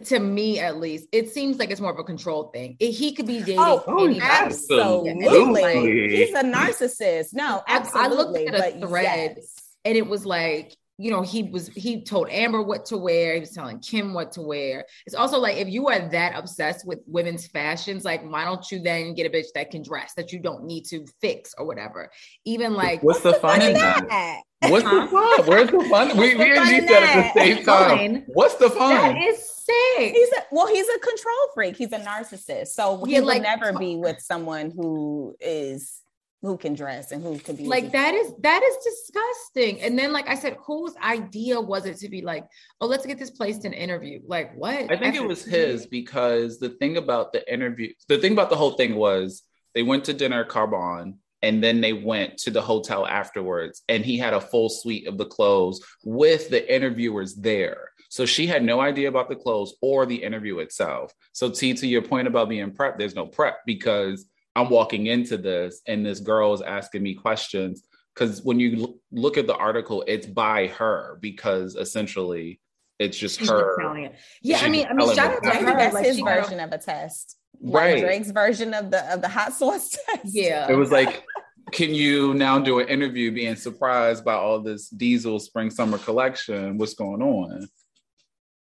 to 0.06 0.19
me 0.19 0.60
at 0.60 0.78
least 0.78 1.08
it 1.12 1.32
seems 1.32 1.58
like 1.58 1.71
it's 1.71 1.82
more 1.82 1.91
of 1.91 1.97
a 2.00 2.04
control 2.04 2.50
thing 2.54 2.78
It- 2.80 2.91
he 2.91 3.13
could 3.13 3.26
be 3.26 3.39
oh, 3.39 3.43
dating 3.45 3.60
Oh, 3.60 4.06
anybody. 4.06 4.19
absolutely. 4.21 5.26
Absolutely. 5.26 6.17
He's 6.17 6.34
a 6.36 6.43
narcissist. 6.43 7.34
No, 7.34 7.62
I- 7.67 7.78
I 7.95 8.08
looked 8.08 8.38
absolutely. 8.38 8.47
at 8.47 8.76
a 8.84 8.88
thread 8.88 9.34
yes. 9.38 9.55
and 9.84 9.97
it 9.97 10.07
was 10.07 10.26
like 10.26 10.76
you 11.02 11.10
know 11.10 11.22
he 11.22 11.43
was 11.43 11.68
he 11.70 12.04
told 12.04 12.30
amber 12.30 12.62
what 12.62 12.86
to 12.86 12.97
wear 12.97 13.34
he 13.34 13.39
was 13.39 13.52
telling 13.52 13.80
kim 13.80 14.14
what 14.14 14.32
to 14.32 14.41
wear 14.41 14.86
it's 15.06 15.16
also 15.16 15.39
like 15.39 15.58
if 15.58 15.68
you 15.68 15.88
are 15.88 16.08
that 16.10 16.34
obsessed 16.38 16.86
with 16.86 16.99
women's 17.08 17.47
fashions 17.47 18.06
like 18.06 18.22
why 18.30 18.45
don't 18.45 18.70
you 18.72 18.80
then 18.80 19.14
get 19.16 19.26
a 19.26 19.30
bitch 19.36 19.47
that 19.56 19.72
can 19.72 19.82
dress 19.82 20.14
that 20.16 20.32
you 20.32 20.39
don't 20.39 20.64
need 20.64 20.84
to 20.86 21.06
fix 21.20 21.54
or 21.58 21.66
whatever 21.66 22.10
even 22.45 22.74
like 22.74 23.02
What's 23.02 23.22
the 23.22 23.34
fun 23.34 23.62
in 23.62 23.74
that? 23.74 24.08
That- 24.08 24.41
What's 24.70 24.84
the 24.84 25.08
fun? 25.10 25.47
Where's 25.47 25.72
the 25.72 25.84
fun? 25.89 26.16
We, 26.16 26.36
we 26.36 26.52
and 26.52 26.58
fun 26.60 26.68
G 26.68 26.76
in 26.76 26.88
said 26.88 27.02
at 27.04 27.34
the 27.34 27.39
same 27.39 27.66
time. 27.66 27.97
Fine. 27.97 28.24
What's 28.28 28.54
the 28.58 28.70
fun? 28.70 28.89
that 28.91 29.18
is 29.18 29.38
sick 29.49 30.14
He's 30.14 30.30
a 30.34 30.41
well, 30.52 30.68
he's 30.68 30.88
a 30.88 30.99
control 30.99 31.36
freak. 31.56 31.76
He's 31.78 31.91
a 31.91 31.97
narcissist. 31.99 32.68
So 32.68 33.04
he 33.06 33.14
Yeah, 33.14 33.20
would 33.22 33.28
like- 33.28 33.41
never 33.41 33.74
be 33.80 33.95
with 33.95 34.20
someone 34.22 34.70
who 34.70 35.36
is 35.39 36.01
who 36.42 36.58
can 36.58 36.74
dress 36.74 37.12
and 37.12 37.22
who 37.24 37.38
can 37.38 37.56
be 37.56 37.66
like 37.66 37.92
that 37.92 38.14
is 38.16 38.34
that 38.39 38.64
is 38.64 38.78
disgusting. 38.84 39.82
And 39.82 39.98
then, 39.98 40.12
like 40.12 40.28
I 40.28 40.36
said, 40.36 40.58
whose 40.66 40.94
idea 41.04 41.62
was 41.62 41.86
it 41.86 41.98
to 41.98 42.10
be 42.10 42.22
like, 42.22 42.46
oh, 42.80 42.88
let's 42.88 43.06
get 43.06 43.20
this 43.20 43.30
placed 43.30 43.64
in 43.66 43.74
interview? 43.74 44.22
Like 44.26 44.56
what? 44.56 44.92
I 44.92 44.98
think 44.98 45.16
it 45.16 45.24
was 45.24 45.46
his 45.46 45.86
because 45.86 46.60
the 46.60 46.70
thing 46.70 46.98
about 46.98 47.32
the 47.32 47.52
interview, 47.52 47.94
the 48.08 48.18
thing 48.18 48.34
about 48.34 48.50
the 48.50 48.56
whole 48.56 48.72
thing 48.72 48.96
was 48.96 49.44
they 49.76 49.84
went 49.84 50.06
to 50.06 50.14
dinner 50.14 50.44
Carbone 50.44 51.16
and 51.44 51.64
then 51.64 51.80
they 51.80 51.94
went 51.94 52.38
to 52.39 52.52
the 52.52 52.62
hotel 52.62 53.06
afterwards 53.06 53.84
and 53.88 54.04
he 54.04 54.18
had 54.18 54.34
a 54.34 54.42
full 54.42 54.70
suite 54.70 55.08
of 55.08 55.18
the 55.18 55.26
clothes 55.26 55.82
with 56.04 56.50
the 56.50 56.74
interviewers 56.74 57.36
there. 57.36 57.89
So 58.10 58.26
she 58.26 58.46
had 58.46 58.64
no 58.64 58.82
idea 58.82 59.08
about 59.08 59.30
the 59.30 59.38
clothes 59.38 59.76
or 59.82 60.06
the 60.06 60.22
interview 60.22 60.60
itself. 60.60 61.14
So 61.32 61.50
T 61.50 61.74
to 61.76 61.88
your 61.88 62.02
point 62.02 62.28
about 62.28 62.50
being 62.50 62.72
prep, 62.72 62.98
there's 62.98 63.16
no 63.16 63.26
prep 63.26 63.60
because 63.66 64.26
I'm 64.56 64.70
walking 64.70 65.08
into 65.08 65.38
this 65.38 65.82
and 65.88 66.06
this 66.06 66.20
girl 66.20 66.54
is 66.54 66.62
asking 66.62 67.04
me 67.04 67.14
questions 67.16 67.84
because 68.14 68.41
when 68.43 68.60
you 68.60 68.82
l- 68.82 68.95
look 69.12 69.38
at 69.38 69.47
the 69.47 69.56
article, 69.56 70.04
it's 70.08 70.28
by 70.28 70.68
her 70.68 71.18
because 71.22 71.76
essentially 71.76 72.60
it's 72.99 73.18
just 73.18 73.39
She's 73.39 73.49
her. 73.49 73.78
telling 73.80 74.04
it. 74.06 74.16
Yeah, 74.41 74.60
I 74.62 74.70
mean, 74.70 74.86
I 74.86 74.89
mean, 74.93 74.99
telling 74.99 75.16
shout 75.16 75.32
it. 75.32 75.38
out 75.38 75.43
to 75.43 75.49
Maybe 75.49 75.66
her. 75.72 75.78
that's 75.78 75.93
like, 75.93 76.06
his 76.06 76.18
she- 76.18 76.24
version 76.24 76.60
of 76.60 76.72
a 76.72 76.78
test. 76.78 77.38
Like 77.64 77.76
Right. 77.84 78.02
Drake's 78.02 78.32
version 78.32 78.74
of 78.74 78.91
the 78.91 79.14
of 79.14 79.22
the 79.22 79.28
hot 79.28 79.54
sauce 79.54 79.89
test. 80.06 80.22
Yeah, 80.26 80.70
It 80.70 80.76
was 80.76 80.91
like, 80.91 81.24
can 81.72 81.93
you 81.93 82.34
now 82.34 82.60
do 82.60 82.80
an 82.80 82.88
interview 82.89 83.32
being 83.32 83.56
surprised 83.56 84.26
by 84.26 84.34
all 84.34 84.60
this 84.60 84.89
diesel 84.89 85.39
spring 85.39 85.70
summer 85.70 85.97
collection? 85.99 86.78
What's 86.78 86.93
going 86.95 87.22
on? 87.22 87.68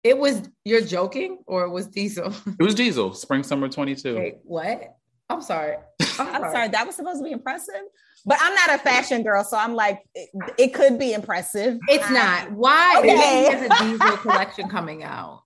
it 0.05 0.17
was. 0.19 0.43
You're 0.65 0.81
joking, 0.83 1.39
or 1.47 1.65
it 1.65 1.71
was 1.71 1.87
Diesel? 1.89 2.33
It 2.59 2.63
was 2.63 2.75
diesel 2.75 3.15
spring 3.15 3.43
summer 3.43 3.69
22. 3.69 4.17
Wait, 4.17 4.35
what? 4.45 4.97
I'm 5.31 5.43
sorry. 5.43 5.77
I'm 6.19 6.51
sorry, 6.53 6.69
that 6.69 6.87
was 6.87 6.97
supposed 6.97 7.21
to 7.21 7.25
be 7.25 7.33
impressive. 7.33 7.83
But 8.27 8.39
I'm 8.41 8.55
not 8.55 8.75
a 8.75 8.79
fashion 8.79 9.23
girl, 9.23 9.45
so 9.45 9.57
I'm 9.57 9.75
like, 9.75 10.03
it, 10.15 10.29
it 10.59 10.75
could 10.75 10.99
be 10.99 11.13
impressive. 11.13 11.79
It's 11.89 12.11
not. 12.11 12.51
Why? 12.53 12.97
Okay. 12.99 13.15
Maybe 13.15 13.67
there's 13.67 13.81
a 13.81 13.85
Diesel 13.85 14.17
collection 14.19 14.69
coming 14.69 15.05
out. 15.05 15.43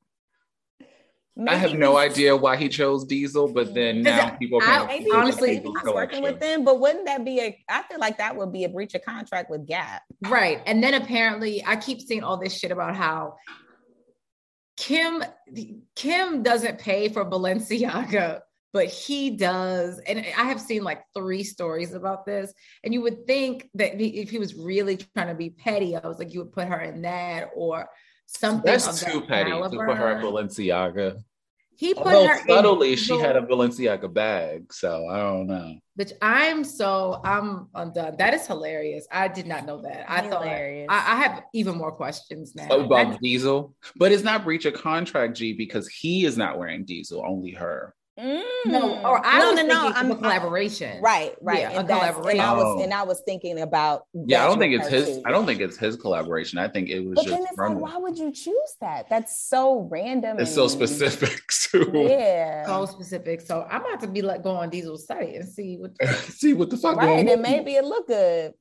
I 1.49 1.55
have 1.55 1.75
no 1.75 1.97
idea 1.97 2.37
why 2.37 2.57
he 2.57 2.69
chose 2.69 3.05
diesel, 3.05 3.49
but 3.49 3.73
then 3.73 4.03
now 4.03 4.31
people 4.31 4.59
are 4.59 4.65
I- 4.65 4.87
Maybe, 4.87 5.11
honestly, 5.13 5.49
maybe 5.53 5.61
diesel 5.61 5.75
he's 5.85 5.95
working 5.95 6.23
with 6.23 6.41
them, 6.41 6.63
but 6.63 6.79
wouldn't 6.79 7.07
that 7.07 7.25
be 7.25 7.41
a? 7.41 7.59
I 7.71 7.83
feel 7.85 7.99
like 7.99 8.19
that 8.19 8.37
would 8.37 8.53
be 8.53 8.65
a 8.65 8.69
breach 8.69 8.95
of 8.95 9.03
contract 9.03 9.51
with 9.51 9.67
Gap. 9.67 10.03
Right. 10.29 10.61
And 10.67 10.83
then 10.85 10.93
apparently 10.95 11.65
I 11.67 11.77
keep 11.77 12.03
seeing 12.03 12.23
all 12.23 12.37
this 12.37 12.59
shit 12.59 12.71
about 12.71 12.97
how 12.97 13.37
Kim 14.77 15.25
Kim 15.97 16.43
doesn't 16.43 16.79
pay 16.79 17.09
for 17.09 17.25
Balenciaga, 17.25 18.41
but 18.73 18.87
he 18.87 19.31
does. 19.31 19.99
And 20.01 20.19
I 20.19 20.45
have 20.45 20.61
seen 20.61 20.83
like 20.83 21.03
three 21.15 21.45
stories 21.45 21.93
about 21.95 22.25
this. 22.25 22.53
And 22.85 22.95
you 22.95 23.03
would 23.03 23.27
think 23.27 23.69
that 23.75 24.01
if 24.01 24.31
he 24.31 24.39
was 24.39 24.55
really 24.55 24.97
trying 24.97 25.29
to 25.29 25.35
be 25.35 25.51
petty, 25.51 25.97
I 25.97 26.07
was 26.07 26.19
like, 26.19 26.33
you 26.33 26.41
would 26.41 26.53
put 26.53 26.69
her 26.69 26.81
in 26.81 27.03
that 27.03 27.51
or 27.55 27.89
something. 28.27 28.65
That's 28.65 28.87
of 28.87 29.13
too 29.13 29.21
that 29.21 29.29
petty 29.29 29.51
to 29.51 29.69
put 29.69 29.97
her 29.97 30.09
at 30.09 30.23
Balenciaga. 30.23 31.23
He 31.75 31.95
put 31.95 32.07
Although 32.07 32.27
her 32.29 32.37
in 32.37 32.47
subtly, 32.47 32.97
she 32.97 33.19
had 33.19 33.35
a 33.37 33.41
Balenciaga 33.41 34.13
bag, 34.13 34.73
so 34.73 35.09
I 35.09 35.17
don't 35.19 35.47
know. 35.49 35.75
Which 35.97 36.13
I'm 36.23 36.65
so 36.65 37.21
I'm 37.25 37.69
undone. 37.75 38.17
That 38.19 38.35
is 38.35 38.47
hilarious. 38.47 39.07
I 39.11 39.27
did 39.29 39.47
not 39.47 39.67
know 39.67 39.83
that. 39.83 40.05
I 40.09 40.23
Hilarious. 40.23 40.87
thought 40.89 41.07
I, 41.09 41.13
I 41.13 41.17
have 41.23 41.43
even 41.55 41.77
more 41.77 41.91
questions 41.91 42.55
now. 42.55 42.69
About 42.69 43.15
I- 43.15 43.19
Diesel, 43.21 43.75
but 43.97 44.13
it's 44.13 44.23
not 44.23 44.45
breach 44.45 44.65
of 44.65 44.75
contract, 44.75 45.37
G, 45.37 45.55
because 45.55 45.89
he 45.89 46.25
is 46.25 46.37
not 46.37 46.59
wearing 46.59 46.85
Diesel, 46.85 47.25
only 47.27 47.51
her. 47.53 47.95
No, 48.19 49.01
or 49.05 49.19
mm. 49.19 49.23
I 49.25 49.39
no, 49.39 49.51
was 49.53 49.57
no, 49.57 49.67
no. 49.67 49.93
I'm 49.95 50.11
a 50.11 50.17
collaboration. 50.17 51.01
Right, 51.03 51.35
right. 51.41 51.61
Yeah, 51.61 51.71
a 51.73 51.79
and, 51.81 51.89
that's- 51.89 52.17
and 52.17 52.41
I 52.41 52.45
collaboration. 52.45 52.57
was 52.57 52.65
Oh. 52.79 52.83
and 52.83 52.93
I 52.95 53.03
was 53.05 53.23
thinking 53.25 53.61
about 53.61 54.05
Yeah, 54.13 54.45
I 54.45 54.49
don't 54.49 54.59
think 54.59 54.75
it's 54.75 54.89
his. 54.89 55.07
too. 55.17 55.23
I 55.25 55.31
don't 55.31 55.47
think 55.47 55.61
it's 55.61 55.79
his 55.79 55.97
collaboration. 55.97 56.59
I 56.59 56.69
think 56.69 56.91
it 56.91 57.01
was 57.01 57.15
But 57.17 57.25
just 57.25 57.35
then 57.37 57.47
it's 57.49 57.57
like, 57.59 57.77
why 57.79 57.97
would 57.97 58.19
you 58.19 58.31
choose 58.33 58.77
that? 58.81 59.09
That's 59.09 59.41
so 59.49 59.89
random. 59.91 60.39
It's 60.39 60.55
so 60.55 60.69
specific 60.69 61.41
too. 61.51 61.91
Yeah. 61.95 62.67
So 62.67 62.85
specific. 62.87 63.41
So 63.41 63.67
I'm 63.71 63.81
about 63.81 64.01
to 64.01 64.09
be 64.09 64.21
like 64.23 64.43
go 64.43 64.51
on 64.57 64.69
Diesel's 64.69 65.07
site 65.07 65.35
and 65.35 65.49
see 65.49 65.77
what 65.79 65.93
See 66.17 66.53
what 66.53 66.69
the 66.71 66.77
fuck 66.77 66.97
Right, 66.97 67.07
going 67.07 67.21
and 67.31 67.31
on. 67.31 67.43
maybe 67.43 67.73
it 67.77 67.85
look 67.85 68.07
good. 68.09 68.53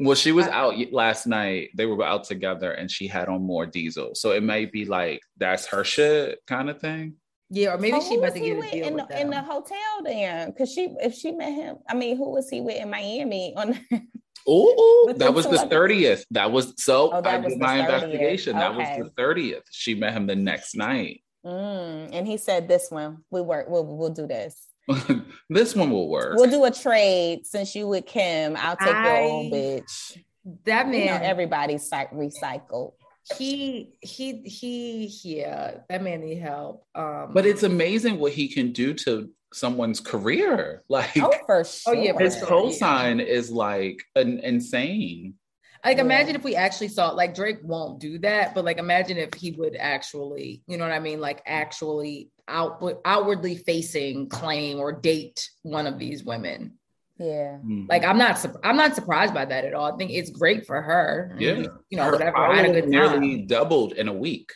Well, 0.00 0.14
she 0.14 0.30
was 0.32 0.46
out 0.46 0.74
last 0.92 1.26
night. 1.26 1.70
They 1.74 1.84
were 1.84 2.04
out 2.04 2.22
together, 2.22 2.70
and 2.70 2.88
she 2.88 3.08
had 3.08 3.28
on 3.28 3.42
more 3.42 3.66
Diesel. 3.66 4.14
So 4.14 4.30
it 4.30 4.44
might 4.44 4.70
be 4.70 4.84
like 4.84 5.20
that's 5.36 5.66
her 5.66 5.82
shit 5.82 6.38
kind 6.46 6.70
of 6.70 6.80
thing. 6.80 7.14
Yeah, 7.50 7.74
or 7.74 7.78
maybe 7.78 8.00
So 8.00 8.08
she 8.08 8.14
who 8.14 8.20
about 8.20 8.34
to 8.34 8.40
he 8.40 8.46
get 8.48 8.56
a 8.56 8.58
with 8.58 8.70
deal 8.70 8.86
in 8.88 8.94
with 8.94 9.08
the, 9.08 9.20
in 9.20 9.30
the 9.30 9.42
hotel 9.42 10.02
then? 10.04 10.50
Because 10.50 10.72
she, 10.72 10.88
if 11.00 11.14
she 11.14 11.32
met 11.32 11.52
him, 11.52 11.76
I 11.88 11.94
mean, 11.94 12.16
who 12.16 12.30
was 12.30 12.48
he 12.48 12.60
with 12.60 12.76
in 12.76 12.90
Miami? 12.90 13.54
On 13.56 13.78
Oh, 14.50 15.12
that 15.16 15.34
was 15.34 15.46
the 15.46 15.58
thirtieth. 15.58 16.24
That 16.30 16.50
was 16.50 16.72
so. 16.82 17.10
Oh, 17.12 17.20
that 17.20 17.34
I 17.34 17.38
was 17.38 17.52
did 17.52 17.60
my 17.60 17.78
30th. 17.78 17.84
investigation. 17.84 18.56
That 18.56 18.74
was 18.74 18.88
the 18.98 19.10
thirtieth. 19.10 19.64
She 19.70 19.94
met 19.94 20.14
him 20.14 20.26
the 20.26 20.36
next 20.36 20.74
night. 20.74 21.22
Mm, 21.44 22.10
and 22.12 22.26
he 22.26 22.38
said, 22.38 22.66
"This 22.66 22.90
one, 22.90 23.24
we 23.30 23.42
work. 23.42 23.66
We'll 23.68 23.84
we'll 23.84 24.08
do 24.10 24.26
this. 24.26 24.66
this 25.50 25.76
one 25.76 25.90
will 25.90 26.08
work. 26.08 26.36
We'll 26.36 26.50
do 26.50 26.64
a 26.64 26.70
trade 26.70 27.46
since 27.46 27.74
you 27.74 27.88
with 27.88 28.06
Kim. 28.06 28.56
I'll 28.56 28.76
take 28.76 28.88
your 28.88 29.16
old 29.18 29.52
I- 29.52 29.56
bitch. 29.56 30.18
that 30.64 30.86
You 30.86 30.92
know, 30.92 30.98
man, 30.98 31.22
everybody's 31.22 31.86
cy- 31.86 32.08
recycled. 32.14 32.92
He 33.36 33.92
he 34.00 34.42
he 34.42 35.06
yeah, 35.22 35.78
that 35.88 36.02
man 36.02 36.20
need 36.20 36.38
help. 36.38 36.86
Um 36.94 37.32
But 37.32 37.46
it's 37.46 37.62
amazing 37.62 38.18
what 38.18 38.32
he 38.32 38.48
can 38.48 38.72
do 38.72 38.94
to 38.94 39.30
someone's 39.52 40.00
career. 40.00 40.82
Like 40.88 41.16
Oh, 41.18 41.32
for 41.46 41.64
sure. 41.64 41.96
Oh, 41.96 42.02
yeah, 42.02 42.18
his 42.18 42.38
sure. 42.38 42.48
cosign 42.48 43.24
is 43.24 43.50
like 43.50 44.02
an 44.16 44.40
insane. 44.40 45.34
like 45.84 45.96
Yeah. 45.98 46.04
imagine 46.04 46.34
if 46.36 46.44
we 46.44 46.56
actually 46.56 46.88
saw 46.88 47.10
like 47.10 47.34
Drake 47.34 47.58
won't 47.62 48.00
do 48.00 48.18
that, 48.20 48.54
but 48.54 48.64
like 48.64 48.78
imagine 48.78 49.16
if 49.18 49.34
he 49.34 49.52
would 49.52 49.76
actually, 49.76 50.62
you 50.66 50.76
know 50.76 50.84
what 50.84 50.92
I 50.92 51.00
mean, 51.00 51.20
like 51.20 51.42
actually 51.46 52.30
outward 52.48 52.96
outwardly 53.04 53.56
facing 53.56 54.28
claim 54.28 54.78
or 54.80 54.92
date 54.92 55.48
one 55.62 55.86
of 55.86 55.98
these 55.98 56.24
women. 56.24 56.78
Yeah. 57.18 57.58
Like 57.88 58.02
mm-hmm. 58.02 58.10
I'm 58.10 58.18
not 58.18 58.38
sur- 58.38 58.60
I'm 58.62 58.76
not 58.76 58.94
surprised 58.94 59.34
by 59.34 59.44
that 59.44 59.64
at 59.64 59.74
all. 59.74 59.92
I 59.92 59.96
think 59.96 60.10
it's 60.12 60.30
great 60.30 60.66
for 60.66 60.80
her. 60.80 61.34
Yeah. 61.38 61.66
you 61.90 61.96
know 61.96 62.04
Her 62.04 62.12
whatever. 62.12 62.36
I 62.36 62.56
had 62.56 62.64
a 62.64 62.68
following 62.68 62.80
good 62.80 62.88
nearly 62.88 63.36
time. 63.38 63.46
doubled 63.46 63.92
in 63.92 64.08
a 64.08 64.12
week. 64.12 64.52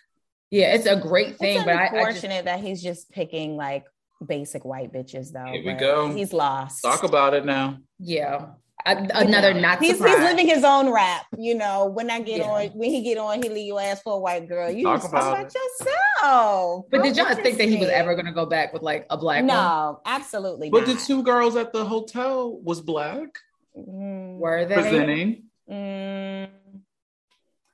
Yeah, 0.50 0.74
it's 0.74 0.86
a 0.86 0.96
great 0.96 1.38
thing, 1.38 1.56
it's 1.56 1.64
but 1.64 1.74
I, 1.74 1.86
I 1.86 2.12
just, 2.12 2.22
that 2.22 2.60
he's 2.60 2.82
just 2.82 3.10
picking 3.10 3.56
like 3.56 3.84
basic 4.24 4.64
white 4.64 4.92
bitches 4.92 5.32
though. 5.32 5.46
Here 5.46 5.64
we 5.64 5.72
go. 5.72 6.12
He's 6.14 6.32
lost. 6.32 6.82
Talk 6.82 7.04
about 7.04 7.32
it 7.34 7.46
now. 7.46 7.78
yeah, 7.98 8.46
I, 8.71 8.71
another 8.86 9.54
not 9.54 9.78
He's, 9.80 9.96
surprised. 9.96 10.18
he's 10.18 10.26
living 10.28 10.46
his 10.48 10.64
own 10.64 10.90
rap, 10.92 11.26
you 11.36 11.54
know. 11.54 11.86
When 11.86 12.10
I 12.10 12.20
get 12.20 12.38
Yeah. 12.38 12.50
on, 12.50 12.66
when 12.68 12.90
he 12.90 13.02
get 13.02 13.18
on, 13.18 13.42
he 13.42 13.48
leave 13.48 13.66
your 13.66 13.80
ass 13.80 14.00
for 14.02 14.14
a 14.14 14.18
white 14.18 14.48
girl. 14.48 14.70
You 14.70 14.84
Talk 14.84 15.00
just 15.02 15.12
about 15.12 15.20
talk 15.22 15.38
about 15.40 15.54
yourself. 15.54 16.84
but 16.90 16.98
Bro, 16.98 17.06
did 17.06 17.16
y'all 17.16 17.34
think 17.34 17.58
that 17.58 17.68
he 17.68 17.76
was 17.76 17.88
ever 17.88 18.14
gonna 18.14 18.32
go 18.32 18.46
back 18.46 18.72
with 18.72 18.82
like 18.82 19.06
a 19.10 19.16
black 19.16 19.38
saying? 19.38 19.48
one? 19.48 19.56
No, 19.56 20.00
absolutely 20.04 20.70
But 20.70 20.86
the 20.86 20.94
two 20.94 21.22
girls 21.22 21.56
at 21.56 21.72
the 21.72 21.84
hotel 21.84 22.58
was 22.62 22.80
black 22.80 23.28
Mm, 23.76 24.36
Were 24.36 24.66
they? 24.66 24.74
presenting. 24.74 25.44
mm, 25.70 26.48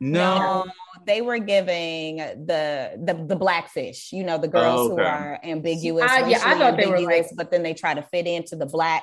No. 0.01 0.39
no, 0.39 0.65
they 1.07 1.21
were 1.23 1.39
giving 1.39 2.19
the 2.19 2.93
the 3.03 3.25
the 3.27 3.35
blackfish. 3.35 4.13
You 4.13 4.23
know, 4.23 4.39
the 4.39 4.47
girls 4.47 4.91
Oh, 4.91 4.93
okay. 4.93 5.03
who 5.03 5.09
are 5.09 5.41
ambiguous. 5.43 6.09
I- 6.09 6.19
yeah, 6.29 6.39
I 6.45 6.53
racially 6.53 6.55
thought 6.61 6.77
they 6.77 6.87
were, 6.87 7.01
like- 7.01 7.27
but 7.37 7.51
then 7.51 7.65
they 7.65 7.75
try 7.75 7.95
to 7.95 8.03
fit 8.03 8.29
into 8.29 8.55
the 8.55 8.67
black. 8.67 9.03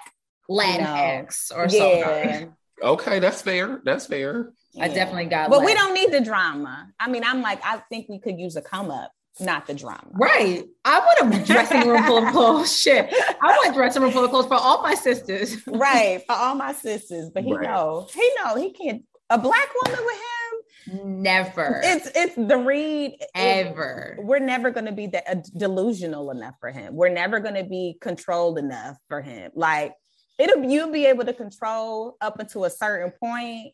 Latinx 0.50 1.52
or 1.56 1.68
Yeah. 1.70 2.30
something. 2.38 2.54
Okay, 2.84 3.20
that's 3.20 3.42
fair. 3.42 3.82
That's 3.86 4.06
fair. 4.06 4.52
I 4.80 4.90
definitely 4.90 5.26
got. 5.26 5.50
But 5.50 5.64
we 5.64 5.74
don't 5.74 5.94
need 5.94 6.12
the 6.12 6.20
drama. 6.22 6.88
I 7.00 7.10
mean, 7.10 7.24
I'm 7.24 7.42
like, 7.42 7.62
I 7.64 7.78
think 7.90 8.08
we 8.10 8.20
could 8.20 8.38
use 8.38 8.58
a 8.58 8.62
come 8.62 8.92
up, 8.92 9.12
not 9.40 9.66
the 9.66 9.74
drama. 9.74 10.10
Right. 10.12 10.66
I 10.84 11.00
want 11.00 11.34
a 11.36 11.46
dressing 11.46 11.88
room 11.88 12.04
full 12.04 12.18
of 12.26 12.32
clothes. 12.34 12.78
Shit. 12.82 13.10
I 13.14 13.36
want 13.48 13.70
a 13.72 13.74
dressing 13.74 14.02
room 14.02 14.12
full 14.12 14.26
of 14.26 14.30
clothes 14.32 14.48
for 14.48 14.56
all 14.56 14.82
my 14.84 14.94
sisters. 14.96 15.56
right 15.68 16.22
for 16.28 16.34
all 16.36 16.56
my 16.56 16.74
sisters 16.74 17.30
but 17.34 17.44
he 17.44 17.54
Right. 17.56 17.68
know 17.70 18.08
he 18.14 18.30
know 18.44 18.56
he 18.58 18.72
can't 18.74 19.04
a 19.30 19.38
black 19.38 19.70
woman 19.86 20.00
with 20.06 20.16
him 20.16 21.22
Never. 21.24 21.82
it's 21.84 22.12
it's 22.14 22.36
the 22.36 22.58
read 22.58 23.14
it- 23.20 23.30
ever. 23.34 24.18
we're 24.22 24.40
never 24.40 24.70
going 24.70 24.86
to 24.86 24.92
be 24.92 25.08
that 25.08 25.24
uh, 25.30 25.36
delusional 25.58 26.30
enough 26.32 26.56
for 26.60 26.70
him 26.70 26.94
we're 26.96 27.10
never 27.10 27.40
going 27.40 27.56
to 27.56 27.64
be 27.64 27.98
controlled 28.02 28.60
enough 28.60 28.98
for 29.08 29.22
him 29.22 29.52
like 29.56 29.94
it'll 30.38 30.64
you'll 30.64 30.92
be 30.92 31.06
able 31.06 31.26
to 31.26 31.34
control 31.34 32.18
up 32.22 32.40
until 32.40 32.66
a 32.66 32.70
certain 32.70 33.12
point 33.20 33.74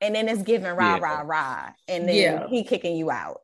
and 0.00 0.14
then 0.14 0.28
it's 0.28 0.42
giving 0.42 0.74
rah 0.74 0.96
Yeah. 0.96 0.98
rah 1.00 1.20
rah 1.24 1.70
and 1.88 2.08
then 2.08 2.14
Yeah. 2.16 2.46
he 2.48 2.64
kicking 2.64 2.96
you 2.96 3.10
out 3.10 3.40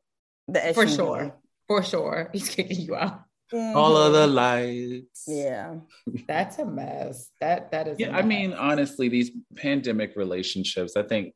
the 0.47 0.73
For 0.73 0.87
sure. 0.87 1.35
For 1.67 1.83
sure. 1.83 2.29
He's 2.33 2.49
kicking 2.49 2.79
you 2.79 2.95
out. 2.95 3.21
Mm-hmm. 3.53 3.77
All 3.77 3.95
of 3.95 4.13
the 4.13 4.27
lights. 4.27 5.23
yeah 5.27 5.75
That's 6.27 6.57
a 6.59 6.65
mess. 6.65 7.29
That 7.41 7.71
that 7.71 7.87
is 7.87 7.97
a 7.97 8.01
Yeah, 8.01 8.17
I 8.17 8.21
mean, 8.21 8.53
honestly, 8.53 9.07
these 9.09 9.31
pandemic 9.55 10.15
relationships, 10.15 10.97
I 10.97 11.03
think 11.03 11.33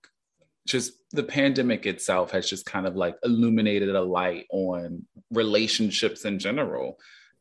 just 0.68 0.94
the 1.12 1.24
pandemic 1.24 1.86
itself 1.86 2.32
has 2.32 2.50
just 2.50 2.66
kind 2.66 2.86
of 2.86 2.96
like 2.96 3.16
illuminated 3.24 3.90
a 3.96 4.02
light 4.02 4.46
on 4.52 5.06
relationships 5.32 6.24
in 6.26 6.38
general. 6.40 6.98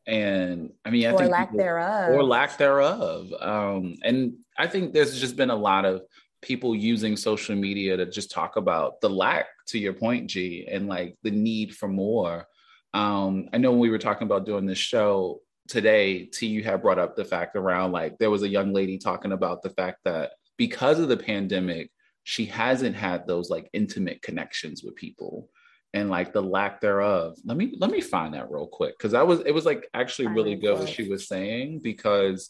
And 0.07 0.71
I 0.83 0.89
mean, 0.89 1.07
I 1.07 1.11
or 1.11 1.17
think 1.19 1.31
lack 1.31 1.51
people- 1.51 1.59
thereof 1.59 2.09
or 2.09 2.23
lack 2.23 2.57
thereof. 2.57 3.31
Um, 3.39 3.95
and 4.03 4.33
I 4.57 4.67
think 4.67 4.93
there's 4.93 5.19
just 5.19 5.35
been 5.35 5.51
a 5.51 5.55
lot 5.55 5.85
of 5.85 6.01
people 6.41 6.75
using 6.75 7.15
social 7.15 7.55
media 7.55 7.95
to 7.97 8.05
just 8.05 8.31
talk 8.31 8.55
about 8.55 8.99
the 9.01 9.09
lack, 9.09 9.45
to 9.67 9.79
your 9.79 9.93
point, 9.93 10.29
G, 10.29 10.67
and 10.69 10.87
like 10.87 11.15
the 11.23 11.31
need 11.31 11.75
for 11.75 11.87
more. 11.87 12.47
Um, 12.93 13.47
I 13.53 13.57
know 13.57 13.71
when 13.71 13.79
we 13.79 13.89
were 13.89 13.99
talking 13.99 14.25
about 14.25 14.45
doing 14.45 14.65
this 14.65 14.77
show 14.77 15.41
today, 15.67 16.25
T, 16.25 16.47
you 16.47 16.63
had 16.63 16.81
brought 16.81 16.99
up 16.99 17.15
the 17.15 17.23
fact 17.23 17.55
around 17.55 17.91
like 17.91 18.17
there 18.17 18.31
was 18.31 18.43
a 18.43 18.49
young 18.49 18.73
lady 18.73 18.97
talking 18.97 19.31
about 19.31 19.61
the 19.61 19.69
fact 19.69 19.99
that 20.03 20.31
because 20.57 20.99
of 20.99 21.07
the 21.07 21.17
pandemic, 21.17 21.91
she 22.23 22.45
hasn't 22.45 22.95
had 22.95 23.25
those 23.25 23.49
like 23.49 23.69
intimate 23.71 24.21
connections 24.21 24.83
with 24.83 24.95
people 24.95 25.49
and 25.93 26.09
like 26.09 26.33
the 26.33 26.41
lack 26.41 26.81
thereof. 26.81 27.37
Let 27.43 27.57
me 27.57 27.75
let 27.77 27.91
me 27.91 28.01
find 28.01 28.33
that 28.33 28.49
real 28.49 28.67
quick 28.67 28.97
because 28.97 29.13
I 29.13 29.23
was 29.23 29.41
it 29.45 29.51
was 29.51 29.65
like 29.65 29.87
actually 29.93 30.27
really 30.27 30.55
good 30.55 30.79
what 30.79 30.89
she 30.89 31.09
was 31.09 31.27
saying 31.27 31.81
because 31.83 32.49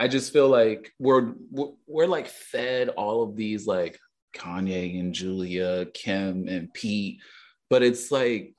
I 0.00 0.08
just 0.08 0.32
feel 0.32 0.48
like 0.48 0.92
we're 0.98 1.34
we're, 1.50 1.72
we're 1.86 2.06
like 2.06 2.26
fed 2.26 2.88
all 2.90 3.22
of 3.22 3.36
these 3.36 3.66
like 3.66 3.98
Kanye 4.34 4.98
and 4.98 5.14
Julia, 5.14 5.86
Kim 5.94 6.48
and 6.48 6.72
Pete, 6.72 7.20
but 7.70 7.82
it's 7.82 8.10
like 8.10 8.54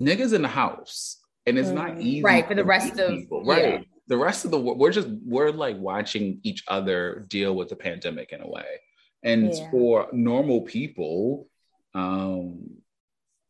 niggas 0.00 0.32
in 0.32 0.42
the 0.42 0.48
house, 0.48 1.20
and 1.46 1.58
it's 1.58 1.68
mm. 1.68 1.74
not 1.74 2.00
easy, 2.00 2.22
right? 2.22 2.46
For 2.46 2.54
the 2.54 2.64
rest 2.64 2.98
of 2.98 3.10
people, 3.10 3.44
right? 3.44 3.64
Yeah. 3.64 3.80
The 4.06 4.16
rest 4.16 4.44
of 4.44 4.50
the 4.50 4.60
world, 4.60 4.78
we're 4.78 4.92
just 4.92 5.08
we're 5.24 5.50
like 5.50 5.78
watching 5.78 6.40
each 6.42 6.64
other 6.68 7.24
deal 7.28 7.54
with 7.54 7.68
the 7.68 7.76
pandemic 7.76 8.32
in 8.32 8.40
a 8.40 8.48
way, 8.48 8.80
and 9.22 9.54
yeah. 9.54 9.70
for 9.70 10.08
normal 10.12 10.62
people, 10.62 11.46
um, 11.94 12.82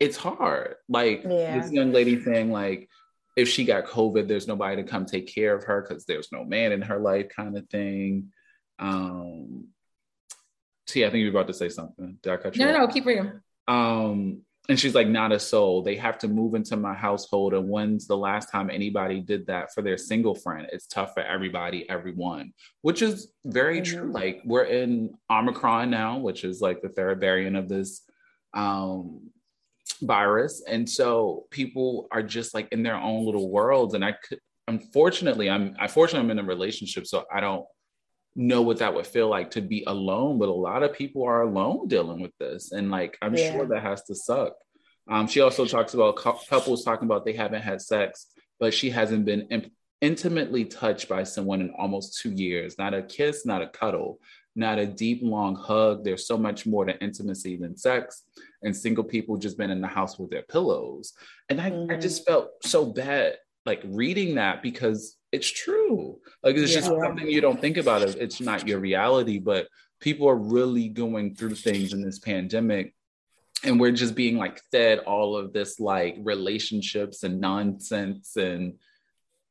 it's 0.05 0.17
hard. 0.17 0.77
Like 0.89 1.25
yeah. 1.25 1.59
this 1.59 1.73
young 1.73 1.93
lady 1.93 2.23
saying, 2.23 2.51
like 2.51 2.89
if 3.37 3.49
she 3.49 3.65
got 3.65 3.87
COVID, 3.87 4.29
there's 4.29 4.47
nobody 4.47 4.77
to 4.77 4.89
come 4.89 5.07
take 5.07 5.35
care 5.35 5.55
of 5.55 5.65
her 5.65 5.83
because 5.83 6.05
there's 6.05 6.31
no 6.31 6.45
man 6.45 6.73
in 6.73 6.83
her 6.83 6.99
life, 6.99 7.29
kind 7.35 7.57
of 7.57 7.69
thing. 7.69 8.33
Um, 8.79 9.69
T, 10.87 11.05
I 11.05 11.11
think 11.11 11.23
you're 11.23 11.31
about 11.31 11.47
to 11.47 11.55
say 11.55 11.71
something. 11.71 12.19
Did 12.23 12.33
I 12.33 12.37
cut 12.37 12.55
you? 12.55 12.65
No, 12.65 12.73
no, 12.73 12.81
no, 12.81 12.89
keep 12.89 13.07
reading. 13.07 13.41
Um, 13.67 14.43
and 14.69 14.79
she's 14.79 14.95
like, 14.95 15.09
not 15.09 15.33
a 15.33 15.39
soul. 15.39 15.83
They 15.83 15.97
have 15.97 16.19
to 16.19 16.29
move 16.29 16.55
into 16.55 16.77
my 16.77 16.95
household. 16.95 17.55
And 17.55 17.69
when's 17.69 18.07
the 18.07 18.17
last 18.17 18.51
time 18.51 18.71
anybody 18.71 19.21
did 19.21 19.47
that 19.47 19.73
for 19.73 19.83
their 19.83 19.99
single 19.99 20.35
friend? 20.35 20.67
It's 20.71 20.87
tough 20.87 21.15
for 21.15 21.23
everybody, 21.23 21.89
everyone, 21.89 22.53
which 22.83 23.01
is 23.01 23.29
very 23.45 23.81
mm-hmm. 23.81 23.99
true. 24.01 24.13
Like 24.13 24.43
we're 24.45 24.65
in 24.65 25.15
Omicron 25.31 25.91
now, 25.91 26.19
which 26.19 26.45
is 26.45 26.61
like 26.61 26.83
the 26.83 26.89
third 26.91 27.21
variant 27.21 27.57
of 27.57 27.69
this 27.69 28.03
um 28.55 29.31
virus 30.01 30.63
and 30.67 30.89
so 30.89 31.47
people 31.51 32.09
are 32.11 32.23
just 32.23 32.55
like 32.55 32.69
in 32.73 32.83
their 32.83 32.97
own 32.97 33.25
little 33.25 33.51
worlds 33.51 33.95
and 33.95 34.05
i 34.05 34.13
could 34.13 34.39
unfortunately 34.69 35.51
i'm 35.51 35.75
unfortunately 35.79 36.25
i'm 36.25 36.31
in 36.31 36.45
a 36.45 36.49
relationship 36.49 37.07
so 37.07 37.25
i 37.33 37.41
don't 37.41 37.65
know 38.35 38.63
what 38.63 38.79
that 38.79 38.93
would 38.93 39.07
feel 39.07 39.29
like 39.29 39.51
to 39.51 39.61
be 39.61 39.85
alone 39.87 40.39
but 40.39 40.49
a 40.49 40.53
lot 40.53 40.83
of 40.83 40.93
people 40.93 41.23
are 41.23 41.43
alone 41.43 41.87
dealing 41.87 42.21
with 42.21 42.33
this 42.41 42.73
and 42.73 42.91
like 42.91 43.17
i'm 43.23 43.35
yeah. 43.35 43.53
sure 43.53 43.67
that 43.67 43.83
has 43.83 44.03
to 44.03 44.15
suck 44.15 44.55
um, 45.07 45.27
she 45.27 45.41
also 45.41 45.67
talks 45.67 45.93
about 45.93 46.17
couples 46.17 46.83
talking 46.83 47.07
about 47.07 47.25
they 47.25 47.35
haven't 47.35 47.63
had 47.63 47.81
sex 47.81 48.29
but 48.59 48.73
she 48.73 48.89
hasn't 48.89 49.27
been 49.27 49.71
intimately 50.01 50.65
touched 50.65 51.09
by 51.09 51.23
someone 51.23 51.61
in 51.61 51.71
almost 51.79 52.21
two 52.21 52.33
years 52.33 52.77
not 52.79 52.95
a 52.95 53.03
kiss 53.03 53.45
not 53.45 53.63
a 53.63 53.69
cuddle 53.69 54.19
not 54.57 54.79
a 54.79 54.87
deep, 54.87 55.21
long 55.23 55.57
hug. 55.57 56.05
There's 56.05 56.27
so 56.27 56.39
much 56.39 56.67
more 56.67 56.85
to 56.85 56.99
intimacy 57.03 57.57
than 57.57 57.77
sex. 57.77 58.25
And 58.65 58.77
single 58.77 59.05
people 59.05 59.37
just 59.37 59.59
been 59.59 59.71
in 59.71 59.81
the 59.81 59.87
house 59.87 60.19
with 60.19 60.31
their 60.31 60.43
pillows. 60.43 61.13
And 61.49 61.61
I, 61.61 61.71
mm-hmm. 61.71 61.93
I 61.93 61.97
just 61.97 62.27
felt 62.27 62.51
so 62.63 62.87
bad 62.87 63.37
like 63.67 63.83
reading 63.85 64.35
that 64.35 64.63
because 64.63 65.17
it's 65.33 65.51
true. 65.51 66.19
Like 66.43 66.57
it's 66.57 66.73
yeah. 66.73 66.81
just 66.81 66.89
something 66.89 67.29
you 67.29 67.41
don't 67.41 67.61
think 67.61 67.77
about 67.77 68.03
it. 68.03 68.17
It's 68.17 68.41
not 68.41 68.69
your 68.69 68.79
reality, 68.79 69.39
but 69.39 69.69
people 70.01 70.29
are 70.29 70.37
really 70.37 70.89
going 70.89 71.35
through 71.35 71.55
things 71.55 71.93
in 71.93 72.03
this 72.03 72.19
pandemic. 72.19 72.95
And 73.63 73.81
we're 73.81 73.93
just 73.93 74.15
being 74.15 74.37
like 74.37 74.61
fed 74.71 74.99
all 75.01 75.37
of 75.37 75.53
this 75.53 75.81
like 75.81 76.17
relationships 76.21 77.23
and 77.23 77.41
nonsense 77.41 78.37
and 78.37 78.75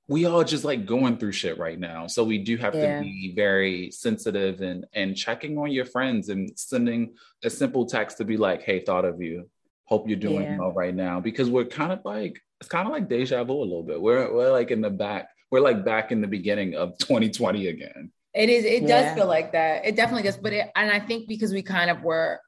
we 0.07 0.25
all 0.25 0.43
just 0.43 0.65
like 0.65 0.85
going 0.85 1.17
through 1.17 1.31
shit 1.31 1.57
right 1.57 1.79
now. 1.79 2.07
So 2.07 2.23
we 2.23 2.37
do 2.37 2.57
have 2.57 2.75
yeah. 2.75 2.97
to 2.97 3.03
be 3.03 3.33
very 3.35 3.89
sensitive 3.91 4.61
and 4.61 4.85
and 4.93 5.15
checking 5.15 5.57
on 5.57 5.71
your 5.71 5.85
friends 5.85 6.29
and 6.29 6.51
sending 6.57 7.15
a 7.43 7.49
simple 7.49 7.85
text 7.85 8.17
to 8.17 8.25
be 8.25 8.37
like, 8.37 8.63
hey, 8.63 8.79
thought 8.79 9.05
of 9.05 9.21
you. 9.21 9.49
Hope 9.85 10.07
you're 10.07 10.17
doing 10.17 10.43
yeah. 10.43 10.57
well 10.57 10.71
right 10.71 10.93
now. 10.93 11.19
Because 11.19 11.49
we're 11.49 11.65
kind 11.65 11.91
of 11.91 11.99
like 12.03 12.41
it's 12.59 12.69
kind 12.69 12.87
of 12.87 12.93
like 12.93 13.09
deja 13.09 13.43
vu 13.43 13.53
a 13.53 13.63
little 13.63 13.83
bit. 13.83 14.01
We're 14.01 14.33
we're 14.33 14.51
like 14.51 14.71
in 14.71 14.81
the 14.81 14.89
back, 14.89 15.29
we're 15.51 15.61
like 15.61 15.85
back 15.85 16.11
in 16.11 16.21
the 16.21 16.27
beginning 16.27 16.75
of 16.75 16.97
2020 16.99 17.67
again. 17.67 18.11
It 18.33 18.49
is, 18.49 18.65
it 18.65 18.83
yeah. 18.83 18.87
does 18.87 19.15
feel 19.15 19.27
like 19.27 19.51
that. 19.51 19.85
It 19.85 19.95
definitely 19.95 20.23
does. 20.23 20.37
But 20.37 20.53
it, 20.53 20.71
and 20.75 20.89
I 20.89 20.99
think 20.99 21.27
because 21.27 21.53
we 21.53 21.61
kind 21.61 21.89
of 21.89 22.01
were 22.01 22.39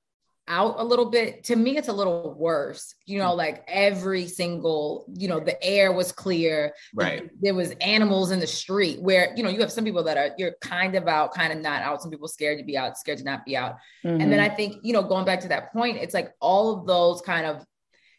out 0.47 0.75
a 0.77 0.83
little 0.83 1.09
bit 1.09 1.43
to 1.43 1.55
me 1.55 1.75
it's 1.75 1.87
a 1.87 1.93
little 1.93 2.35
worse 2.37 2.93
you 3.05 3.17
know 3.17 3.33
like 3.33 3.63
every 3.67 4.27
single 4.27 5.05
you 5.13 5.27
know 5.27 5.39
the 5.39 5.61
air 5.63 5.91
was 5.91 6.11
clear 6.11 6.71
right 6.93 7.31
there 7.41 7.55
was 7.55 7.71
animals 7.81 8.29
in 8.29 8.39
the 8.39 8.45
street 8.45 9.01
where 9.01 9.33
you 9.35 9.41
know 9.41 9.49
you 9.49 9.59
have 9.59 9.71
some 9.71 9.83
people 9.83 10.03
that 10.03 10.17
are 10.17 10.29
you're 10.37 10.53
kind 10.61 10.95
of 10.95 11.07
out 11.07 11.33
kind 11.33 11.51
of 11.51 11.59
not 11.59 11.81
out 11.81 12.01
some 12.01 12.11
people 12.11 12.27
scared 12.27 12.59
to 12.59 12.63
be 12.63 12.77
out 12.77 12.95
scared 12.97 13.17
to 13.17 13.23
not 13.23 13.43
be 13.43 13.57
out 13.57 13.75
mm-hmm. 14.03 14.21
and 14.21 14.31
then 14.31 14.39
i 14.39 14.47
think 14.47 14.75
you 14.83 14.93
know 14.93 15.01
going 15.01 15.25
back 15.25 15.39
to 15.39 15.47
that 15.47 15.73
point 15.73 15.97
it's 15.97 16.13
like 16.13 16.31
all 16.39 16.77
of 16.77 16.85
those 16.85 17.21
kind 17.21 17.45
of 17.45 17.65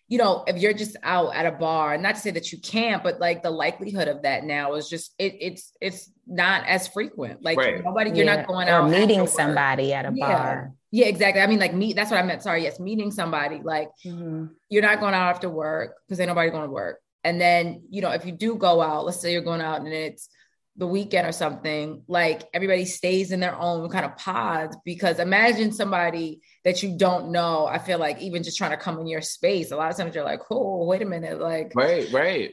you 0.08 0.18
know, 0.18 0.44
if 0.46 0.58
you're 0.58 0.72
just 0.72 0.96
out 1.02 1.34
at 1.34 1.46
a 1.46 1.52
bar, 1.52 1.98
not 1.98 2.14
to 2.14 2.20
say 2.20 2.30
that 2.30 2.52
you 2.52 2.60
can't, 2.60 3.02
but 3.02 3.18
like 3.18 3.42
the 3.42 3.50
likelihood 3.50 4.06
of 4.06 4.22
that 4.22 4.44
now 4.44 4.74
is 4.74 4.88
just 4.88 5.12
it, 5.18 5.36
it's 5.40 5.72
it's 5.80 6.10
not 6.26 6.64
as 6.66 6.86
frequent. 6.86 7.42
Like 7.42 7.58
right. 7.58 7.82
nobody, 7.82 8.10
you're 8.10 8.24
yeah. 8.24 8.36
not 8.36 8.46
going 8.46 8.68
out 8.68 8.84
or 8.84 8.88
meeting 8.88 9.26
somebody 9.26 9.92
at 9.92 10.06
a 10.06 10.12
yeah. 10.14 10.26
bar. 10.26 10.72
Yeah, 10.85 10.85
exactly. 11.04 11.42
I 11.42 11.46
mean, 11.46 11.58
like 11.58 11.74
meet. 11.74 11.96
That's 11.96 12.10
what 12.10 12.18
I 12.18 12.22
meant. 12.22 12.42
Sorry, 12.42 12.62
yes, 12.62 12.80
meeting 12.80 13.10
somebody. 13.10 13.60
Like 13.62 13.90
mm-hmm. 14.04 14.46
you're 14.70 14.82
not 14.82 15.00
going 15.00 15.14
out 15.14 15.34
after 15.34 15.50
work 15.50 15.96
because 16.06 16.18
ain't 16.18 16.28
nobody 16.28 16.50
going 16.50 16.64
to 16.64 16.70
work. 16.70 17.00
And 17.24 17.40
then 17.40 17.82
you 17.90 18.02
know, 18.02 18.10
if 18.10 18.24
you 18.24 18.32
do 18.32 18.56
go 18.56 18.80
out, 18.80 19.04
let's 19.04 19.20
say 19.20 19.32
you're 19.32 19.42
going 19.42 19.60
out 19.60 19.80
and 19.80 19.88
it's 19.88 20.28
the 20.76 20.86
weekend 20.86 21.26
or 21.26 21.32
something, 21.32 22.02
like 22.06 22.42
everybody 22.52 22.84
stays 22.84 23.32
in 23.32 23.40
their 23.40 23.58
own 23.58 23.88
kind 23.88 24.04
of 24.04 24.16
pods 24.16 24.76
because 24.84 25.18
imagine 25.18 25.72
somebody 25.72 26.40
that 26.64 26.82
you 26.82 26.96
don't 26.96 27.30
know. 27.30 27.66
I 27.66 27.78
feel 27.78 27.98
like 27.98 28.20
even 28.20 28.42
just 28.42 28.58
trying 28.58 28.72
to 28.72 28.76
come 28.76 28.98
in 29.00 29.06
your 29.06 29.22
space, 29.22 29.70
a 29.70 29.76
lot 29.76 29.90
of 29.90 29.96
times 29.96 30.14
you're 30.14 30.24
like, 30.24 30.42
oh, 30.50 30.84
wait 30.84 31.02
a 31.02 31.06
minute, 31.06 31.40
like 31.40 31.72
right, 31.74 32.10
right. 32.12 32.52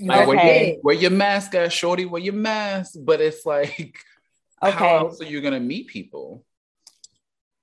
Like 0.00 0.20
okay. 0.20 0.26
wear, 0.28 0.64
your, 0.64 0.76
wear 0.82 0.94
your 0.94 1.10
mask, 1.10 1.54
at 1.54 1.72
shorty, 1.72 2.04
wear 2.04 2.22
your 2.22 2.34
mask. 2.34 2.94
But 3.00 3.20
it's 3.20 3.44
like, 3.46 3.98
okay. 4.62 4.76
how 4.76 4.98
else 4.98 5.20
are 5.20 5.26
you 5.26 5.40
gonna 5.40 5.60
meet 5.60 5.88
people? 5.88 6.44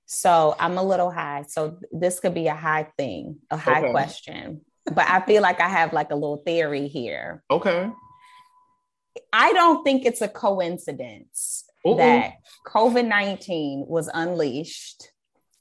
So 0.06 0.54
I'm 0.58 0.78
a 0.78 0.82
little 0.82 1.10
high. 1.10 1.44
So 1.48 1.78
this 1.92 2.20
could 2.20 2.34
be 2.34 2.46
a 2.46 2.54
high 2.54 2.88
thing, 2.96 3.38
a 3.50 3.56
high 3.56 3.82
okay. 3.82 3.90
question. 3.90 4.62
But 4.84 5.08
I 5.08 5.20
feel 5.26 5.42
like 5.42 5.60
I 5.60 5.68
have 5.68 5.92
like 5.92 6.10
a 6.10 6.14
little 6.14 6.42
theory 6.46 6.86
here. 6.86 7.42
Okay. 7.50 7.90
I 9.32 9.52
don't 9.52 9.82
think 9.82 10.04
it's 10.04 10.22
a 10.22 10.28
coincidence 10.28 11.64
Uh-oh. 11.84 11.96
that 11.96 12.34
COVID 12.66 13.06
19 13.06 13.84
was 13.88 14.08
unleashed, 14.12 15.10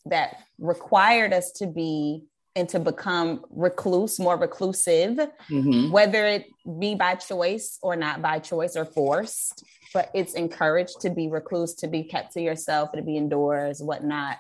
that 0.05 0.37
required 0.59 1.33
us 1.33 1.51
to 1.53 1.67
be 1.67 2.25
and 2.55 2.69
to 2.69 2.79
become 2.79 3.45
recluse, 3.49 4.19
more 4.19 4.37
reclusive, 4.37 5.17
mm-hmm. 5.49 5.91
whether 5.91 6.25
it 6.25 6.45
be 6.79 6.95
by 6.95 7.15
choice 7.15 7.77
or 7.81 7.95
not 7.95 8.21
by 8.21 8.39
choice 8.39 8.75
or 8.77 8.85
forced, 8.85 9.63
but 9.93 10.09
it's 10.13 10.33
encouraged 10.33 11.01
to 11.01 11.09
be 11.09 11.27
recluse, 11.27 11.73
to 11.75 11.87
be 11.87 12.03
kept 12.03 12.33
to 12.33 12.41
yourself, 12.41 12.91
to 12.93 13.01
be 13.01 13.17
indoors, 13.17 13.81
whatnot. 13.81 14.37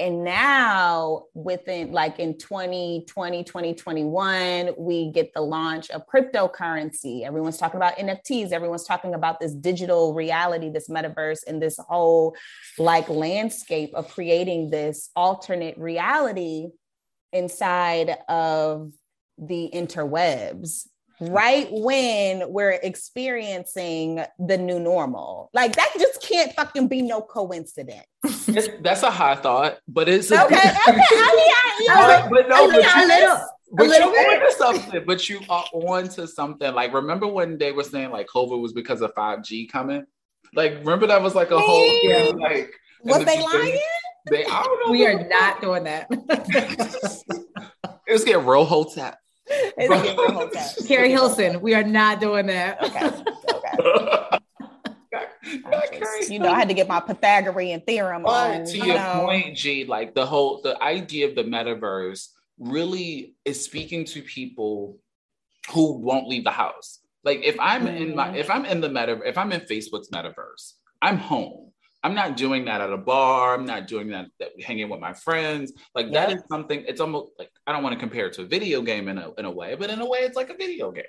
And 0.00 0.24
now 0.24 1.26
within 1.34 1.92
like 1.92 2.18
in 2.18 2.36
2020 2.36 3.44
2021 3.44 4.70
we 4.76 5.12
get 5.12 5.32
the 5.32 5.40
launch 5.40 5.88
of 5.90 6.02
cryptocurrency. 6.08 7.22
Everyone's 7.22 7.58
talking 7.58 7.76
about 7.76 7.96
nfts 7.96 8.50
everyone's 8.50 8.82
talking 8.82 9.14
about 9.14 9.38
this 9.38 9.52
digital 9.52 10.12
reality 10.12 10.68
this 10.68 10.88
metaverse 10.88 11.44
and 11.46 11.62
this 11.62 11.78
whole 11.78 12.34
like 12.76 13.08
landscape 13.08 13.94
of 13.94 14.08
creating 14.08 14.68
this 14.68 15.10
alternate 15.14 15.78
reality 15.78 16.70
inside 17.34 18.16
of 18.28 18.92
the 19.36 19.70
interwebs 19.74 20.86
right 21.20 21.68
when 21.70 22.52
we're 22.52 22.70
experiencing 22.70 24.24
the 24.38 24.58
new 24.58 24.80
normal. 24.80 25.50
Like 25.52 25.76
that 25.76 25.92
just 25.98 26.22
can't 26.22 26.52
fucking 26.54 26.88
be 26.88 27.02
no 27.02 27.20
coincidence. 27.20 28.06
That's 28.80 29.02
a 29.02 29.10
high 29.10 29.36
thought, 29.36 29.78
but 29.86 30.08
it's 30.08 30.30
okay. 30.30 30.44
okay. 30.44 30.54
I 30.86 30.92
mean, 30.92 31.00
I, 31.00 31.76
you 31.80 31.88
know, 31.88 32.28
but 32.30 32.48
no, 32.48 32.56
I 32.56 32.66
mean, 32.66 32.82
but, 32.82 33.02
you, 33.02 33.08
little, 33.08 33.40
but 33.72 33.86
you 33.86 34.04
on 34.04 34.40
to 34.40 34.52
something. 34.56 35.04
But 35.06 35.28
you 35.28 35.40
are 35.48 35.64
on 35.72 36.08
to 36.10 36.26
something. 36.26 36.74
Like 36.74 36.92
remember 36.92 37.26
when 37.26 37.58
they 37.58 37.72
were 37.72 37.84
saying 37.84 38.10
like 38.10 38.26
COVID 38.28 38.60
was 38.60 38.72
because 38.72 39.00
of 39.00 39.12
five 39.14 39.42
G 39.42 39.66
coming? 39.66 40.04
Like 40.54 40.78
remember 40.78 41.06
that 41.08 41.22
was 41.22 41.34
like 41.34 41.50
a 41.50 41.58
whole 41.58 41.90
thing. 42.00 42.38
Like 42.38 42.72
was 43.02 43.24
they 43.24 43.40
lying? 43.40 43.78
They, 44.30 44.46
I 44.46 44.62
don't 44.62 44.86
know. 44.86 44.92
We 44.92 45.06
are 45.06 45.28
not 45.28 45.60
doing 45.60 45.84
that. 45.84 46.06
it 48.06 48.12
was 48.12 48.24
getting 48.24 48.46
real 48.46 48.64
hotep. 48.64 49.18
Keri 50.86 51.10
Hilson, 51.10 51.60
we 51.60 51.74
are 51.74 51.84
not 51.84 52.20
doing 52.20 52.46
that. 52.46 52.82
Okay. 52.82 53.10
okay. 53.54 54.38
agree. 55.96 56.34
You 56.34 56.38
know, 56.38 56.50
I 56.50 56.58
had 56.58 56.68
to 56.68 56.74
get 56.74 56.88
my 56.88 57.00
Pythagorean 57.00 57.82
theorem 57.82 58.22
But 58.22 58.60
on. 58.60 58.66
to 58.66 58.78
you 58.78 58.84
your 58.84 58.96
know. 58.96 59.26
point, 59.26 59.56
G, 59.56 59.84
like 59.84 60.14
the 60.14 60.26
whole 60.26 60.60
the 60.62 60.80
idea 60.82 61.28
of 61.28 61.34
the 61.34 61.44
metaverse 61.44 62.28
really 62.58 63.34
is 63.44 63.64
speaking 63.64 64.04
to 64.06 64.22
people 64.22 64.98
who 65.70 65.98
won't 65.98 66.28
leave 66.28 66.44
the 66.44 66.50
house. 66.50 67.00
Like 67.24 67.40
if 67.42 67.58
I'm 67.58 67.86
in 67.86 68.14
my 68.14 68.28
mm-hmm. 68.28 68.36
if 68.36 68.50
I'm 68.50 68.64
in 68.64 68.80
the 68.80 68.88
meta 68.88 69.20
if 69.24 69.38
I'm 69.38 69.52
in 69.52 69.62
Facebook's 69.62 70.10
metaverse, 70.10 70.74
I'm 71.00 71.18
home. 71.18 71.63
I'm 72.04 72.14
not 72.14 72.36
doing 72.36 72.66
that 72.66 72.82
at 72.82 72.92
a 72.92 72.98
bar. 72.98 73.54
I'm 73.54 73.64
not 73.64 73.88
doing 73.88 74.08
that, 74.10 74.26
that 74.38 74.50
hanging 74.62 74.90
with 74.90 75.00
my 75.00 75.14
friends. 75.14 75.72
Like 75.94 76.12
that 76.12 76.28
Yep. 76.28 76.38
is 76.38 76.44
something. 76.50 76.84
It's 76.86 77.00
almost 77.00 77.32
like 77.38 77.50
I 77.66 77.72
don't 77.72 77.82
want 77.82 77.94
to 77.94 77.98
compare 77.98 78.26
it 78.26 78.34
to 78.34 78.42
a 78.42 78.44
video 78.44 78.82
game 78.82 79.08
in 79.08 79.16
a 79.16 79.32
in 79.38 79.46
a 79.46 79.50
way, 79.50 79.74
but 79.74 79.88
in 79.88 80.00
a 80.00 80.06
way, 80.08 80.18
it's 80.20 80.36
like 80.36 80.50
a 80.50 80.56
video 80.56 80.92
game 80.92 81.04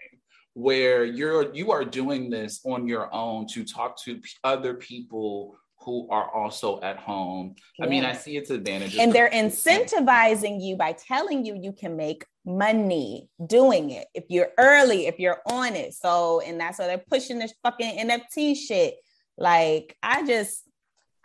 where 0.54 1.04
you're 1.04 1.54
you 1.54 1.72
are 1.72 1.84
doing 1.84 2.30
this 2.30 2.62
on 2.66 2.88
your 2.88 3.14
own 3.14 3.46
to 3.48 3.66
talk 3.66 4.02
to 4.04 4.16
p- 4.16 4.30
other 4.46 4.74
people 4.76 5.58
who 5.82 6.08
are 6.10 6.34
also 6.34 6.80
at 6.82 6.98
home. 6.98 7.56
I 7.82 7.88
mean, 7.88 8.06
I 8.06 8.14
see 8.14 8.38
its 8.38 8.50
advantages, 8.50 8.98
and 9.00 9.12
they're 9.12 9.30
incentivizing 9.30 10.62
you 10.62 10.78
by 10.78 10.94
telling 10.94 11.46
you 11.46 11.60
you 11.62 11.74
can 11.74 11.98
make 11.98 12.26
money 12.46 13.28
doing 13.48 13.90
it 13.90 14.08
if 14.14 14.24
you're 14.30 14.52
early 14.60 15.08
if 15.08 15.18
you're 15.18 15.42
on 15.48 15.76
it 15.76 15.96
so 15.96 16.42
and 16.42 16.60
that's 16.60 16.78
why 16.78 16.86
they're 16.86 17.04
pushing 17.10 17.40
this 17.40 17.52
fucking 17.64 18.08
nft 18.08 18.56
shit 18.56 18.98
like 19.36 19.98
i 20.04 20.24
just 20.24 20.62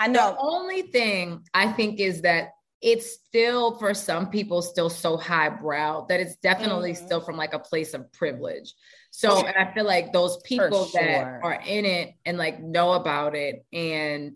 i 0.00 0.08
know. 0.08 0.32
The 0.32 0.38
only 0.40 0.82
thing 0.82 1.44
I 1.54 1.70
think 1.70 2.00
is 2.00 2.22
that 2.22 2.50
it's 2.82 3.12
still 3.12 3.78
for 3.78 3.92
some 3.92 4.30
people 4.30 4.62
still 4.62 4.88
so 4.88 5.18
highbrow 5.18 6.06
that 6.06 6.18
it's 6.18 6.36
definitely 6.36 6.92
Mhm. 6.92 7.04
still 7.04 7.20
from 7.20 7.36
like 7.36 7.52
a 7.52 7.58
place 7.58 7.92
of 7.92 8.10
privilege. 8.12 8.72
So 9.10 9.44
and 9.46 9.54
I 9.56 9.72
feel 9.74 9.84
like 9.84 10.12
those 10.12 10.38
people 10.38 10.86
sure. 10.86 11.00
that 11.00 11.40
are 11.42 11.60
in 11.66 11.84
it 11.84 12.14
and 12.24 12.38
like 12.38 12.60
know 12.62 12.92
about 12.94 13.34
it 13.34 13.64
and 13.72 14.34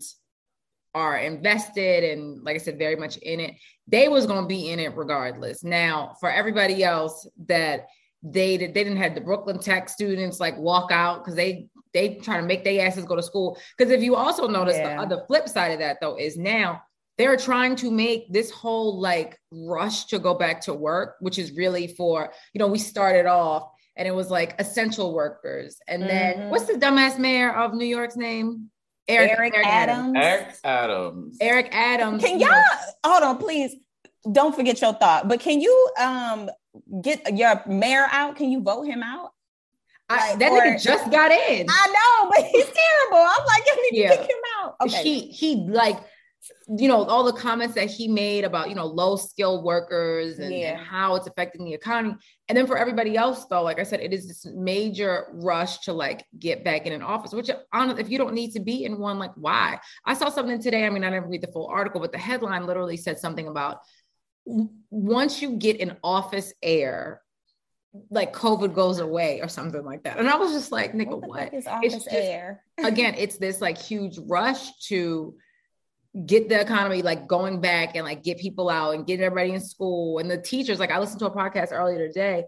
are 0.93 1.17
invested 1.17 2.03
and 2.03 2.43
like 2.43 2.55
I 2.55 2.59
said, 2.59 2.77
very 2.77 2.95
much 2.95 3.17
in 3.17 3.39
it, 3.39 3.55
they 3.87 4.07
was 4.07 4.27
gonna 4.27 4.47
be 4.47 4.69
in 4.69 4.79
it 4.79 4.95
regardless. 4.95 5.63
Now 5.63 6.15
for 6.19 6.29
everybody 6.31 6.83
else 6.83 7.27
that 7.47 7.87
they 8.21 8.57
did, 8.57 8.73
they 8.73 8.83
didn't 8.83 8.99
have 8.99 9.15
the 9.15 9.21
Brooklyn 9.21 9.59
Tech 9.59 9.89
students 9.89 10.39
like 10.39 10.57
walk 10.57 10.91
out 10.91 11.23
because 11.23 11.35
they 11.35 11.67
they 11.95 12.15
trying 12.15 12.41
to 12.41 12.47
make 12.47 12.63
their 12.63 12.85
asses 12.85 13.05
go 13.05 13.15
to 13.15 13.23
school. 13.23 13.57
Because 13.75 13.91
if 13.91 14.03
you 14.03 14.15
also 14.15 14.47
notice 14.47 14.77
Yeah. 14.77 14.95
the 14.95 15.01
other 15.01 15.23
flip 15.25 15.49
side 15.49 15.71
of 15.71 15.79
that 15.79 15.97
though 16.01 16.15
is 16.17 16.37
now 16.37 16.83
they're 17.17 17.37
trying 17.37 17.75
to 17.77 17.89
make 17.89 18.31
this 18.31 18.51
whole 18.51 18.99
like 18.99 19.39
rush 19.51 20.05
to 20.07 20.19
go 20.19 20.33
back 20.33 20.59
to 20.61 20.73
work, 20.73 21.15
which 21.21 21.39
is 21.39 21.53
really 21.53 21.87
for, 21.87 22.31
you 22.53 22.59
know, 22.59 22.67
we 22.67 22.77
started 22.77 23.25
off 23.25 23.69
and 23.95 24.05
it 24.07 24.11
was 24.13 24.29
like 24.29 24.53
essential 24.59 25.13
workers. 25.13 25.77
And 25.87 26.03
then 26.09 26.35
Mhm. 26.35 26.49
what's 26.49 26.65
the 26.65 26.73
dumbass 26.73 27.17
mayor 27.17 27.51
of 27.55 27.73
New 27.73 27.85
York's 27.85 28.17
name? 28.17 28.69
eric, 29.07 29.53
adams, 29.63 30.17
Eric 30.19 30.55
Adams. 30.63 31.37
Eric 31.39 31.69
Adams. 31.71 32.23
can 32.23 32.39
you 32.39 32.47
y'all 32.47 32.55
know, 32.55 33.11
hold 33.11 33.21
on 33.23 33.37
please 33.37 33.75
don't 34.31 34.55
forget 34.55 34.81
your 34.81 34.93
thought 34.93 35.27
but 35.27 35.39
can 35.39 35.61
you 35.61 35.89
um 35.99 36.49
get 37.03 37.19
your 37.37 37.61
mayor 37.67 38.07
out 38.11 38.35
can 38.35 38.49
you 38.49 38.59
vote 38.61 38.81
him 38.81 39.03
out 39.03 39.29
I, 40.09 40.29
like, 40.31 40.39
that 40.39 40.51
or- 40.51 40.61
nigga 40.61 40.81
just 40.81 41.09
got 41.11 41.31
in. 41.31 41.65
i 41.69 41.87
know 41.87 42.29
but 42.29 42.45
he's 42.45 42.65
terrible 42.65 43.25
i'm 43.27 43.45
like 43.45 43.63
you 43.65 43.91
need 43.91 44.01
Yeah. 44.01 44.09
to 44.11 44.17
kick 44.17 44.29
him 44.29 44.37
out 44.61 44.75
okay 44.81 45.03
He 45.03 45.19
he 45.27 45.55
like 45.67 45.97
you 46.77 46.87
know 46.87 47.03
all 47.05 47.23
the 47.23 47.33
comments 47.33 47.73
that 47.73 47.89
he 47.89 48.07
made 48.07 48.43
about 48.43 48.69
you 48.69 48.75
know 48.75 48.85
low 48.85 49.15
skilled 49.15 49.63
workers 49.63 50.37
and, 50.37 50.53
Yeah. 50.53 50.73
and 50.77 50.79
how 50.79 51.15
it's 51.15 51.25
affecting 51.25 51.65
the 51.65 51.73
economy 51.73 52.15
and 52.47 52.55
then 52.55 52.67
for 52.67 52.77
everybody 52.77 53.17
else 53.17 53.45
though 53.49 53.63
like 53.63 53.79
i 53.79 53.83
said 53.83 53.99
it 53.99 54.13
is 54.13 54.27
this 54.27 54.45
major 54.53 55.25
rush 55.33 55.79
to 55.85 55.93
like 55.93 56.23
get 56.37 56.63
back 56.63 56.85
in 56.85 56.93
an 56.93 57.01
office 57.01 57.31
which 57.33 57.49
honestly 57.73 58.03
if 58.03 58.09
you 58.11 58.19
don't 58.19 58.35
need 58.35 58.51
to 58.51 58.59
be 58.59 58.85
in 58.85 58.99
one 58.99 59.17
like 59.17 59.31
why 59.35 59.79
i 60.05 60.13
saw 60.13 60.29
something 60.29 60.61
today 60.61 60.85
i 60.85 60.89
mean 60.91 61.03
i 61.03 61.09
didn't 61.09 61.29
read 61.29 61.41
the 61.41 61.47
full 61.51 61.65
article 61.67 61.99
but 61.99 62.11
the 62.11 62.17
headline 62.19 62.67
literally 62.67 62.97
said 62.97 63.17
something 63.17 63.47
about 63.47 63.79
once 64.91 65.41
you 65.41 65.55
get 65.57 65.79
an 65.81 65.97
office 66.03 66.53
air 66.61 67.21
like 68.09 68.33
covid 68.33 68.73
goes 68.73 68.99
away 68.99 69.39
or 69.41 69.47
something 69.47 69.83
like 69.85 70.03
that 70.03 70.17
and 70.17 70.27
i 70.29 70.35
was 70.35 70.51
just 70.51 70.71
like 70.71 70.93
nigga 70.93 71.09
what 71.11 71.21
the 71.21 71.27
what 71.27 71.53
It's 71.83 71.95
just- 71.95 72.07
air 72.11 72.63
again, 72.83 73.15
it's 73.17 73.37
this 73.37 73.61
like 73.61 73.77
huge 73.77 74.17
rush 74.27 74.77
to 74.89 75.35
get 76.25 76.47
the 76.49 76.59
economy 76.59 77.01
like 77.01 77.27
going 77.27 77.59
back 77.61 77.95
and 77.95 78.05
like 78.05 78.23
get 78.23 78.37
people 78.37 78.69
out 78.69 78.95
and 78.95 79.05
get 79.05 79.19
everybody 79.19 79.51
in 79.53 79.59
school. 79.61 80.19
And 80.19 80.31
the 80.31 80.37
teachers, 80.37 80.79
like 80.79 80.91
I 80.91 80.99
listened 80.99 81.19
to 81.19 81.25
a 81.25 81.31
podcast 81.35 81.69
earlier 81.73 82.07
today, 82.07 82.45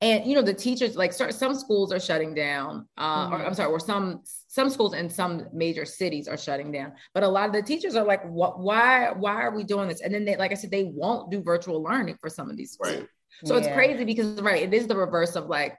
and 0.00 0.24
you 0.26 0.34
know 0.34 0.42
the 0.42 0.54
teachers 0.54 0.96
like 0.96 1.12
start, 1.12 1.34
some 1.34 1.54
schools 1.54 1.92
are 1.92 2.00
shutting 2.00 2.34
down, 2.34 2.88
uh, 2.98 3.28
or 3.30 3.38
Mhm. 3.38 3.46
I'm 3.46 3.54
sorry, 3.54 3.70
or 3.70 3.78
some 3.80 4.22
some 4.24 4.70
schools 4.70 4.94
in 4.94 5.08
some 5.10 5.46
major 5.52 5.84
cities 5.84 6.28
are 6.28 6.36
shutting 6.38 6.72
down. 6.72 6.92
But 7.14 7.22
a 7.22 7.28
lot 7.28 7.46
of 7.46 7.52
the 7.52 7.62
teachers 7.62 7.94
are 7.94 8.04
like, 8.04 8.24
what? 8.24 8.58
Why? 8.58 9.12
Why 9.12 9.34
are 9.42 9.54
we 9.54 9.64
doing 9.64 9.88
this? 9.88 10.00
And 10.00 10.12
then 10.14 10.24
they, 10.24 10.36
like 10.36 10.50
I 10.50 10.54
said, 10.54 10.70
they 10.70 10.84
won't 10.84 11.30
do 11.30 11.42
virtual 11.42 11.82
learning 11.82 12.16
for 12.20 12.28
some 12.30 12.50
of 12.50 12.56
these 12.56 12.72
schools. 12.72 12.96
Right. 12.96 13.08
So 13.44 13.56
it's 13.56 13.68
crazy 13.68 14.04
because 14.04 14.40
right, 14.40 14.62
it 14.62 14.74
is 14.74 14.86
the 14.86 14.96
reverse 14.96 15.36
of 15.36 15.48
like 15.48 15.76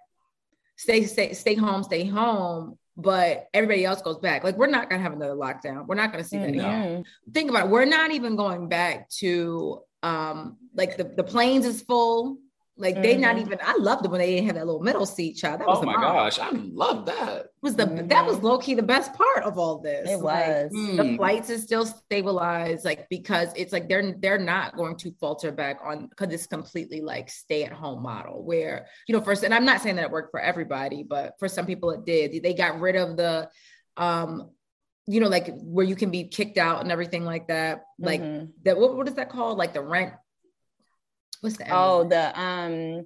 stay 0.78 1.05
stay 1.05 1.34
stay 1.34 1.55
home, 1.55 1.84
stay 1.84 2.05
home, 2.05 2.78
but 2.97 3.47
everybody 3.53 3.86
else 3.86 4.01
goes 4.01 4.18
back. 4.20 4.43
Like 4.43 4.57
we're 4.57 4.68
not 4.68 4.89
gonna 4.89 5.01
have 5.01 5.14
another 5.14 5.36
lockdown. 5.36 5.88
We're 5.88 5.95
not 5.95 6.12
gonna 6.12 6.24
see 6.24 6.38
that 6.38 6.49
again. 6.49 7.05
Think 7.34 7.49
about 7.49 7.66
it. 7.66 7.72
We're 7.72 7.86
not 7.86 8.12
even 8.12 8.36
going 8.36 8.68
back 8.68 9.09
to 9.20 9.82
um 10.03 10.57
like 10.74 10.97
the, 10.97 11.03
the 11.03 11.24
planes 11.24 11.66
is 11.66 11.82
full. 11.82 12.38
Like 12.78 13.01
they 13.01 13.17
not 13.17 13.36
Mhm. 13.36 13.41
even 13.41 13.59
I 13.61 13.76
loved 13.78 14.05
it 14.05 14.11
when 14.11 14.19
they 14.22 14.28
didn't 14.36 14.45
have 14.47 14.55
that 14.55 14.65
little 14.65 14.82
middle 14.82 15.05
seat, 15.05 15.34
child. 15.34 15.59
That 15.59 15.67
was 15.67 15.80
Oh 15.82 15.86
my 15.86 15.93
bomb. 15.93 16.01
gosh, 16.01 16.39
I 16.39 16.49
love 16.51 17.05
that. 17.05 17.47
Was 17.61 17.76
the 17.76 17.86
that 17.86 18.26
was 18.26 18.39
low 18.41 18.57
key 18.57 18.74
the 18.74 18.82
best 18.82 19.13
part 19.13 19.43
of 19.43 19.59
all 19.59 19.80
this. 19.80 20.09
It 20.09 20.19
Like, 20.19 20.47
was. 20.47 20.72
the 20.72 21.03
Mm. 21.03 21.15
flights 21.17 21.49
is 21.49 21.63
still 21.63 21.86
stabilized 21.86 22.86
like 22.86 23.07
because 23.09 23.49
it's 23.55 23.72
like 23.74 23.88
they're 23.89 24.13
they're 24.19 24.39
not 24.39 24.76
going 24.78 24.95
to 24.97 25.11
falter 25.19 25.51
back 25.51 25.80
on 25.84 26.07
because 26.07 26.34
it's 26.34 26.47
completely 26.47 27.01
like 27.01 27.30
stay 27.30 27.63
at 27.65 27.72
home 27.74 28.01
model 28.01 28.41
where 28.43 28.88
you 29.07 29.13
know 29.15 29.22
first 29.22 29.43
and 29.43 29.53
i'm 29.53 29.65
not 29.65 29.82
saying 29.82 29.97
that 29.97 30.05
it 30.05 30.11
worked 30.11 30.32
for 30.32 30.39
everybody 30.39 31.03
but 31.03 31.34
for 31.39 31.47
some 31.47 31.65
people 31.65 31.91
it 31.91 32.05
did 32.05 32.41
they 32.41 32.53
got 32.53 32.80
rid 32.80 32.95
of 32.95 33.15
the 33.17 33.49
um 33.97 34.49
you 35.07 35.19
know 35.19 35.28
like 35.28 35.49
where 35.61 35.86
you 35.86 35.95
can 35.95 36.09
be 36.09 36.24
kicked 36.30 36.57
out 36.57 36.82
and 36.82 36.91
everything 36.91 37.26
like 37.26 37.47
that 37.47 37.84
like 37.99 38.22
Mhm. 38.22 38.49
that 38.63 38.78
what, 38.78 38.95
what 38.95 39.07
is 39.07 39.15
that 39.15 39.30
called 39.30 39.57
like 39.57 39.74
the 39.74 39.82
rent 39.82 40.13
what's 41.42 41.58
the 41.58 41.66
oh 41.72 42.08
the 42.08 42.39
um, 42.39 43.06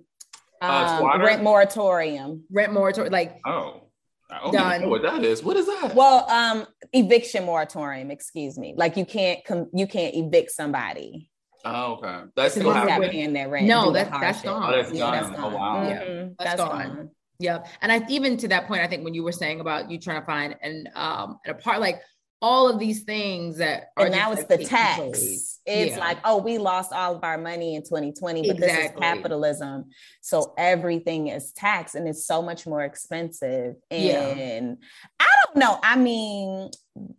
Uh, 0.62 1.00
um 1.02 1.22
rent 1.22 1.44
moratorium 1.44 2.44
rent 2.52 2.72
moratorium 2.74 3.12
like 3.12 3.40
Oh, 3.46 3.82
I 4.30 4.40
don't 4.40 4.56
even 4.56 4.82
know 4.84 4.90
what 4.90 5.02
that 5.04 5.24
is. 5.24 5.44
What 5.44 5.58
is 5.58 5.66
that? 5.68 5.94
well 5.96 6.30
um 6.30 6.66
eviction 6.94 7.46
moratorium 7.46 8.12
excuse 8.12 8.58
me 8.58 8.74
like 8.78 8.98
you 8.98 9.06
can't 9.06 9.44
com- 9.46 9.70
you 9.74 9.88
can't 9.88 10.14
evict 10.16 10.52
somebody 10.52 11.30
oh, 11.66 11.94
okay. 11.94 12.26
That's 12.36 12.36
Because 12.36 12.52
still 12.54 12.68
it's 12.70 12.76
Not 12.76 12.84
not 12.84 12.90
happening. 12.92 13.10
paying 13.12 13.34
their 13.34 13.50
rent 13.50 13.66
No, 13.68 13.92
that's- 13.92 14.16
that's 14.22 14.42
gone. 14.44 14.72
Oh, 14.72 14.76
that's 14.78 14.92
Yeah, 14.92 15.00
gone. 15.00 15.14
that's 15.14 15.30
Oh, 15.44 15.50
gone. 15.50 15.54
wow. 15.54 15.90
Yeah, 15.90 16.04
Mhm, 16.04 16.36
that's 16.38 16.50
that's 16.52 16.62
gone. 16.62 16.88
gone. 16.88 17.10
Yep. 17.40 17.68
And 17.82 17.92
I 17.92 18.06
even 18.08 18.38
to 18.38 18.48
that 18.50 18.68
point, 18.68 18.82
I 18.82 18.88
think 18.88 19.04
when 19.04 19.14
you 19.16 19.24
were 19.24 19.32
saying 19.34 19.60
about 19.62 19.90
you 19.92 20.00
trying 20.00 20.22
to 20.22 20.26
find 20.26 20.56
an 20.62 20.88
um 20.96 21.40
an 21.46 21.52
apart 21.52 21.80
like 21.82 22.02
all 22.42 22.68
of 22.70 22.80
these 22.80 23.04
things 23.04 23.58
that 23.58 23.90
are 23.98 24.06
and 24.06 24.14
now 24.16 24.32
it's 24.32 24.48
like, 24.50 24.60
the 24.60 24.66
tax. 24.66 24.98
place. 25.00 25.60
It's 25.66 25.96
Yeah. 25.96 26.00
like, 26.00 26.18
oh, 26.24 26.38
we 26.38 26.58
lost 26.60 26.94
all 26.94 27.16
of 27.16 27.24
our 27.24 27.38
money 27.38 27.76
in 27.76 27.82
2020, 27.82 28.48
but 28.48 28.58
this 28.58 28.72
is 28.72 28.92
capitalism. 29.00 29.86
So 30.22 30.54
everything 30.58 31.30
is 31.30 31.52
taxed 31.54 31.96
and 31.96 32.08
it's 32.08 32.26
so 32.28 32.42
much 32.42 32.68
more 32.68 32.84
expensive. 32.84 33.76
Yeah. 33.90 34.20
And 34.28 34.78
I 35.20 35.28
don't 35.46 35.58
know. 35.58 35.80
I 35.82 35.96
mean, 35.96 36.70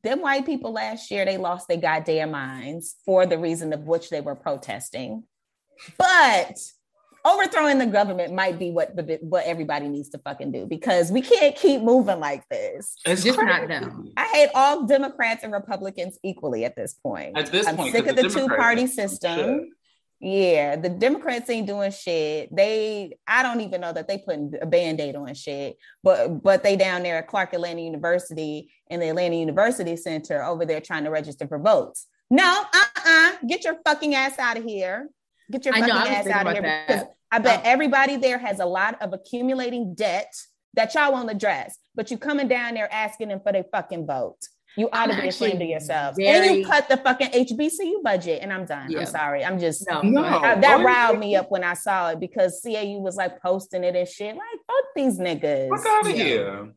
them 0.05 0.21
white 0.21 0.47
people 0.47 0.73
last 0.73 1.11
year, 1.11 1.25
they 1.25 1.39
lost 1.39 1.67
their 1.67 1.79
goddamn 1.79 2.31
minds 2.31 2.95
for 3.05 3.27
the 3.27 3.39
reason 3.39 3.73
of 3.73 3.81
which 3.89 4.11
they 4.11 4.21
were 4.21 4.37
protesting. 4.37 5.25
But 5.99 6.57
overthrowing 7.27 7.79
the 7.79 7.87
government 7.87 8.33
might 8.33 8.59
be 8.59 8.71
what 8.71 8.95
the 8.97 9.19
what 9.23 9.45
everybody 9.45 9.89
needs 9.89 10.09
to 10.11 10.19
fucking 10.19 10.53
do 10.53 10.67
because 10.67 11.11
we 11.11 11.21
can't 11.21 11.57
keep 11.57 11.83
moving 11.83 12.21
like 12.21 12.49
this. 12.49 12.97
It's 13.05 13.25
Just 13.25 13.39
not 13.39 13.69
them. 13.69 14.13
I 14.17 14.25
hate 14.27 14.51
all 14.55 14.87
Democrats 14.87 15.43
and 15.45 15.53
Republicans 15.53 16.19
equally 16.23 16.65
at 16.65 16.77
this 16.77 16.95
point. 16.95 17.37
At 17.37 17.47
this 17.53 17.67
I'm 17.67 17.77
point, 17.77 17.93
sick 17.93 18.05
'cause 18.05 18.11
of 18.13 18.17
the, 18.17 18.23
the 18.23 18.29
two 18.29 18.49
party 18.49 18.87
system. 18.87 19.39
shit. 19.39 19.69
Yeah, 20.19 20.77
the 20.77 20.89
Democrats 20.89 21.51
ain't 21.51 21.67
doing 21.67 21.91
shit. 21.91 22.49
They, 22.55 23.19
I 23.29 23.43
don't 23.43 23.61
even 23.61 23.83
know 23.83 23.93
that 23.93 24.09
they 24.09 24.17
putting 24.17 24.55
a 24.63 24.65
band-aid 24.65 25.15
on 25.15 25.35
shit, 25.35 25.77
but 26.03 26.43
but 26.43 26.63
they 26.63 26.75
down 26.75 27.03
there 27.03 27.19
at 27.19 27.27
Clark 27.29 27.53
Atlanta 27.53 27.83
University 27.83 28.73
and 28.89 29.03
the 29.03 29.11
Atlanta 29.11 29.37
University 29.37 29.95
Center 29.95 30.43
over 30.43 30.65
there 30.65 30.81
trying 30.81 31.05
to 31.05 31.11
register 31.11 31.47
for 31.47 31.59
votes. 31.59 32.07
No, 32.31 32.65
uh-uh. 32.75 33.33
Get 33.47 33.65
your 33.65 33.77
fucking 33.85 34.15
ass 34.15 34.39
out 34.39 34.57
of 34.57 34.65
here. 34.65 35.11
Get 35.51 35.67
your 35.67 35.75
I 35.75 35.81
know, 35.81 35.89
fucking 35.89 36.13
I 36.13 36.15
ass 36.17 36.27
out 36.29 36.47
of 36.47 36.53
here 36.55 36.63
that. 36.63 36.87
because 36.89 37.05
I 37.33 37.39
bet 37.39 37.61
Um, 37.61 37.63
everybody 37.67 38.17
there 38.17 38.39
has 38.39 38.61
a 38.61 38.67
lot 38.67 39.01
of 39.03 39.13
accumulating 39.13 39.95
debt 39.95 40.33
that 40.75 40.95
y'all 40.95 41.13
won't 41.13 41.31
address, 41.31 41.77
but 41.95 42.11
you 42.11 42.19
coming 42.19 42.49
down 42.49 42.75
there 42.75 42.93
asking 42.93 43.29
them 43.29 43.41
for 43.41 43.53
their 43.53 43.65
fucking 43.65 44.07
vote. 44.07 44.39
You 44.77 44.89
ought 44.93 45.09
I'm 45.11 45.17
to 45.17 45.23
be 45.23 45.29
ashamed 45.29 45.53
of 45.53 45.55
actually 45.57 45.71
yourselves. 45.71 46.19
And 46.23 46.57
you 46.59 46.67
cut 46.67 46.87
the 46.91 46.99
fucking 46.99 47.31
HBCU 47.31 48.03
budget. 48.03 48.41
And 48.43 48.53
I'm 48.53 48.67
done. 48.67 48.91
Yeah. 48.91 49.01
I'm 49.01 49.07
sorry. 49.07 49.43
I'm 49.43 49.59
just 49.59 49.89
No, 49.89 50.03
No. 50.03 50.23
uh, 50.23 50.55
that 50.61 50.81
Oh, 50.81 50.83
riled 50.85 51.19
me 51.19 51.35
up 51.35 51.51
when 51.51 51.65
I 51.65 51.73
saw 51.73 52.11
it 52.11 52.21
because 52.21 52.61
CAU 52.63 52.99
was 53.01 53.17
like 53.17 53.41
posting 53.41 53.85
it 53.85 53.97
and 53.97 54.07
shit. 54.07 54.35
Like, 54.35 54.61
fuck 54.67 54.85
these 54.95 55.19
niggas. 55.19 55.71
Fuck 55.71 55.87
out 55.87 56.11
of 56.11 56.17
Yeah. 56.17 56.25
here. 56.25 56.73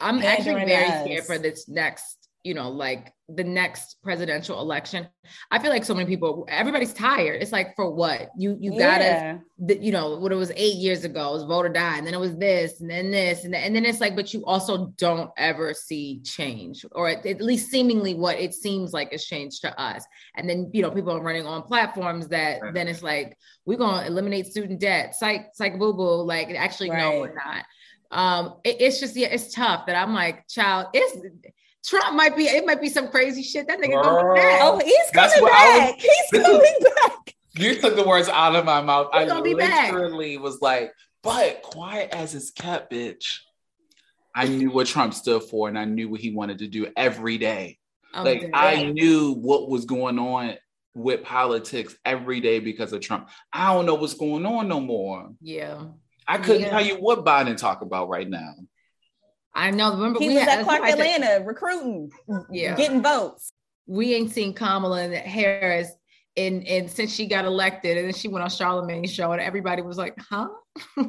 I'm 0.00 0.20
actually 0.22 0.64
very 0.66 0.84
us. 0.84 1.04
scared 1.04 1.24
for 1.24 1.38
this 1.38 1.66
next 1.68 2.21
you 2.44 2.54
know, 2.54 2.70
like 2.70 3.12
the 3.28 3.44
next 3.44 3.96
presidential 4.02 4.60
election, 4.60 5.06
I 5.50 5.58
feel 5.60 5.70
like 5.70 5.84
so 5.84 5.94
many 5.94 6.06
people, 6.08 6.44
everybody's 6.48 6.92
tired. 6.92 7.40
It's 7.40 7.52
like, 7.52 7.76
for 7.76 7.88
what? 7.90 8.30
You 8.36 8.56
you 8.60 8.76
gotta, 8.76 9.04
Yeah. 9.04 9.38
the, 9.58 9.78
you 9.78 9.92
know, 9.92 10.18
what 10.18 10.32
it 10.32 10.36
was 10.36 10.50
eight 10.56 10.74
years 10.76 11.04
ago, 11.04 11.30
it 11.30 11.32
was 11.34 11.44
vote 11.44 11.64
or 11.66 11.68
die, 11.68 11.98
and 11.98 12.06
then 12.06 12.14
it 12.14 12.20
was 12.20 12.36
this, 12.36 12.80
and 12.80 12.90
then 12.90 13.10
this, 13.12 13.44
and 13.44 13.54
then, 13.54 13.62
and 13.62 13.76
then 13.76 13.84
it's 13.84 14.00
like, 14.00 14.16
but 14.16 14.34
you 14.34 14.44
also 14.44 14.92
don't 14.98 15.30
ever 15.36 15.72
see 15.72 16.20
change, 16.24 16.84
or 16.92 17.08
at, 17.08 17.24
at 17.24 17.40
least 17.40 17.70
seemingly 17.70 18.14
what 18.14 18.38
it 18.38 18.54
seems 18.54 18.92
like 18.92 19.12
is 19.12 19.24
changed 19.24 19.62
to 19.62 19.80
us. 19.80 20.04
And 20.36 20.48
then 20.50 20.70
you 20.72 20.82
know, 20.82 20.90
people 20.90 21.12
are 21.12 21.22
running 21.22 21.46
on 21.46 21.62
platforms 21.62 22.28
that 22.28 22.60
Right. 22.60 22.74
then 22.74 22.88
it's 22.88 23.02
like, 23.04 23.38
we're 23.66 23.78
gonna 23.78 24.04
eliminate 24.06 24.46
student 24.46 24.80
debt, 24.80 25.14
psych, 25.14 25.50
psych, 25.54 25.78
boo 25.78 25.92
boo. 25.94 26.22
Like, 26.22 26.50
actually, 26.50 26.90
no, 26.90 27.20
we're 27.20 27.34
not. 27.34 27.64
Um, 28.10 28.56
it- 28.64 28.80
it's 28.80 28.98
just 29.00 29.16
yeah, 29.16 29.28
it's 29.28 29.54
tough 29.54 29.86
that 29.86 29.96
I'm 29.96 30.12
like, 30.12 30.46
child, 30.48 30.88
it's 30.92 31.16
Trump 31.84 32.14
might 32.16 32.36
be, 32.36 32.44
it 32.44 32.64
might 32.64 32.80
be 32.80 32.88
some 32.88 33.08
crazy 33.08 33.42
shit. 33.42 33.66
That 33.68 33.80
nigga 33.80 34.02
gonna 34.02 34.22
Girl. 34.22 34.34
be 34.34 34.40
back. 34.40 34.60
Oh, 34.62 34.78
he's 34.84 35.10
That's 35.12 35.34
coming 35.34 35.42
what 35.50 35.52
I 35.52 35.68
was- 35.68 35.78
back. 35.90 35.98
He's 36.00 36.30
This 36.30 36.40
is- 36.40 36.46
coming 36.46 36.76
back. 36.96 37.34
You 37.54 37.80
took 37.80 37.96
the 37.96 38.04
words 38.04 38.28
out 38.28 38.56
of 38.56 38.64
my 38.64 38.80
mouth. 38.80 39.08
He's 39.12 39.22
I 39.22 39.26
gonna 39.26 39.42
be 39.42 39.54
back. 39.54 39.92
literally 39.92 40.38
was 40.38 40.60
like, 40.62 40.92
but 41.22 41.62
quiet 41.62 42.10
as 42.14 42.34
it's 42.34 42.50
kept, 42.50 42.90
bitch. 42.92 43.38
I 44.34 44.48
knew 44.48 44.70
what 44.70 44.86
Trump 44.86 45.12
stood 45.12 45.42
for 45.42 45.68
and 45.68 45.78
I 45.78 45.84
knew 45.84 46.08
what 46.08 46.20
he 46.20 46.32
wanted 46.34 46.58
to 46.60 46.68
do 46.68 46.86
every 46.96 47.36
day. 47.36 47.78
I'm 48.14 48.24
like 48.24 48.40
dead. 48.42 48.50
I 48.54 48.84
knew 48.84 49.32
what 49.34 49.68
was 49.68 49.84
going 49.84 50.18
on 50.18 50.54
with 50.94 51.22
politics 51.24 51.94
every 52.04 52.40
day 52.40 52.58
because 52.58 52.92
of 52.94 53.00
Trump. 53.02 53.28
I 53.52 53.74
don't 53.74 53.84
know 53.86 53.94
what's 53.96 54.14
going 54.14 54.46
on 54.46 54.68
no 54.68 54.80
more. 54.80 55.30
yeah. 55.40 55.84
I 56.28 56.38
couldn't 56.38 56.62
Yeah. 56.62 56.70
tell 56.70 56.86
you 56.86 56.94
what 56.96 57.24
Biden 57.24 57.56
talk 57.56 57.82
about 57.82 58.08
right 58.08 58.28
now. 58.30 58.54
I 59.54 59.70
know. 59.70 59.92
Remember, 59.92 60.18
He 60.18 60.28
we 60.28 60.34
was 60.34 60.44
had- 60.44 60.60
at 60.60 60.64
Clark 60.64 60.82
I 60.82 60.90
said- 60.92 61.00
Atlanta 61.00 61.44
recruiting, 61.44 62.10
Yeah, 62.50 62.74
getting 62.76 63.02
votes. 63.02 63.52
we 63.86 64.14
ain't 64.14 64.30
seen 64.32 64.54
Kamala 64.54 65.08
Harris 65.08 65.90
in 66.36 66.62
and 66.66 66.90
since 66.90 67.14
she 67.14 67.26
got 67.26 67.44
elected, 67.44 67.96
and 67.98 68.06
then 68.06 68.14
she 68.14 68.28
went 68.28 68.42
on 68.42 68.48
Charlemagne's 68.50 69.12
show, 69.12 69.32
and 69.32 69.40
everybody 69.40 69.82
was 69.82 69.98
like, 69.98 70.16
"Huh?" 70.18 70.48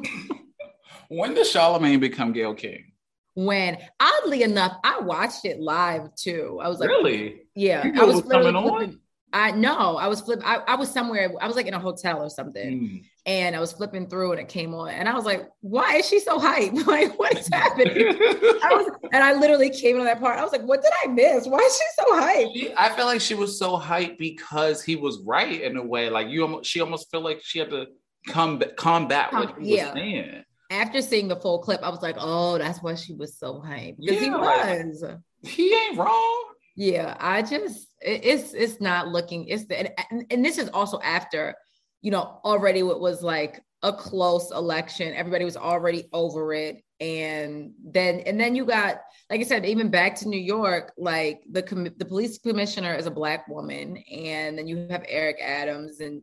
When 1.08 1.34
did 1.34 1.46
Charlemagne 1.46 2.00
become 2.00 2.32
Gayle 2.32 2.54
King? 2.54 2.92
When 3.34 3.78
oddly 4.00 4.42
enough, 4.42 4.76
I 4.84 5.00
watched 5.00 5.44
it 5.44 5.60
live 5.60 6.14
too. 6.14 6.60
I 6.62 6.68
was 6.68 6.78
like, 6.78 6.88
really? 6.88 7.42
Yeah, 7.54 7.84
You 7.86 8.00
I 8.00 8.04
was 8.04 8.16
was 8.16 8.24
literally 8.26 8.52
coming 8.52 8.70
on? 8.70 9.00
I 9.34 9.50
know 9.50 9.96
I 9.96 10.06
was 10.06 10.20
flip. 10.20 10.40
I, 10.44 10.58
I 10.68 10.76
was 10.76 10.88
somewhere. 10.90 11.32
I 11.40 11.46
was 11.48 11.56
like 11.56 11.66
in 11.66 11.74
a 11.74 11.78
hotel 11.80 12.22
or 12.22 12.30
something, 12.30 12.80
Mm. 12.80 13.04
and 13.26 13.56
I 13.56 13.58
was 13.60 13.72
flipping 13.72 14.06
through, 14.08 14.30
and 14.30 14.40
it 14.40 14.46
came 14.48 14.72
on, 14.74 14.90
and 14.90 15.08
I 15.08 15.14
was 15.14 15.24
like, 15.24 15.48
"Why 15.60 15.96
is 15.96 16.06
she 16.08 16.20
so 16.20 16.38
hyped? 16.38 16.86
Like, 16.86 17.18
what 17.18 17.36
is 17.36 17.48
happening?" 17.48 17.96
I 17.98 18.70
was, 18.74 18.90
and 19.12 19.24
I 19.24 19.32
literally 19.34 19.70
came 19.70 19.96
into 19.96 20.04
that 20.04 20.20
part. 20.20 20.38
I 20.38 20.42
was 20.44 20.52
like, 20.52 20.62
"What 20.62 20.82
did 20.82 20.92
I 21.02 21.08
miss? 21.08 21.48
Why 21.48 21.58
is 21.58 21.76
she 21.76 21.84
so 21.98 22.04
hyped?" 22.14 22.54
She- 22.54 22.74
I 22.76 22.90
feel 22.94 23.06
like 23.06 23.20
she 23.20 23.34
was 23.34 23.58
so 23.58 23.76
hyped 23.76 24.18
because 24.18 24.84
he 24.84 24.94
was 24.94 25.18
right 25.26 25.60
in 25.62 25.76
a 25.76 25.82
way. 25.84 26.08
Like 26.10 26.28
you, 26.28 26.42
almost, 26.42 26.70
she 26.70 26.80
almost 26.80 27.10
felt 27.10 27.24
like 27.24 27.40
she 27.42 27.58
had 27.58 27.70
to 27.70 27.86
come 28.28 28.62
combat 28.76 29.32
what 29.32 29.56
he 29.60 29.76
Yeah. 29.76 29.86
was 29.86 29.94
saying. 29.94 30.44
After 30.70 31.02
seeing 31.02 31.26
the 31.28 31.36
full 31.36 31.58
clip, 31.58 31.82
I 31.82 31.88
was 31.90 32.02
like, 32.02 32.16
"Oh, 32.20 32.56
that's 32.58 32.80
why 32.84 32.94
she 32.94 33.14
was 33.14 33.36
so 33.36 33.54
hyped 33.54 33.96
because 33.98 34.20
he 34.20 34.26
Yeah, 34.26 34.36
like- 34.36 34.84
was." 34.84 35.04
He 35.42 35.74
ain't 35.74 35.98
wrong. 35.98 36.44
Yeah, 36.76 37.16
I 37.20 37.42
just 37.42 37.88
it's 38.00 38.52
it's 38.52 38.80
not 38.80 39.08
looking. 39.08 39.46
It's 39.48 39.66
the 39.66 39.98
and, 40.10 40.26
and 40.30 40.44
this 40.44 40.58
is 40.58 40.68
also 40.70 41.00
after, 41.00 41.54
you 42.02 42.10
know, 42.10 42.40
already 42.44 42.82
what 42.82 43.00
was 43.00 43.22
like 43.22 43.62
a 43.82 43.92
close 43.92 44.50
election. 44.50 45.14
Everybody 45.14 45.44
was 45.44 45.56
already 45.56 46.08
over 46.12 46.52
it, 46.52 46.82
and 47.00 47.72
then 47.84 48.20
and 48.20 48.40
then 48.40 48.56
you 48.56 48.64
got 48.64 49.02
like 49.30 49.40
I 49.40 49.44
said, 49.44 49.64
even 49.66 49.90
back 49.90 50.16
to 50.16 50.28
New 50.28 50.40
York, 50.40 50.92
like 50.98 51.42
the 51.50 51.62
com- 51.62 51.94
the 51.96 52.04
police 52.04 52.38
commissioner 52.38 52.94
is 52.94 53.06
a 53.06 53.10
black 53.10 53.46
woman, 53.46 53.96
and 54.10 54.58
then 54.58 54.66
you 54.66 54.88
have 54.90 55.04
Eric 55.08 55.36
Adams, 55.40 56.00
and 56.00 56.22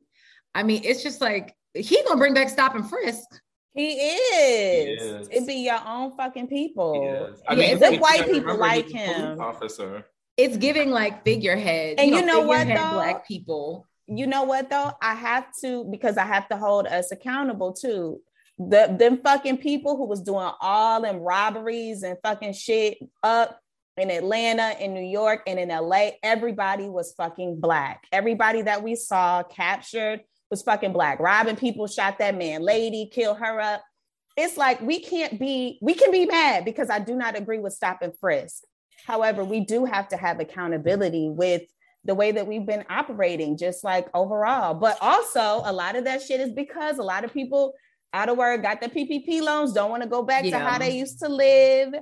I 0.54 0.64
mean, 0.64 0.82
it's 0.84 1.02
just 1.02 1.22
like 1.22 1.56
he 1.74 2.04
gonna 2.04 2.18
bring 2.18 2.34
back 2.34 2.50
stop 2.50 2.76
and 2.76 2.88
frisk. 2.90 3.26
He 3.74 3.94
is. 3.94 5.02
is. 5.02 5.28
It 5.32 5.48
be 5.48 5.54
your 5.64 5.80
own 5.88 6.12
fucking 6.18 6.48
people. 6.48 7.30
Yes. 7.32 7.42
I 7.48 7.54
Yeah, 7.54 7.60
mean, 7.60 7.78
it's 7.78 7.94
if 7.96 8.02
white 8.02 8.26
people 8.30 8.58
like 8.58 8.84
he's 8.88 8.92
police 8.94 9.08
him. 9.08 9.40
officer. 9.40 10.06
It's 10.42 10.58
giving 10.58 10.90
like 10.92 11.24
figurehead, 11.24 12.00
And 12.00 12.10
you 12.12 12.26
know 12.26 12.42
what, 12.42 12.60
figurehead 12.60 12.84
though? 12.84 12.96
black 12.96 13.28
people. 13.28 13.88
you 14.08 14.28
know 14.28 14.44
what 14.44 14.70
though? 14.70 14.92
I 15.02 15.14
have 15.16 15.46
to 15.62 15.86
because 15.86 16.18
I 16.18 16.26
have 16.26 16.48
to 16.50 16.58
hold 16.58 16.88
us 16.88 17.12
accountable 17.12 17.74
too. 17.74 18.22
The 18.58 18.96
them 18.98 19.20
fucking 19.24 19.58
people 19.60 19.98
who 19.98 20.06
was 20.06 20.22
doing 20.22 20.50
all 20.60 21.02
them 21.02 21.18
robberies 21.18 22.04
and 22.04 22.18
fucking 22.24 22.54
shit 22.54 22.98
up 23.24 23.60
in 23.98 24.10
Atlanta, 24.10 24.76
in 24.80 24.94
New 24.94 25.06
York, 25.06 25.42
and 25.48 25.60
in 25.60 25.70
LA, 25.70 26.12
everybody 26.24 26.90
was 26.90 27.14
fucking 27.14 27.60
black. 27.60 28.06
Everybody 28.12 28.62
that 28.64 28.84
we 28.84 28.96
saw 28.96 29.44
captured 29.44 30.22
was 30.50 30.62
fucking 30.62 30.94
black. 30.94 31.20
Robbing 31.20 31.56
people, 31.56 31.88
shot 31.88 32.20
that 32.20 32.38
man, 32.38 32.62
lady, 32.62 33.10
kill 33.12 33.36
her 33.36 33.60
up. 33.60 33.84
It's 34.38 34.58
like 34.58 34.82
we 34.82 35.00
can't 35.00 35.40
be, 35.40 35.78
we 35.82 35.94
can 35.94 36.12
be 36.12 36.26
mad 36.26 36.66
because 36.66 36.90
I 36.90 37.00
do 37.00 37.16
not 37.16 37.38
agree 37.38 37.60
with 37.60 37.74
stop 37.74 38.02
and 38.02 38.18
frisk. 38.20 38.64
However, 39.06 39.44
we 39.44 39.62
do 39.62 39.86
have 39.86 40.08
to 40.10 40.18
have 40.18 40.40
accountability 40.40 41.30
with 41.30 41.64
the 42.04 42.16
way 42.16 42.32
that 42.32 42.48
we've 42.48 42.66
been 42.66 42.84
operating, 42.90 43.58
just 43.58 43.84
like 43.84 44.08
overall. 44.14 44.74
But 44.74 44.98
also, 45.02 45.62
a 45.64 45.72
lot 45.74 45.96
of 45.96 46.06
that 46.06 46.22
shit 46.22 46.40
is 46.40 46.52
because 46.52 46.98
a 46.98 47.04
lot 47.04 47.24
of 47.24 47.34
people 47.34 47.74
out 48.14 48.30
of 48.30 48.38
work 48.38 48.62
got 48.62 48.82
the 48.82 48.90
PPP 48.90 49.42
loans, 49.42 49.74
don't 49.74 49.90
want 49.90 50.04
to 50.04 50.10
go 50.10 50.24
back 50.24 50.44
to 50.44 50.60
how 50.60 50.78
they 50.80 50.92
used 50.98 51.20
to 51.20 51.30
live. 51.30 51.94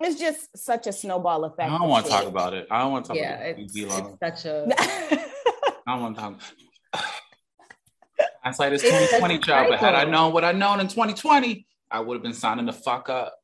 It's 0.00 0.18
just 0.18 0.56
such 0.56 0.86
a 0.88 0.92
snowball 0.92 1.44
effect. 1.44 1.70
I 1.70 1.78
don't 1.78 1.88
want 1.88 2.06
to 2.06 2.10
talk 2.10 2.26
about 2.26 2.54
it. 2.54 2.66
I 2.70 2.80
don't 2.80 2.90
want 2.92 3.04
to 3.04 3.08
talk 3.10 3.16
Yeah, 3.16 3.34
about 3.34 3.58
it's, 3.60 3.76
it. 3.76 3.88
it's 4.20 4.42
such 4.42 4.44
a 4.46 4.66
I 5.86 5.92
don't 5.94 6.02
want 6.02 6.16
to 6.16 6.22
talk. 6.22 6.40
Hindsight 8.42 8.72
is 8.72 8.82
It's 8.82 8.90
twenty 8.90 9.06
such 9.06 9.18
twenty, 9.20 9.34
a 9.36 9.38
child. 9.38 9.68
But 9.70 9.78
had 9.78 9.94
I 9.94 10.04
known 10.04 10.32
what 10.32 10.44
I 10.44 10.50
known 10.52 10.80
in 10.80 10.88
twenty 10.88 11.14
twenty, 11.14 11.66
I 11.90 12.00
would 12.00 12.14
have 12.14 12.22
been 12.22 12.32
signing 12.32 12.66
the 12.66 12.72
fuck 12.72 13.08
up. 13.08 13.34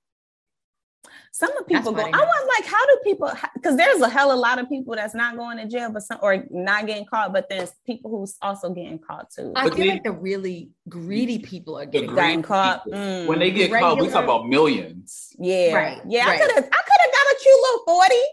Some 1.39 1.57
of 1.57 1.69
people 1.69 1.93
go. 1.93 2.01
funny. 2.03 2.13
I 2.13 2.19
want 2.19 2.49
like, 2.49 2.67
how 2.69 2.85
do 2.87 2.99
people? 3.05 3.31
Because 3.55 3.77
there's 3.77 4.01
a 4.01 4.09
hell 4.09 4.33
of 4.33 4.39
a 4.39 4.41
lot 4.41 4.59
of 4.59 4.69
people 4.69 4.97
that's 4.97 5.15
not 5.15 5.37
going 5.37 5.57
to 5.59 5.67
jail, 5.69 5.89
but 5.93 6.03
some 6.03 6.19
or 6.21 6.45
not 6.51 6.87
getting 6.89 7.07
caught. 7.07 7.33
But 7.33 7.49
there's 7.49 7.71
people 7.87 8.11
who's 8.11 8.37
also 8.43 8.71
getting 8.75 8.99
caught 8.99 9.31
too. 9.31 9.53
I 9.55 9.69
But 9.69 9.77
feel 9.77 9.85
they- 9.87 9.93
like 9.93 10.03
the 10.03 10.11
really 10.13 10.71
greedy 10.89 11.39
people 11.39 11.79
are 11.79 11.87
getting 11.87 12.13
Getting 12.13 12.43
caught. 12.43 12.85
Mm. 12.89 13.27
When 13.29 13.39
they 13.39 13.53
get 13.53 13.71
caught, 13.71 14.01
we 14.01 14.09
talk 14.09 14.25
about 14.25 14.49
millions. 14.49 15.33
yeah, 15.39 15.75
Right, 15.75 16.01
yeah. 16.09 16.27
right. 16.27 16.41
I 16.41 16.45
could 16.45 16.55
have. 16.57 16.65
I 16.65 16.83
could 16.89 17.01
have 17.05 17.13
got 17.19 17.27
a 17.33 17.37
cute 17.41 17.61
little 17.63 17.83
forty. 17.87 18.25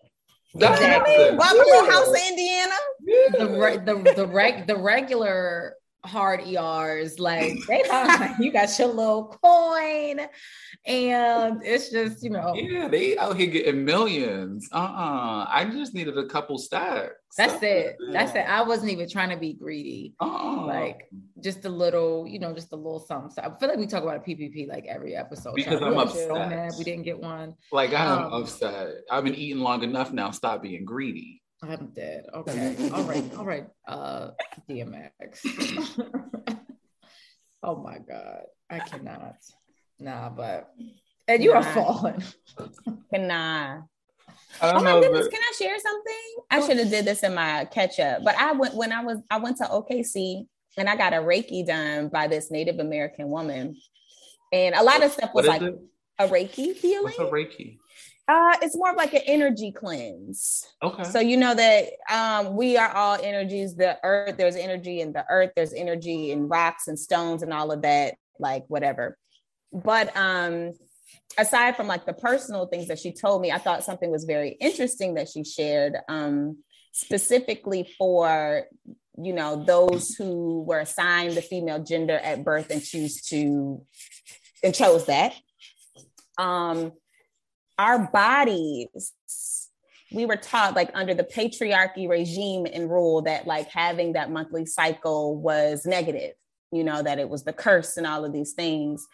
That's 0.58 0.82
You 0.82 0.88
know 0.88 0.97
what 0.97 1.08
I 1.08 1.12
Exactly. 1.12 1.26
mean? 1.30 1.38
Bought 1.38 1.58
my 1.58 1.64
little 1.64 1.91
house 1.91 2.22
in 2.22 2.28
Indiana. 2.34 2.76
the 3.38 3.60
re- 3.60 3.78
the 3.86 4.14
the 4.16 4.28
reg 4.28 4.66
the 4.68 4.78
regular 4.78 5.76
hard 6.06 6.41
ERs 6.47 7.20
like 7.20 7.53
they 7.68 7.84
fine. 7.88 8.36
you 8.39 8.51
got 8.51 8.70
your 8.80 8.89
little 8.89 9.36
coin 9.43 10.20
and 10.86 11.62
it's 11.64 11.89
just 11.89 12.24
you 12.24 12.30
know 12.30 12.53
Yeah, 12.56 12.88
they 12.88 13.18
out 13.18 13.36
here 13.38 13.47
getting 13.47 13.84
millions. 13.86 14.68
Uh 14.72 14.78
uh 14.78 15.45
I 15.49 15.66
just 15.72 15.93
needed 15.93 16.18
a 16.18 16.26
couple 16.28 16.58
stacks. 16.58 17.12
that's 17.38 17.62
it 17.64 17.97
that's 18.12 18.34
it 18.36 18.45
I 18.47 18.62
wasn't 18.64 18.91
even 18.91 19.10
trying 19.10 19.30
to 19.30 19.38
be 19.38 19.53
greedy 19.53 20.14
Uh-uh. 20.22 20.66
like 20.66 21.10
just 21.41 21.66
a 21.66 21.70
little 21.70 22.26
you 22.28 22.39
know 22.39 22.53
just 22.53 22.72
a 22.72 22.76
little 22.76 22.99
something 22.99 23.32
so 23.32 23.41
I 23.41 23.49
feel 23.60 23.68
like 23.70 23.78
we 23.80 23.88
talk 23.88 24.03
about 24.03 24.18
a 24.18 24.20
PPP 24.22 24.68
like 24.68 24.86
every 24.88 25.16
episode 25.16 25.56
Because 25.56 25.82
I'm 25.82 25.97
upset. 25.97 26.30
mad 26.49 26.72
we 26.78 26.84
didn't 26.84 27.03
get 27.03 27.20
one 27.20 27.56
like 27.72 27.93
I'm 27.93 28.26
um, 28.26 28.41
upset. 28.41 28.89
I've 29.12 29.24
been 29.24 29.36
eating 29.36 29.62
long 29.62 29.84
enough 29.84 30.12
now. 30.14 30.32
Stop 30.32 30.62
being 30.62 30.86
greedy. 30.86 31.41
I'm 31.70 31.88
dead 31.95 32.26
okay 32.34 32.76
all 32.93 33.03
right 33.03 33.24
all 33.38 33.45
right 33.45 33.68
uh 33.88 34.32
DMX 34.70 35.99
oh 37.63 37.76
my 37.78 37.97
god 37.99 38.43
I 38.70 38.80
cannot 38.80 39.36
nah 39.99 40.30
but 40.30 40.72
and 41.28 41.43
you 41.43 41.53
are 41.53 41.61
Nah. 41.63 41.74
falling 41.74 42.24
Can 43.13 43.32
I? 43.32 43.78
I 43.78 43.82
Oh 44.61 44.74
don't 44.74 44.84
my 44.84 44.91
know. 44.91 45.01
goodness, 45.01 45.26
but- 45.26 45.32
can 45.32 45.41
I 45.41 45.53
share 45.57 45.78
something? 45.80 46.24
I 46.51 46.59
should 46.66 46.78
have 46.78 46.89
did 46.89 47.05
this 47.05 47.24
in 47.24 47.34
my 47.34 47.66
catch 47.72 47.99
up, 47.99 48.24
but 48.24 48.36
I 48.38 48.51
went 48.53 48.76
when 48.76 48.91
I 48.91 49.03
was 49.03 49.18
I 49.30 49.38
went 49.38 49.57
to 49.57 49.63
OKC 49.66 50.45
and 50.78 50.89
I 50.89 50.95
got 50.95 51.13
a 51.13 51.18
Reiki 51.18 51.66
done 51.66 52.09
by 52.09 52.28
this 52.28 52.51
Native 52.51 52.80
American 52.80 53.30
woman, 53.30 53.76
and 54.53 54.76
a 54.76 54.84
lot 54.84 55.03
of 55.03 55.11
stuff 55.11 55.32
was 55.34 55.45
is 55.45 55.49
like 55.49 55.61
it? 55.61 55.80
a 56.20 56.28
Reiki 56.28 56.76
healing. 56.76 57.13
What's 57.18 57.20
a 57.20 57.24
Reiki? 57.24 57.78
Uh, 58.28 58.58
it's 58.62 58.76
more 58.76 58.89
of 58.89 58.95
like 58.95 59.14
an 59.14 59.22
energy 59.26 59.72
cleanse. 59.72 60.66
Okay. 60.82 61.03
So 61.03 61.20
you 61.20 61.38
know 61.38 61.53
that 61.53 61.89
um, 62.10 62.56
we 62.56 62.76
are 62.76 62.89
all 62.89 63.20
energies. 63.22 63.76
The 63.76 63.99
earth, 64.03 64.38
there's 64.38 64.56
energy 64.56 65.01
in 65.01 65.14
the 65.14 65.24
earth. 65.30 65.51
There's 65.56 65.74
energy 65.74 66.32
in 66.32 66.47
rocks 66.47 66.88
and 66.88 66.97
stones 66.97 67.43
and 67.43 67.53
all 67.53 67.72
of 67.72 67.84
that, 67.84 68.16
like 68.39 68.64
whatever. 68.68 69.18
But 69.72 70.16
um, 70.18 70.74
aside 71.38 71.76
from 71.76 71.86
like 71.88 72.08
the 72.08 72.14
personal 72.14 72.66
things 72.66 72.88
that 72.88 72.97
she 72.97 73.12
told 73.12 73.41
me, 73.41 73.51
I 73.51 73.60
thought 73.60 73.84
something 73.84 74.10
was 74.10 74.24
very 74.24 74.58
interesting 74.60 75.16
that 75.16 75.30
she 75.30 75.43
shared, 75.43 75.95
um, 76.10 76.58
specifically 76.93 77.93
for 77.97 78.66
you 79.18 79.34
know 79.34 79.64
those 79.64 80.16
who 80.16 80.64
were 80.64 80.80
assigned 80.80 81.34
the 81.34 81.41
female 81.41 81.84
gender 81.84 82.18
at 82.18 82.43
birth 82.43 82.72
and 82.72 82.84
choose 82.84 83.22
to 83.24 83.82
and 84.64 84.74
chose 84.74 85.06
that. 85.06 85.36
Um, 86.38 86.93
our 87.78 88.07
bodies 88.07 89.11
we 90.11 90.26
were 90.26 90.38
taught 90.38 90.76
like 90.76 90.91
under 90.93 91.13
the 91.13 91.23
patriarchy 91.23 92.07
regime 92.07 92.65
and 92.71 92.89
rule 92.89 93.23
that 93.23 93.47
like 93.47 93.69
having 93.69 94.13
that 94.13 94.32
monthly 94.32 94.65
cycle 94.65 95.38
was 95.38 95.86
negative, 95.86 96.34
you 96.71 96.84
know, 96.84 97.01
that 97.01 97.19
it 97.19 97.28
was 97.28 97.43
the 97.43 97.53
curse 97.53 97.97
and 97.97 98.05
all 98.05 98.23
of 98.23 98.32
these 98.32 98.53
things. 98.53 99.05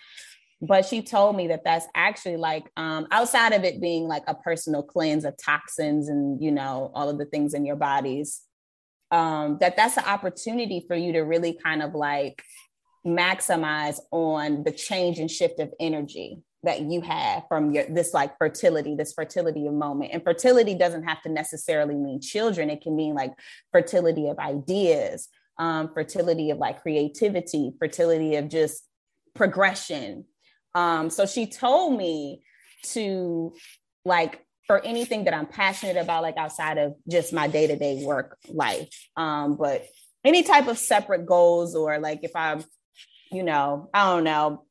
But 0.61 0.85
she 0.85 1.01
told 1.01 1.35
me 1.35 1.47
that 1.47 1.63
that's 1.63 1.87
actually 1.95 2.37
like 2.37 2.69
um, 2.77 3.07
outside 3.09 3.53
of 3.53 3.63
it 3.63 3.81
being 3.81 4.07
like 4.07 4.23
a 4.27 4.35
personal 4.35 4.83
cleanse 4.83 5.25
of 5.25 5.35
toxins 5.43 6.07
and, 6.07 6.41
you 6.41 6.51
know, 6.51 6.91
all 6.93 7.09
of 7.09 7.17
the 7.17 7.25
things 7.25 7.55
in 7.55 7.65
your 7.65 7.77
bodies, 7.77 8.41
um, 9.09 9.57
that 9.59 9.75
that's 9.75 9.97
an 9.97 10.05
opportunity 10.05 10.85
for 10.87 10.95
you 10.95 11.13
to 11.13 11.21
really 11.21 11.53
kind 11.53 11.81
of 11.81 11.95
like 11.95 12.43
maximize 13.07 13.99
on 14.11 14.63
the 14.63 14.71
change 14.71 15.17
and 15.17 15.31
shift 15.31 15.59
of 15.59 15.73
energy 15.79 16.43
that 16.63 16.81
you 16.81 17.01
have 17.01 17.43
from 17.47 17.71
your 17.71 17.85
this 17.85 18.13
like 18.13 18.37
fertility 18.37 18.95
this 18.95 19.13
fertility 19.13 19.67
of 19.67 19.73
moment. 19.73 20.11
And 20.13 20.23
fertility 20.23 20.75
doesn't 20.75 21.03
have 21.03 21.21
to 21.23 21.29
necessarily 21.29 21.95
mean 21.95 22.21
children. 22.21 22.69
It 22.69 22.81
can 22.81 22.95
mean 22.95 23.15
like 23.15 23.33
fertility 23.71 24.27
of 24.27 24.39
ideas 24.39 25.27
um, 25.57 25.93
fertility 25.93 26.49
of 26.49 26.57
like 26.57 26.81
creativity 26.81 27.73
fertility 27.79 28.35
of 28.35 28.49
just 28.49 28.83
progression. 29.35 30.25
Um, 30.73 31.09
so 31.09 31.25
she 31.25 31.45
told 31.47 31.97
me 31.97 32.43
to 32.83 33.53
like 34.05 34.43
for 34.67 34.83
anything 34.83 35.25
that 35.25 35.33
i'm 35.33 35.45
passionate 35.45 35.97
about 35.97 36.23
like 36.23 36.37
outside 36.37 36.77
of 36.77 36.95
just 37.09 37.33
my 37.33 37.47
day-to-day 37.47 38.03
work 38.05 38.37
life 38.49 38.89
um, 39.17 39.55
but 39.55 39.85
any 40.23 40.43
type 40.43 40.67
of 40.67 40.77
separate 40.77 41.25
goals 41.25 41.75
or 41.75 41.99
like 41.99 42.23
if 42.23 42.31
i'm 42.35 42.63
you 43.31 43.43
know 43.43 43.89
i 43.93 44.05
don't 44.05 44.23
know 44.23 44.63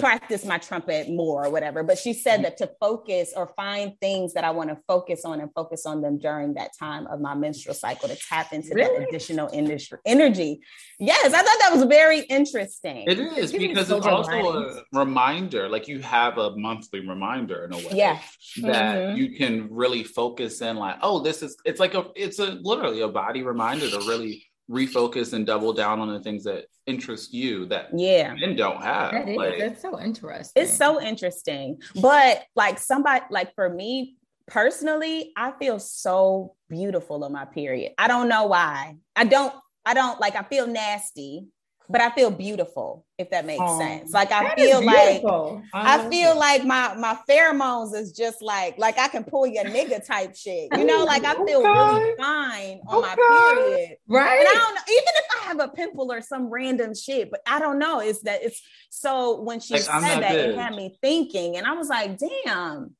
practice 0.00 0.44
my 0.44 0.58
trumpet 0.58 1.08
more 1.08 1.46
or 1.46 1.50
whatever. 1.50 1.82
But 1.82 1.98
she 1.98 2.12
said 2.12 2.44
that 2.44 2.56
to 2.58 2.70
focus 2.80 3.32
or 3.36 3.52
find 3.56 3.92
things 4.00 4.34
that 4.34 4.44
I 4.44 4.50
want 4.50 4.70
to 4.70 4.78
focus 4.86 5.24
on 5.24 5.40
and 5.40 5.50
focus 5.54 5.86
on 5.86 6.00
them 6.02 6.18
during 6.18 6.54
that 6.54 6.70
time 6.78 7.06
of 7.06 7.20
my 7.20 7.34
menstrual 7.34 7.74
cycle 7.74 8.08
to 8.08 8.16
tap 8.16 8.52
into 8.52 8.70
really? 8.74 8.98
that 8.98 9.08
additional 9.08 9.48
industry 9.52 9.98
energy. 10.06 10.60
Yes, 10.98 11.32
I 11.32 11.42
thought 11.42 11.58
that 11.60 11.70
was 11.72 11.84
very 11.84 12.20
interesting. 12.20 13.04
It 13.06 13.18
is 13.18 13.52
because 13.52 13.90
it's 13.90 14.06
also 14.06 14.32
a 14.32 14.82
reminder, 14.92 15.68
like 15.68 15.88
you 15.88 16.00
have 16.00 16.38
a 16.38 16.56
monthly 16.56 17.00
reminder 17.06 17.64
in 17.64 17.72
a 17.72 17.76
way. 17.76 17.92
Yeah. 17.92 18.20
That 18.62 18.96
mm-hmm. 18.96 19.16
you 19.16 19.36
can 19.36 19.68
really 19.70 20.04
focus 20.04 20.60
in 20.60 20.76
like, 20.76 20.96
oh, 21.02 21.20
this 21.20 21.42
is 21.42 21.56
it's 21.64 21.80
like 21.80 21.94
a 21.94 22.06
it's 22.14 22.38
a 22.38 22.58
literally 22.62 23.00
a 23.00 23.08
body 23.08 23.42
reminder 23.42 23.88
to 23.88 23.98
really 24.00 24.49
refocus 24.70 25.32
and 25.32 25.46
double 25.46 25.72
down 25.72 25.98
on 25.98 26.12
the 26.12 26.20
things 26.20 26.44
that 26.44 26.66
interest 26.86 27.34
you 27.34 27.66
that 27.66 27.88
yeah 27.92 28.32
men 28.34 28.54
don't 28.54 28.82
have. 28.82 29.10
That 29.12 29.28
is, 29.28 29.36
like, 29.36 29.58
that's 29.58 29.82
so 29.82 30.00
interesting. 30.00 30.62
It's 30.62 30.76
so 30.76 31.02
interesting. 31.02 31.80
But 32.00 32.44
like 32.54 32.78
somebody 32.78 33.24
like 33.30 33.54
for 33.54 33.68
me 33.68 34.16
personally, 34.46 35.32
I 35.36 35.52
feel 35.52 35.78
so 35.80 36.54
beautiful 36.68 37.24
on 37.24 37.32
my 37.32 37.46
period. 37.46 37.92
I 37.98 38.08
don't 38.08 38.28
know 38.28 38.46
why. 38.46 38.96
I 39.16 39.24
don't 39.24 39.54
I 39.84 39.94
don't 39.94 40.20
like 40.20 40.36
I 40.36 40.42
feel 40.44 40.66
nasty 40.66 41.46
but 41.90 42.00
I 42.00 42.10
feel 42.10 42.30
beautiful, 42.30 43.04
if 43.18 43.30
that 43.30 43.44
makes 43.44 43.62
oh, 43.64 43.78
sense. 43.78 44.12
Like 44.12 44.30
I 44.30 44.54
feel 44.54 44.84
like 44.84 45.24
I, 45.24 45.62
I 45.74 46.08
feel 46.08 46.38
like 46.38 46.64
my 46.64 46.94
my 46.94 47.18
pheromones 47.28 47.94
is 47.94 48.12
just 48.12 48.40
like 48.40 48.78
like 48.78 48.96
I 48.98 49.08
can 49.08 49.24
pull 49.24 49.46
your 49.46 49.64
nigga 49.64 50.04
type 50.06 50.36
shit. 50.36 50.68
You 50.76 50.84
know, 50.84 51.04
like 51.04 51.24
I 51.24 51.34
feel 51.34 51.58
okay. 51.58 51.68
really 51.68 52.16
fine 52.16 52.80
on 52.86 53.04
okay. 53.04 53.08
my 53.08 53.16
period. 53.16 53.96
Right. 54.08 54.38
And 54.38 54.48
I 54.48 54.54
don't 54.54 54.74
know, 54.74 54.80
even 54.88 55.12
if 55.16 55.24
I 55.40 55.44
have 55.48 55.60
a 55.60 55.68
pimple 55.68 56.12
or 56.12 56.22
some 56.22 56.46
random 56.46 56.94
shit, 56.94 57.30
but 57.30 57.40
I 57.44 57.58
don't 57.58 57.80
know. 57.80 57.98
It's 57.98 58.22
that 58.22 58.42
it's 58.44 58.62
so 58.90 59.40
when 59.40 59.58
she 59.58 59.74
like, 59.74 59.82
said 59.82 60.20
that, 60.20 60.34
it 60.36 60.54
had 60.54 60.74
me 60.74 60.96
thinking, 61.02 61.56
and 61.56 61.66
I 61.66 61.72
was 61.72 61.88
like, 61.88 62.18
damn, 62.18 62.94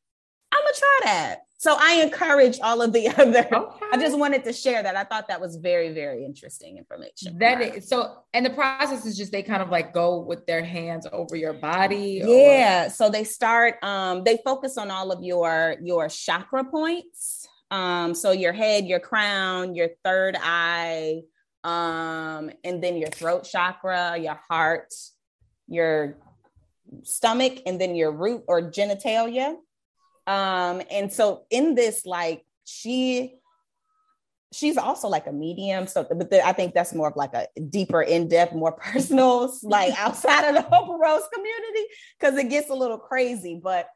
I'm 0.52 0.62
gonna 0.64 0.74
try 0.76 1.00
that. 1.04 1.38
So 1.60 1.76
I 1.78 1.96
encourage 1.96 2.58
all 2.62 2.80
of 2.80 2.94
the 2.94 3.08
other. 3.18 3.46
Okay. 3.54 3.86
I 3.92 3.98
just 3.98 4.18
wanted 4.18 4.44
to 4.44 4.52
share 4.54 4.82
that. 4.82 4.96
I 4.96 5.04
thought 5.04 5.28
that 5.28 5.42
was 5.42 5.56
very, 5.56 5.92
very 5.92 6.24
interesting 6.24 6.78
information. 6.78 7.38
That 7.38 7.60
is 7.60 7.86
so, 7.86 8.22
and 8.32 8.46
the 8.46 8.50
process 8.50 9.04
is 9.04 9.14
just 9.14 9.30
they 9.30 9.42
kind 9.42 9.62
of 9.62 9.68
like 9.68 9.92
go 9.92 10.20
with 10.20 10.46
their 10.46 10.64
hands 10.64 11.06
over 11.12 11.36
your 11.36 11.52
body. 11.52 12.22
Yeah. 12.24 12.86
Or? 12.86 12.88
So 12.88 13.10
they 13.10 13.24
start. 13.24 13.74
Um, 13.84 14.24
they 14.24 14.38
focus 14.42 14.78
on 14.78 14.90
all 14.90 15.12
of 15.12 15.22
your 15.22 15.76
your 15.82 16.08
chakra 16.08 16.64
points. 16.64 17.46
Um, 17.70 18.14
so 18.14 18.30
your 18.30 18.54
head, 18.54 18.86
your 18.86 19.00
crown, 19.00 19.74
your 19.74 19.90
third 20.02 20.38
eye, 20.40 21.20
um, 21.62 22.50
and 22.64 22.82
then 22.82 22.96
your 22.96 23.10
throat 23.10 23.44
chakra, 23.44 24.16
your 24.16 24.40
heart, 24.48 24.94
your 25.68 26.16
stomach, 27.02 27.60
and 27.66 27.78
then 27.78 27.94
your 27.94 28.12
root 28.12 28.44
or 28.48 28.62
genitalia. 28.62 29.56
Um, 30.26 30.82
and 30.90 31.12
so 31.12 31.44
in 31.50 31.74
this, 31.74 32.06
like 32.06 32.44
she 32.64 33.40
she's 34.52 34.76
also 34.76 35.08
like 35.08 35.26
a 35.26 35.32
medium. 35.32 35.86
So, 35.86 36.04
but 36.04 36.30
the, 36.30 36.44
I 36.44 36.52
think 36.52 36.74
that's 36.74 36.94
more 36.94 37.08
of 37.08 37.16
like 37.16 37.34
a 37.34 37.46
deeper, 37.68 38.02
in 38.02 38.28
depth, 38.28 38.54
more 38.54 38.72
personal, 38.92 39.52
like 39.62 39.94
outside 39.98 40.48
of 40.48 40.54
the 40.54 40.68
Oprah 40.72 40.98
Rose 40.98 41.22
community, 41.32 41.86
because 42.18 42.36
it 42.38 42.48
gets 42.50 42.70
a 42.70 42.74
little 42.74 42.98
crazy. 42.98 43.60
But 43.62 43.88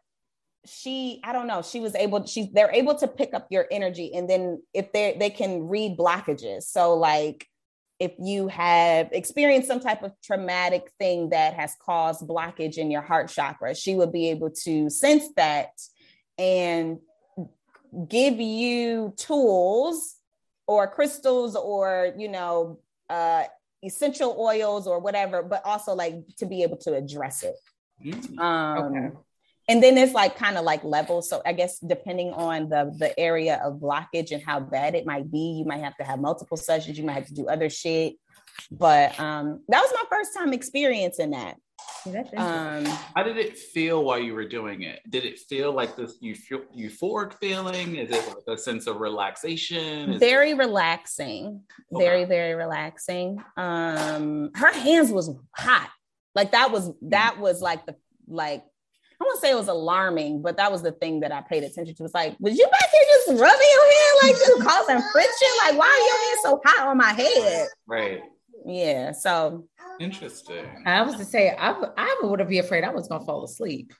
she, 0.67 1.21
I 1.25 1.33
don't 1.33 1.47
know, 1.47 1.63
she 1.63 1.81
was 1.81 1.95
able, 1.95 2.25
she's 2.27 2.51
they're 2.53 2.73
able 2.73 2.95
to 2.97 3.09
pick 3.09 3.35
up 3.35 3.47
your 3.51 3.67
energy, 3.71 4.15
and 4.15 4.29
then 4.29 4.63
if 4.73 4.93
they 4.93 5.17
they 5.19 5.31
can 5.31 5.69
read 5.69 5.97
blockages. 5.99 6.65
So, 6.65 6.95
like 6.95 7.47
if 8.01 8.13
you 8.19 8.49
have 8.49 9.09
experienced 9.13 9.69
some 9.69 9.79
type 9.79 10.03
of 10.03 10.13
traumatic 10.23 10.91
thing 10.99 11.31
that 11.31 11.55
has 11.55 11.77
caused 11.81 12.27
blockage 12.27 12.77
in 12.77 12.91
your 12.91 13.03
heart 13.03 13.29
chakra, 13.29 13.75
she 13.75 13.95
would 13.95 14.13
be 14.13 14.31
able 14.31 14.51
to 14.51 14.91
sense 14.91 15.25
that 15.37 15.71
and 16.39 16.99
give 18.09 18.41
you 18.41 19.15
tools 19.17 20.17
or 20.67 20.89
crystals 20.89 21.57
or 21.57 22.13
you 22.17 22.29
know 22.29 22.79
uh 23.11 23.45
essential 23.85 24.37
oils 24.39 24.87
or 24.87 24.99
whatever 24.99 25.43
but 25.43 25.63
also 25.65 25.95
like 25.95 26.15
to 26.37 26.47
be 26.47 26.63
able 26.63 26.77
to 26.77 26.95
address 26.95 27.43
it 27.43 27.55
mm. 28.05 28.39
um 28.39 28.79
okay. 28.79 29.17
and 29.69 29.83
then 29.83 29.97
it's 29.97 30.15
like 30.15 30.37
kind 30.37 30.57
of 30.57 30.65
like 30.65 30.83
levels 30.83 31.29
so 31.29 31.41
i 31.45 31.53
guess 31.53 31.79
depending 31.81 32.33
on 32.33 32.69
the 32.69 32.93
the 32.99 33.19
area 33.19 33.61
of 33.65 33.75
blockage 33.75 34.33
and 34.33 34.43
how 34.43 34.59
bad 34.59 34.95
it 34.95 35.07
might 35.07 35.31
be 35.31 35.57
you 35.59 35.65
might 35.65 35.83
have 35.83 35.97
to 35.97 36.05
have 36.05 36.19
multiple 36.19 36.57
sessions 36.57 36.99
you 36.99 37.05
might 37.05 37.13
have 37.13 37.27
to 37.27 37.35
do 37.35 37.47
other 37.47 37.71
shit 37.71 38.15
but 38.71 39.19
um 39.21 39.63
that 39.69 39.81
was 39.81 39.93
my 39.93 40.05
first 40.11 40.31
time 40.37 40.53
experiencing 40.53 41.31
that 41.31 41.57
um, 42.37 42.85
How 43.15 43.23
did 43.23 43.37
it 43.37 43.57
feel 43.57 44.05
while 44.05 44.19
you 44.19 44.35
were 44.35 44.47
doing 44.47 44.83
it? 44.83 45.01
Did 45.09 45.25
it 45.25 45.39
feel 45.39 45.73
like 45.73 45.97
this 45.97 46.19
euphoric 46.23 47.35
feeling? 47.41 47.97
Is 47.97 48.11
it 48.11 48.27
like 48.29 48.57
a 48.57 48.59
sense 48.59 48.87
of 48.87 49.01
relaxation? 49.01 50.15
Is 50.15 50.21
very 50.21 50.51
it- 50.51 50.59
relaxing. 50.59 51.63
Okay. 51.93 52.05
Very, 52.05 52.25
very 52.25 52.55
relaxing. 52.55 53.43
Um, 53.57 54.51
her 54.55 54.73
hands 54.73 55.11
was 55.11 55.31
hot. 55.57 55.91
Like 56.35 56.53
that 56.53 56.73
was 56.73 56.91
that 57.03 57.39
was 57.39 57.63
like 57.63 57.87
the 57.87 57.95
like 58.27 58.65
I 59.21 59.25
won't 59.25 59.41
say 59.41 59.53
it 59.53 59.57
was 59.57 59.69
alarming, 59.69 60.43
but 60.43 60.57
that 60.57 60.73
was 60.73 60.83
the 60.83 60.91
thing 60.93 61.21
that 61.21 61.31
I 61.31 61.41
paid 61.41 61.63
attention 61.63 61.95
to. 61.95 62.03
It 62.03 62.05
was 62.05 62.15
like, 62.15 62.37
was 62.41 62.59
you 62.59 62.67
back 62.67 62.91
here 62.91 63.05
just 63.09 63.29
rubbing 63.41 63.69
your 63.73 63.85
hand 63.93 64.19
like 64.25 64.33
just 64.33 64.63
causing 64.63 65.11
friction? 65.13 65.49
Like, 65.63 65.79
why 65.79 65.87
are 65.87 66.05
your 66.05 66.29
hands 66.29 66.41
so 66.43 66.61
hot 66.65 66.89
on 66.89 66.99
my 66.99 67.13
head? 67.13 67.69
Right. 67.87 68.21
Yeah. 68.65 69.13
So 69.13 69.67
interesting. 70.01 70.67
I 70.87 71.03
was 71.03 71.17
to 71.17 71.25
say 71.25 71.51
I, 71.51 71.75
I 71.97 72.21
would 72.23 72.47
be 72.49 72.59
afraid 72.59 72.85
I 72.85 72.91
was 72.91 73.09
gonna 73.09 73.25
fall 73.25 73.45
asleep. 73.45 73.93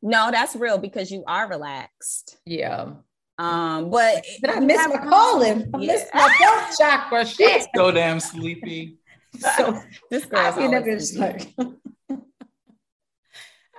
No, 0.00 0.30
that's 0.30 0.54
real 0.54 0.78
because 0.78 1.10
you 1.10 1.24
are 1.26 1.48
relaxed. 1.48 2.38
Yeah. 2.46 2.92
Um, 3.38 3.90
but 3.90 4.24
but 4.40 4.50
I 4.50 4.60
missed 4.60 4.88
my 4.88 4.98
calling. 4.98 5.70
I 5.74 5.78
yeah. 5.78 5.92
missed 5.92 6.06
my 6.14 6.28
throat 6.38 6.76
chakra. 6.78 7.26
Shit. 7.34 7.66
So 7.74 7.90
damn 7.90 8.20
sleepy. 8.20 8.98
So 9.38 9.80
this 10.10 10.24
girl's 10.24 10.56
I 10.56 10.68
mean, 10.68 10.84
just 10.84 11.16
like. 11.16 11.52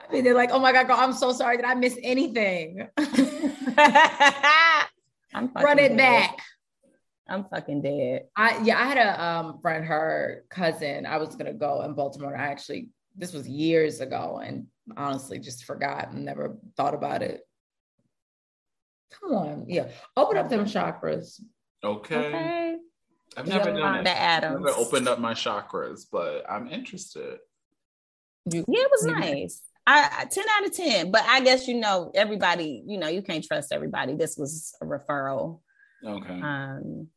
I 0.09 0.13
mean, 0.13 0.23
they're 0.23 0.33
like, 0.33 0.49
"Oh 0.51 0.59
my 0.59 0.71
god, 0.71 0.87
girl, 0.87 0.97
I'm 0.97 1.13
so 1.13 1.31
sorry. 1.31 1.57
Did 1.57 1.65
I 1.65 1.75
miss 1.75 1.97
anything?" 2.01 2.87
I'm 5.33 5.51
Run 5.53 5.77
it 5.77 5.95
back. 5.95 6.39
I'm 7.29 7.45
fucking 7.45 7.81
dead. 7.81 8.27
I 8.35 8.61
yeah, 8.63 8.79
I 8.79 8.85
had 8.85 8.97
a 8.97 9.23
um 9.23 9.59
friend, 9.61 9.85
her 9.85 10.45
cousin. 10.49 11.05
I 11.05 11.17
was 11.17 11.35
gonna 11.35 11.53
go 11.53 11.81
in 11.83 11.93
Baltimore. 11.93 12.35
I 12.35 12.47
actually 12.47 12.89
this 13.15 13.33
was 13.33 13.47
years 13.47 14.01
ago, 14.01 14.41
and 14.43 14.67
honestly 14.97 15.39
just 15.39 15.65
forgot 15.65 16.11
and 16.11 16.25
never 16.25 16.57
thought 16.75 16.93
about 16.93 17.21
it. 17.21 17.41
Come 19.11 19.33
on, 19.33 19.65
yeah, 19.67 19.87
open 20.15 20.37
up 20.37 20.49
them 20.49 20.65
chakras. 20.65 21.41
Okay. 21.83 22.15
okay. 22.15 22.77
I've 23.37 23.47
never 23.47 23.71
done 23.71 24.05
it. 24.05 24.07
I've 24.07 24.41
never 24.41 24.69
opened 24.69 25.07
up 25.07 25.19
my 25.19 25.33
chakras, 25.33 26.05
but 26.11 26.43
I'm 26.49 26.67
interested. 26.67 27.39
Yeah, 28.45 28.63
it 28.67 28.91
was 28.91 29.05
nice. 29.05 29.61
I, 29.85 30.27
10 30.29 30.43
out 30.57 30.65
of 30.65 30.75
10. 30.75 31.11
But 31.11 31.23
I 31.27 31.41
guess 31.41 31.67
you 31.67 31.79
know 31.79 32.11
everybody, 32.13 32.83
you 32.85 32.97
know, 32.97 33.07
you 33.07 33.21
can't 33.21 33.43
trust 33.43 33.71
everybody. 33.71 34.15
This 34.15 34.37
was 34.37 34.75
a 34.81 34.85
referral. 34.85 35.61
Okay. 36.05 36.41
Um, 36.41 37.07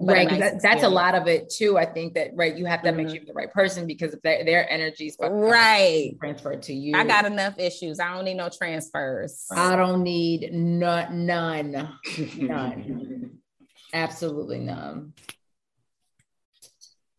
but 0.00 0.12
a 0.12 0.14
right 0.14 0.28
'cause 0.28 0.38
nice 0.38 0.52
that, 0.52 0.62
that's 0.62 0.82
a 0.84 0.88
lot 0.88 1.14
of 1.14 1.26
it 1.26 1.50
too 1.50 1.76
i 1.76 1.84
think 1.84 2.14
that 2.14 2.30
right 2.34 2.56
you 2.56 2.64
have 2.64 2.82
to 2.82 2.92
make 2.92 3.06
Mhm. 3.06 3.10
sure 3.10 3.16
you're 3.16 3.26
the 3.26 3.32
right 3.32 3.52
person 3.52 3.86
because 3.86 4.14
if 4.14 4.22
their, 4.22 4.44
their 4.44 4.70
energy 4.70 5.06
is 5.06 5.16
Right. 5.20 6.16
transferred 6.20 6.62
to 6.62 6.72
you 6.74 6.96
I 6.96 7.04
got 7.04 7.24
enough 7.24 7.58
issues. 7.58 7.98
I 7.98 8.14
don't 8.14 8.24
need 8.24 8.34
no 8.36 8.48
transfers. 8.48 9.46
i 9.50 9.74
don't 9.76 10.02
need 10.02 10.52
none 10.52 11.26
none 11.26 11.88
none 12.36 13.40
absolutely 13.92 14.60
none 14.60 15.12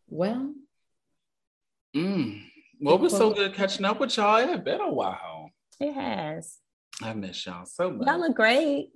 well 0.08 0.54
Mm. 1.94 2.44
Well, 2.80 2.94
it 2.94 3.00
was 3.00 3.12
so 3.16 3.32
good 3.34 3.52
catching 3.52 3.84
up 3.84 3.98
with 3.98 4.16
y'all. 4.16 4.36
It 4.36 4.48
had 4.48 4.62
been 4.64 4.80
a 4.80 4.88
while. 4.88 5.50
It 5.80 5.92
has. 5.92 6.58
I 7.02 7.12
miss 7.14 7.44
y'all 7.44 7.66
so 7.66 7.90
much. 7.90 8.06
Y'all 8.06 8.20
look 8.20 8.36
great. 8.36 8.90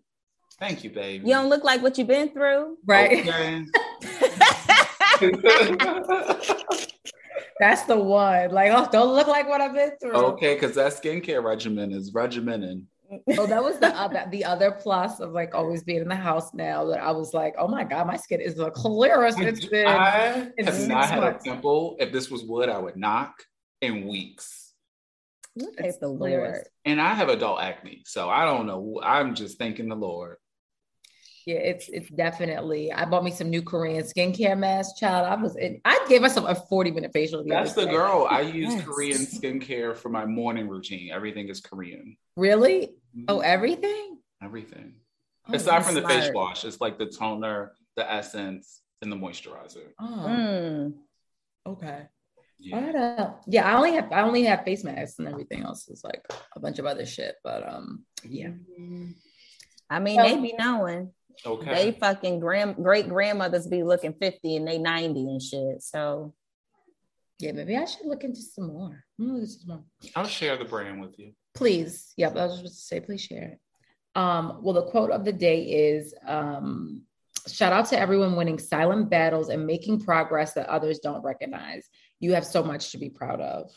Thank 0.59 0.85
you, 0.85 0.91
baby. 0.91 1.27
You 1.27 1.35
don't 1.35 1.49
look 1.49 1.65
like 1.65 1.83
what 1.83 1.99
you've 1.99 2.07
been 2.09 2.31
through. 2.31 2.79
right 2.87 3.27
Okay. 3.27 3.65
that's 7.61 7.83
the 7.85 7.97
one 7.97 8.51
like 8.51 8.73
oh 8.73 8.89
don't 8.91 9.15
look 9.15 9.29
like 9.29 9.49
what 9.49 9.61
i've 9.61 9.75
been 9.75 9.93
through 10.01 10.13
okay, 10.13 10.55
because 10.55 10.75
that 10.75 10.93
skincare 10.93 11.43
regimen 11.43 11.93
is 11.93 12.13
regimening. 12.13 12.89
Oh, 13.39 13.47
that 13.47 13.63
was 13.63 13.79
the 13.79 13.89
other 13.89 14.27
the 14.31 14.45
other 14.45 14.73
plus 14.73 15.21
of 15.21 15.33
like 15.33 15.55
always 15.55 15.83
being 15.83 16.01
in 16.01 16.09
the 16.09 16.17
house 16.17 16.53
now 16.55 16.87
that 16.87 17.01
I 17.01 17.11
was 17.13 17.35
like, 17.35 17.55
oh 17.59 17.69
my 17.69 17.85
god, 17.85 18.07
my 18.07 18.17
skin 18.17 18.41
is 18.41 18.55
the 18.55 18.71
clearest 18.71 19.39
it's 19.39 19.67
been. 19.67 19.87
I 19.87 20.51
in 20.57 20.67
have 20.67 20.89
not 20.89 21.09
had 21.11 21.19
a 21.19 21.21
months. 21.21 21.45
pimple. 21.45 21.97
If 22.01 22.13
this 22.13 22.31
was 22.31 22.45
wood, 22.45 22.69
I 22.69 22.79
would 22.79 22.97
knock 22.97 23.43
in 23.81 24.09
weeks. 24.09 24.73
Look 25.57 25.81
at 25.81 26.01
the. 26.01 26.09
Lord. 26.09 26.67
And 26.85 27.01
I 27.01 27.15
have 27.15 27.29
adult 27.29 27.61
acne, 27.61 28.03
so 28.05 28.29
I 28.29 28.45
don't 28.45 28.67
know. 28.67 29.01
I'm 29.03 29.35
just 29.35 29.59
thanking 29.59 29.89
the 29.89 29.97
Lord. 29.97 30.39
Yeah, 31.47 31.57
it's 31.57 31.89
it's 31.91 32.09
definitely. 32.09 32.91
I 32.93 33.05
bought 33.05 33.23
me 33.23 33.31
some 33.31 33.51
new 33.51 33.61
Korean 33.63 34.03
skincare 34.03 34.57
mask, 34.59 34.97
child. 34.97 35.27
I 35.27 35.35
was 35.41 35.57
in. 35.57 35.81
I 35.85 36.05
gave 36.09 36.23
myself 36.23 36.47
a 36.49 36.55
forty 36.55 36.91
minute 36.91 37.13
facial. 37.13 37.45
That's 37.47 37.73
other 37.73 37.85
the 37.85 37.91
girl. 37.93 38.27
I 38.31 38.41
use 38.63 38.73
Yes. 38.75 38.85
Korean 38.85 39.19
skincare 39.19 39.95
for 39.95 40.09
my 40.09 40.25
morning 40.25 40.69
routine. 40.69 41.11
Everything 41.13 41.49
is 41.51 41.61
Korean. 41.61 42.17
Really? 42.37 42.91
Oh, 43.29 43.39
Mhm. 43.39 43.45
everything. 43.45 44.19
everything. 44.43 44.95
Oh, 45.49 45.55
Aside 45.55 45.85
from 45.85 45.95
the 45.95 46.09
face 46.09 46.31
wash, 46.35 46.65
it's 46.65 46.81
like 46.81 46.99
the 46.99 47.07
toner, 47.07 47.73
the 47.97 48.11
essence, 48.11 48.81
and 49.03 49.13
the 49.13 49.17
moisturizer. 49.17 49.93
Oh, 50.01 50.05
Mm. 50.27 50.95
okay. 51.67 52.07
Yeah. 52.59 52.81
What 52.87 52.95
up? 52.95 53.43
Yeah, 53.47 53.71
I 53.71 53.77
only 53.77 53.93
have 53.93 54.11
I 54.13 54.23
only 54.23 54.45
have 54.45 54.65
face 54.65 54.83
masks 54.83 55.19
and 55.19 55.29
everything 55.29 55.63
else 55.63 55.89
is 55.89 56.03
like 56.03 56.25
a 56.57 56.61
bunch 56.61 56.79
of 56.79 56.87
other 56.87 57.05
shit. 57.05 57.35
But 57.45 57.69
um, 57.69 58.05
yeah. 58.27 58.53
I 59.91 59.99
mean, 60.01 60.17
Well- 60.17 60.35
they 60.37 60.41
be 60.41 60.55
knowing. 60.59 61.13
Okay. 61.45 61.75
They 61.75 61.93
fucking 61.93 62.41
grand 62.41 62.77
great 62.77 63.09
grandmothers 63.09 63.67
be 63.67 63.83
looking 63.83 64.13
50 64.15 64.57
and 64.57 64.67
they 64.69 64.79
90 64.79 65.21
and 65.21 65.43
shit. 65.43 65.83
So 65.83 66.35
Yeah, 67.39 67.53
maybe 67.53 67.77
I 67.77 67.85
should 67.85 68.07
look 68.07 68.25
into 68.25 68.41
some 68.41 68.69
more. 68.69 69.05
I'm 69.19 69.27
gonna 69.27 69.39
look 69.39 69.43
into 69.49 69.53
some 69.61 69.69
more. 69.69 69.85
I'll 70.17 70.27
share 70.27 70.57
the 70.57 70.65
brand 70.65 71.01
with 71.01 71.19
you. 71.19 71.33
Please. 71.55 72.13
Yep, 72.17 72.37
I 72.37 72.47
was 72.47 72.61
just 72.63 72.75
to 72.75 72.81
say, 72.85 73.01
please 73.01 73.23
share 73.23 73.43
it. 73.53 73.61
Um, 74.17 74.61
well, 74.63 74.75
the 74.75 74.83
quote 74.85 75.11
of 75.11 75.25
the 75.25 75.33
day 75.33 75.63
is 75.63 76.15
um, 76.27 77.03
shout 77.49 77.73
out 77.73 77.87
to 77.87 77.99
everyone 77.99 78.37
winning 78.37 78.59
silent 78.59 79.11
battles 79.11 79.49
and 79.49 79.67
making 79.67 80.01
progress 80.01 80.53
that 80.55 80.69
others 80.69 81.01
don't 81.01 81.23
recognize. 81.23 81.89
You 82.21 82.35
have 82.35 82.45
so 82.47 82.63
much 82.63 82.93
to 82.93 82.99
be 82.99 83.11
proud 83.11 83.41
of. 83.41 83.71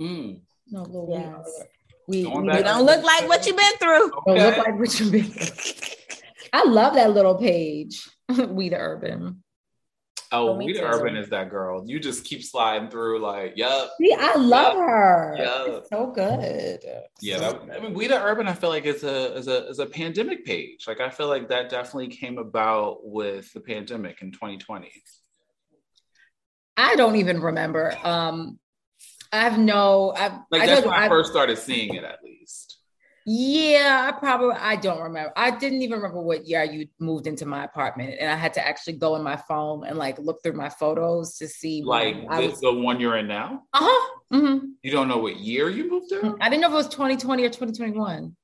Mm. 0.00 0.40
No, 0.70 0.82
Lord, 0.84 1.10
Yes. 1.20 1.62
we, 2.08 2.24
we, 2.24 2.30
you 2.30 2.40
we 2.40 2.62
don't 2.62 2.84
look 2.84 3.02
like 3.02 3.28
what 3.28 3.46
you've 3.46 3.56
been 3.56 3.76
through. 3.78 4.10
don't 4.26 4.36
look 4.38 4.56
like 4.58 4.78
what 4.78 5.00
you've 5.00 5.12
been. 5.12 5.32
I 6.52 6.64
love 6.64 6.94
that 6.94 7.12
little 7.12 7.36
page. 7.36 8.08
we 8.48 8.68
the 8.68 8.76
urban. 8.76 9.42
Oh, 10.34 10.48
Oh, 10.48 10.56
we 10.56 10.72
the 10.72 10.82
urban 10.82 11.14
is 11.16 11.28
that 11.28 11.50
girl. 11.50 11.84
You 11.86 12.00
just 12.00 12.24
keep 12.24 12.42
sliding 12.42 12.88
through, 12.88 13.20
like, 13.20 13.52
yup. 13.56 13.90
See, 14.00 14.14
I 14.18 14.34
love 14.36 14.76
her. 14.78 15.36
Yeah. 15.38 15.80
So 15.90 16.06
good. 16.06 16.80
Yeah, 17.20 17.36
So 17.36 17.42
that, 17.66 17.76
I 17.76 17.80
mean, 17.80 17.92
we 17.92 18.06
the 18.06 18.22
urban. 18.22 18.48
I 18.48 18.54
feel 18.54 18.70
like 18.70 18.86
it's 18.86 19.02
a 19.02 19.34
is 19.36 19.48
a 19.48 19.68
is 19.68 19.78
a 19.78 19.84
pandemic 19.86 20.46
page. 20.46 20.86
Like 20.86 21.00
I 21.00 21.10
feel 21.10 21.28
like 21.28 21.48
that 21.48 21.68
definitely 21.68 22.08
came 22.08 22.38
about 22.38 23.00
with 23.06 23.52
the 23.52 23.60
pandemic 23.60 24.22
in 24.22 24.32
2020. 24.32 24.90
I 26.78 26.96
don't 26.96 27.16
even 27.16 27.40
remember. 27.40 27.94
Um, 28.02 28.58
I 29.32 29.40
have 29.40 29.58
no. 29.58 30.14
I've 30.16 30.32
Like 30.50 30.62
I 30.62 30.66
that's 30.66 30.80
told 30.80 30.92
when 30.92 31.02
I, 31.02 31.06
I- 31.06 31.08
first 31.10 31.30
started 31.30 31.58
seeing 31.58 31.94
it, 31.94 32.04
at 32.04 32.18
least. 32.24 32.61
Yeah, 33.24 34.10
I 34.12 34.18
probably 34.18 34.56
I 34.56 34.76
don't 34.76 35.00
remember. 35.00 35.32
I 35.36 35.50
didn't 35.52 35.82
even 35.82 35.98
remember 35.98 36.20
what 36.20 36.46
year 36.46 36.64
you 36.64 36.88
moved 36.98 37.26
into 37.26 37.46
my 37.46 37.64
apartment, 37.64 38.16
and 38.18 38.30
I 38.30 38.34
had 38.34 38.54
to 38.54 38.66
actually 38.66 38.94
go 38.94 39.14
in 39.16 39.22
my 39.22 39.36
phone 39.36 39.84
and 39.84 39.96
like 39.96 40.18
look 40.18 40.42
through 40.42 40.54
my 40.54 40.68
photos 40.68 41.36
to 41.38 41.48
see. 41.48 41.82
Like 41.84 42.16
I 42.28 42.40
the, 42.40 42.48
was. 42.48 42.60
the 42.60 42.72
one 42.72 43.00
you're 43.00 43.16
in 43.16 43.28
now. 43.28 43.62
Uh 43.72 43.80
huh. 43.82 44.10
hmm 44.32 44.58
You 44.82 44.90
don't 44.90 45.08
know 45.08 45.18
what 45.18 45.36
year 45.36 45.70
you 45.70 45.88
moved 45.90 46.10
there. 46.10 46.34
I 46.40 46.48
didn't 46.48 46.62
know 46.62 46.68
if 46.68 46.72
it 46.72 46.76
was 46.76 46.88
2020 46.88 47.44
or 47.44 47.48
2021. 47.48 48.36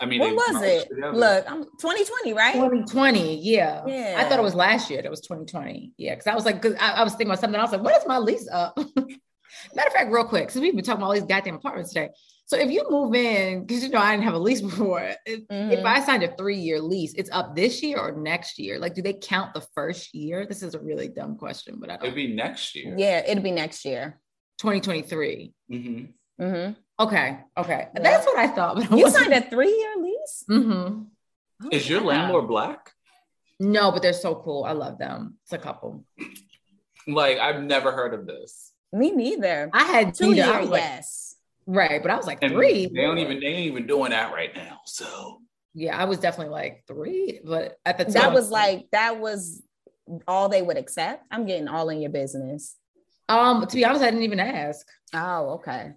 I 0.00 0.06
mean, 0.06 0.20
What 0.20 0.34
was 0.34 0.62
it? 0.62 0.88
together. 0.88 1.16
Look, 1.16 1.50
I'm 1.50 1.64
2020, 1.64 2.34
right? 2.34 2.52
2020. 2.52 3.40
Yeah. 3.40 3.82
Yeah. 3.86 4.16
I 4.18 4.28
thought 4.28 4.38
it 4.38 4.42
was 4.42 4.54
last 4.54 4.90
year. 4.90 5.00
That 5.00 5.10
was 5.10 5.20
2020. 5.22 5.92
Yeah, 5.96 6.14
because 6.14 6.26
I 6.26 6.34
was 6.34 6.44
like, 6.44 6.60
because 6.60 6.76
I, 6.78 6.92
I 6.92 7.02
was 7.04 7.12
thinking 7.12 7.28
about 7.28 7.40
something. 7.40 7.58
I 7.58 7.62
was 7.62 7.72
like, 7.72 7.82
what 7.82 7.96
is 7.96 8.06
my 8.06 8.18
lease 8.18 8.48
up? 8.52 8.76
Matter 9.74 9.86
of 9.88 9.92
fact, 9.94 10.10
real 10.12 10.24
quick, 10.24 10.48
because 10.48 10.60
we've 10.60 10.74
been 10.74 10.84
talking 10.84 10.98
about 11.00 11.06
all 11.06 11.14
these 11.14 11.22
goddamn 11.22 11.54
apartments 11.54 11.92
today. 11.92 12.10
So 12.46 12.58
if 12.58 12.70
you 12.70 12.84
move 12.90 13.14
in, 13.14 13.64
because 13.64 13.82
you 13.82 13.88
know 13.88 13.98
I 13.98 14.12
didn't 14.12 14.24
have 14.24 14.34
a 14.34 14.38
lease 14.38 14.60
before, 14.70 15.00
if, 15.24 15.40
if 15.48 15.80
Mhm. 15.80 15.84
I 15.84 16.04
signed 16.04 16.22
a 16.22 16.36
three-year 16.36 16.80
lease, 16.80 17.14
it's 17.14 17.30
up 17.32 17.56
this 17.56 17.82
year 17.82 17.98
or 17.98 18.12
next 18.12 18.58
year? 18.58 18.78
Like, 18.78 18.94
do 18.94 19.02
they 19.02 19.14
count 19.14 19.54
the 19.54 19.62
first 19.74 20.14
year? 20.14 20.46
This 20.46 20.62
is 20.62 20.74
a 20.74 20.78
really 20.80 21.08
dumb 21.08 21.36
question, 21.36 21.76
but 21.80 21.90
I 21.90 21.94
It'd 21.96 22.14
be 22.14 22.34
next 22.34 22.74
year. 22.74 22.94
Yeah, 22.98 23.22
it'd 23.26 23.42
be 23.42 23.50
next 23.50 23.84
year. 23.84 24.20
2023. 24.58 25.52
hmm 25.68 26.04
hmm 26.38 26.70
Okay, 27.00 27.38
okay, 27.56 27.88
Yeah. 27.94 28.02
that's 28.02 28.24
what 28.26 28.36
I 28.38 28.46
thought. 28.48 28.76
But 28.76 28.92
I 28.92 28.96
You 28.96 29.10
signed 29.10 29.32
a 29.32 29.40
three-year 29.40 29.94
lease? 29.98 30.44
Mhm. 30.48 31.06
Is 31.72 31.88
your 31.88 32.02
Oh, 32.02 32.04
landlord 32.04 32.46
black? 32.46 32.92
No, 33.58 33.90
but 33.90 34.02
they're 34.02 34.12
so 34.12 34.34
cool. 34.36 34.64
I 34.64 34.72
love 34.72 34.98
them. 34.98 35.38
It's 35.44 35.52
a 35.52 35.58
couple. 35.58 36.04
Like 37.08 37.38
I've 37.38 37.62
never 37.62 37.90
heard 37.92 38.12
of 38.14 38.26
this. 38.26 38.72
Me 38.92 39.10
neither. 39.10 39.70
I 39.72 39.84
had 39.84 40.14
Two 40.14 40.32
neither. 40.34 40.42
I 40.42 40.52
year, 40.52 40.60
was 40.60 40.70
like, 40.70 40.82
yes. 40.82 41.23
Right, 41.66 42.02
but 42.02 42.10
I 42.10 42.16
was 42.16 42.26
like 42.26 42.38
And 42.42 42.52
three. 42.52 42.86
They 42.86 43.02
don't 43.02 43.18
even 43.18 43.40
they 43.40 43.46
ain't 43.46 43.66
even 43.72 43.86
doing 43.86 44.10
that 44.10 44.32
right 44.32 44.54
now. 44.54 44.80
So 44.86 45.40
Yeah, 45.74 45.96
I 45.96 46.04
was 46.04 46.18
definitely 46.18 46.52
like 46.52 46.84
three, 46.86 47.40
but 47.44 47.76
at 47.84 47.98
the 47.98 48.04
time 48.04 48.12
that 48.14 48.32
was 48.32 48.50
like 48.50 48.86
that 48.92 49.18
was 49.20 49.62
all 50.28 50.48
they 50.48 50.62
would 50.62 50.76
accept. 50.76 51.24
I'm 51.30 51.46
getting 51.46 51.68
all 51.68 51.88
in 51.90 52.00
your 52.00 52.10
business. 52.10 52.76
um. 53.28 53.66
To 53.66 53.74
be 53.74 53.84
honest, 53.84 54.02
I 54.02 54.10
didn't 54.10 54.24
even 54.24 54.40
ask. 54.40 54.86
Oh, 55.14 55.54
okay. 55.54 55.92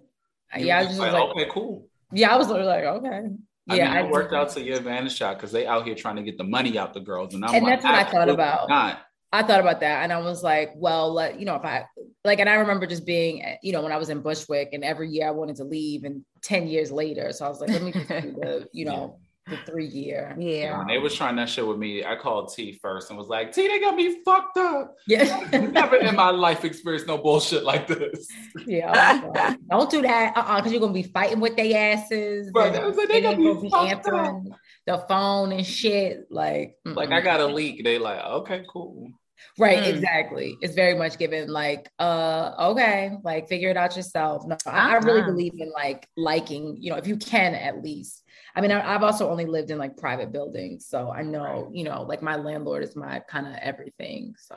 you 0.56 0.66
yeah, 0.66 0.76
I 0.76 0.78
was 0.80 0.88
was 0.88 0.96
just 0.96 1.00
just 1.06 1.12
like, 1.12 1.22
like, 1.28 1.36
okay, 1.36 1.50
cool. 1.52 1.86
yeah, 2.12 2.32
I 2.32 2.36
was 2.38 2.48
literally 2.48 2.68
like, 2.70 2.84
okay, 2.84 3.28
I 3.70 3.74
yeah, 3.76 3.94
mean, 3.94 4.06
it 4.06 4.10
worked 4.10 4.30
did- 4.30 4.36
out 4.38 4.48
to 4.52 4.62
your 4.62 4.76
advantage 4.78 5.14
shot 5.14 5.36
because 5.36 5.52
they 5.52 5.66
out 5.66 5.84
here 5.84 5.94
trying 5.94 6.16
to 6.16 6.22
get 6.22 6.38
the 6.38 6.44
money 6.44 6.78
out 6.78 6.94
the 6.94 7.00
girls, 7.00 7.34
and 7.34 7.44
I'm 7.44 7.54
And 7.54 7.64
like, 7.64 7.82
that's 7.82 7.84
what 7.84 7.94
I 7.94 8.04
thought 8.04 8.28
about. 8.30 8.68
Not. 8.70 9.00
I 9.30 9.42
thought 9.42 9.60
about 9.60 9.80
that, 9.80 10.04
and 10.04 10.12
I 10.12 10.18
was 10.20 10.42
like, 10.42 10.72
well, 10.74 11.12
let 11.12 11.38
you 11.38 11.44
know, 11.44 11.54
if 11.54 11.64
I 11.64 11.84
like, 12.24 12.38
and 12.38 12.48
I 12.48 12.54
remember 12.54 12.86
just 12.86 13.04
being, 13.04 13.44
you 13.62 13.72
know, 13.72 13.82
when 13.82 13.92
I 13.92 13.98
was 13.98 14.08
in 14.08 14.20
Bushwick, 14.20 14.70
and 14.72 14.82
every 14.82 15.10
year 15.10 15.28
I 15.28 15.32
wanted 15.32 15.56
to 15.56 15.64
leave, 15.64 16.04
and 16.04 16.24
ten 16.42 16.66
years 16.66 16.90
later, 16.90 17.30
so 17.32 17.44
I 17.44 17.48
was 17.48 17.60
like, 17.60 17.70
let 17.70 17.82
me 17.82 17.92
just 17.92 18.08
do 18.08 18.32
the, 18.40 18.68
you 18.72 18.86
know, 18.86 19.18
the 19.48 19.56
three 19.66 19.86
year. 19.86 20.34
Yeah. 20.38 20.78
When 20.78 20.86
they 20.86 20.98
was 20.98 21.14
trying 21.14 21.36
that 21.36 21.48
shit 21.48 21.66
with 21.66 21.78
me, 21.78 22.04
I 22.04 22.16
called 22.16 22.52
T 22.54 22.78
first 22.80 23.10
and 23.10 23.18
was 23.18 23.28
like, 23.28 23.52
T, 23.52 23.66
they 23.66 23.80
got 23.80 23.94
me 23.96 24.22
fucked 24.24 24.56
up. 24.56 24.94
Yeah, 25.06 25.46
Never 25.52 25.96
in 25.96 26.14
my 26.14 26.30
life 26.30 26.64
experienced 26.64 27.06
no 27.06 27.18
bullshit 27.18 27.64
like 27.64 27.86
this. 27.86 28.28
yeah. 28.66 29.20
Like, 29.34 29.58
Don't 29.70 29.90
do 29.90 30.02
that, 30.02 30.36
uh, 30.36 30.40
uh 30.40 30.56
because 30.56 30.72
you're 30.72 30.80
gonna 30.80 30.92
be 30.92 31.02
fighting 31.02 31.40
with 31.40 31.56
their 31.56 31.94
asses. 31.94 32.50
Right, 32.54 32.74
and 32.74 32.84
was 32.84 32.96
like, 32.96 33.08
they 33.08 33.20
they 33.20 33.22
got 33.22 33.38
me 33.38 33.44
gonna 33.44 33.60
be 33.60 33.70
fucked 33.70 34.06
up. 34.06 34.14
answering 34.14 34.54
the 34.86 35.04
phone 35.08 35.52
and 35.52 35.66
shit. 35.66 36.26
Like, 36.30 36.76
Like 36.84 37.10
mm-mm. 37.10 37.14
I 37.14 37.20
got 37.20 37.40
a 37.40 37.46
leak. 37.46 37.84
They 37.84 37.98
like, 37.98 38.24
okay, 38.24 38.64
cool. 38.68 39.10
Right, 39.58 39.82
Mm. 39.82 39.86
exactly. 39.96 40.56
It's 40.60 40.74
very 40.74 40.94
much 40.94 41.18
given 41.18 41.48
like, 41.48 41.90
uh, 41.98 42.54
okay, 42.70 43.12
like 43.24 43.48
figure 43.48 43.70
it 43.70 43.76
out 43.76 43.96
yourself. 43.96 44.46
No, 44.46 44.56
I, 44.66 44.94
I 44.94 44.96
really 44.98 45.20
Uh-huh. 45.20 45.30
believe 45.30 45.54
in 45.58 45.70
like 45.72 46.08
liking, 46.16 46.76
you 46.80 46.90
know, 46.90 46.96
if 46.96 47.06
you 47.06 47.16
can 47.16 47.54
at 47.54 47.82
least. 47.82 48.22
I 48.54 48.60
mean, 48.60 48.70
I, 48.72 48.94
I've 48.94 49.02
also 49.02 49.28
only 49.30 49.46
lived 49.46 49.70
in 49.70 49.78
like 49.78 49.96
private 49.96 50.32
buildings, 50.32 50.86
so 50.86 51.10
I 51.10 51.22
know, 51.22 51.70
you 51.72 51.84
know, 51.84 52.02
like 52.02 52.22
my 52.22 52.36
landlord 52.36 52.82
is 52.82 52.96
my 52.96 53.20
kind 53.28 53.46
of 53.46 53.54
everything. 53.62 54.34
So, 54.38 54.54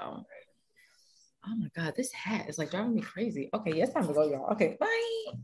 oh 1.47 1.55
my 1.55 1.67
god, 1.75 1.93
this 1.95 2.11
hat 2.11 2.49
is 2.49 2.57
like 2.57 2.71
driving 2.71 2.95
me 2.95 3.01
crazy. 3.01 3.49
Okay, 3.53 3.73
yes, 3.75 3.93
time 3.93 4.07
to 4.07 4.13
go, 4.13 4.23
y'all. 4.29 4.51
Okay, 4.53 4.77
bye. 4.79 4.87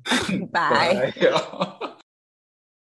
Bye. 0.51 1.11
Bye. 1.19 1.89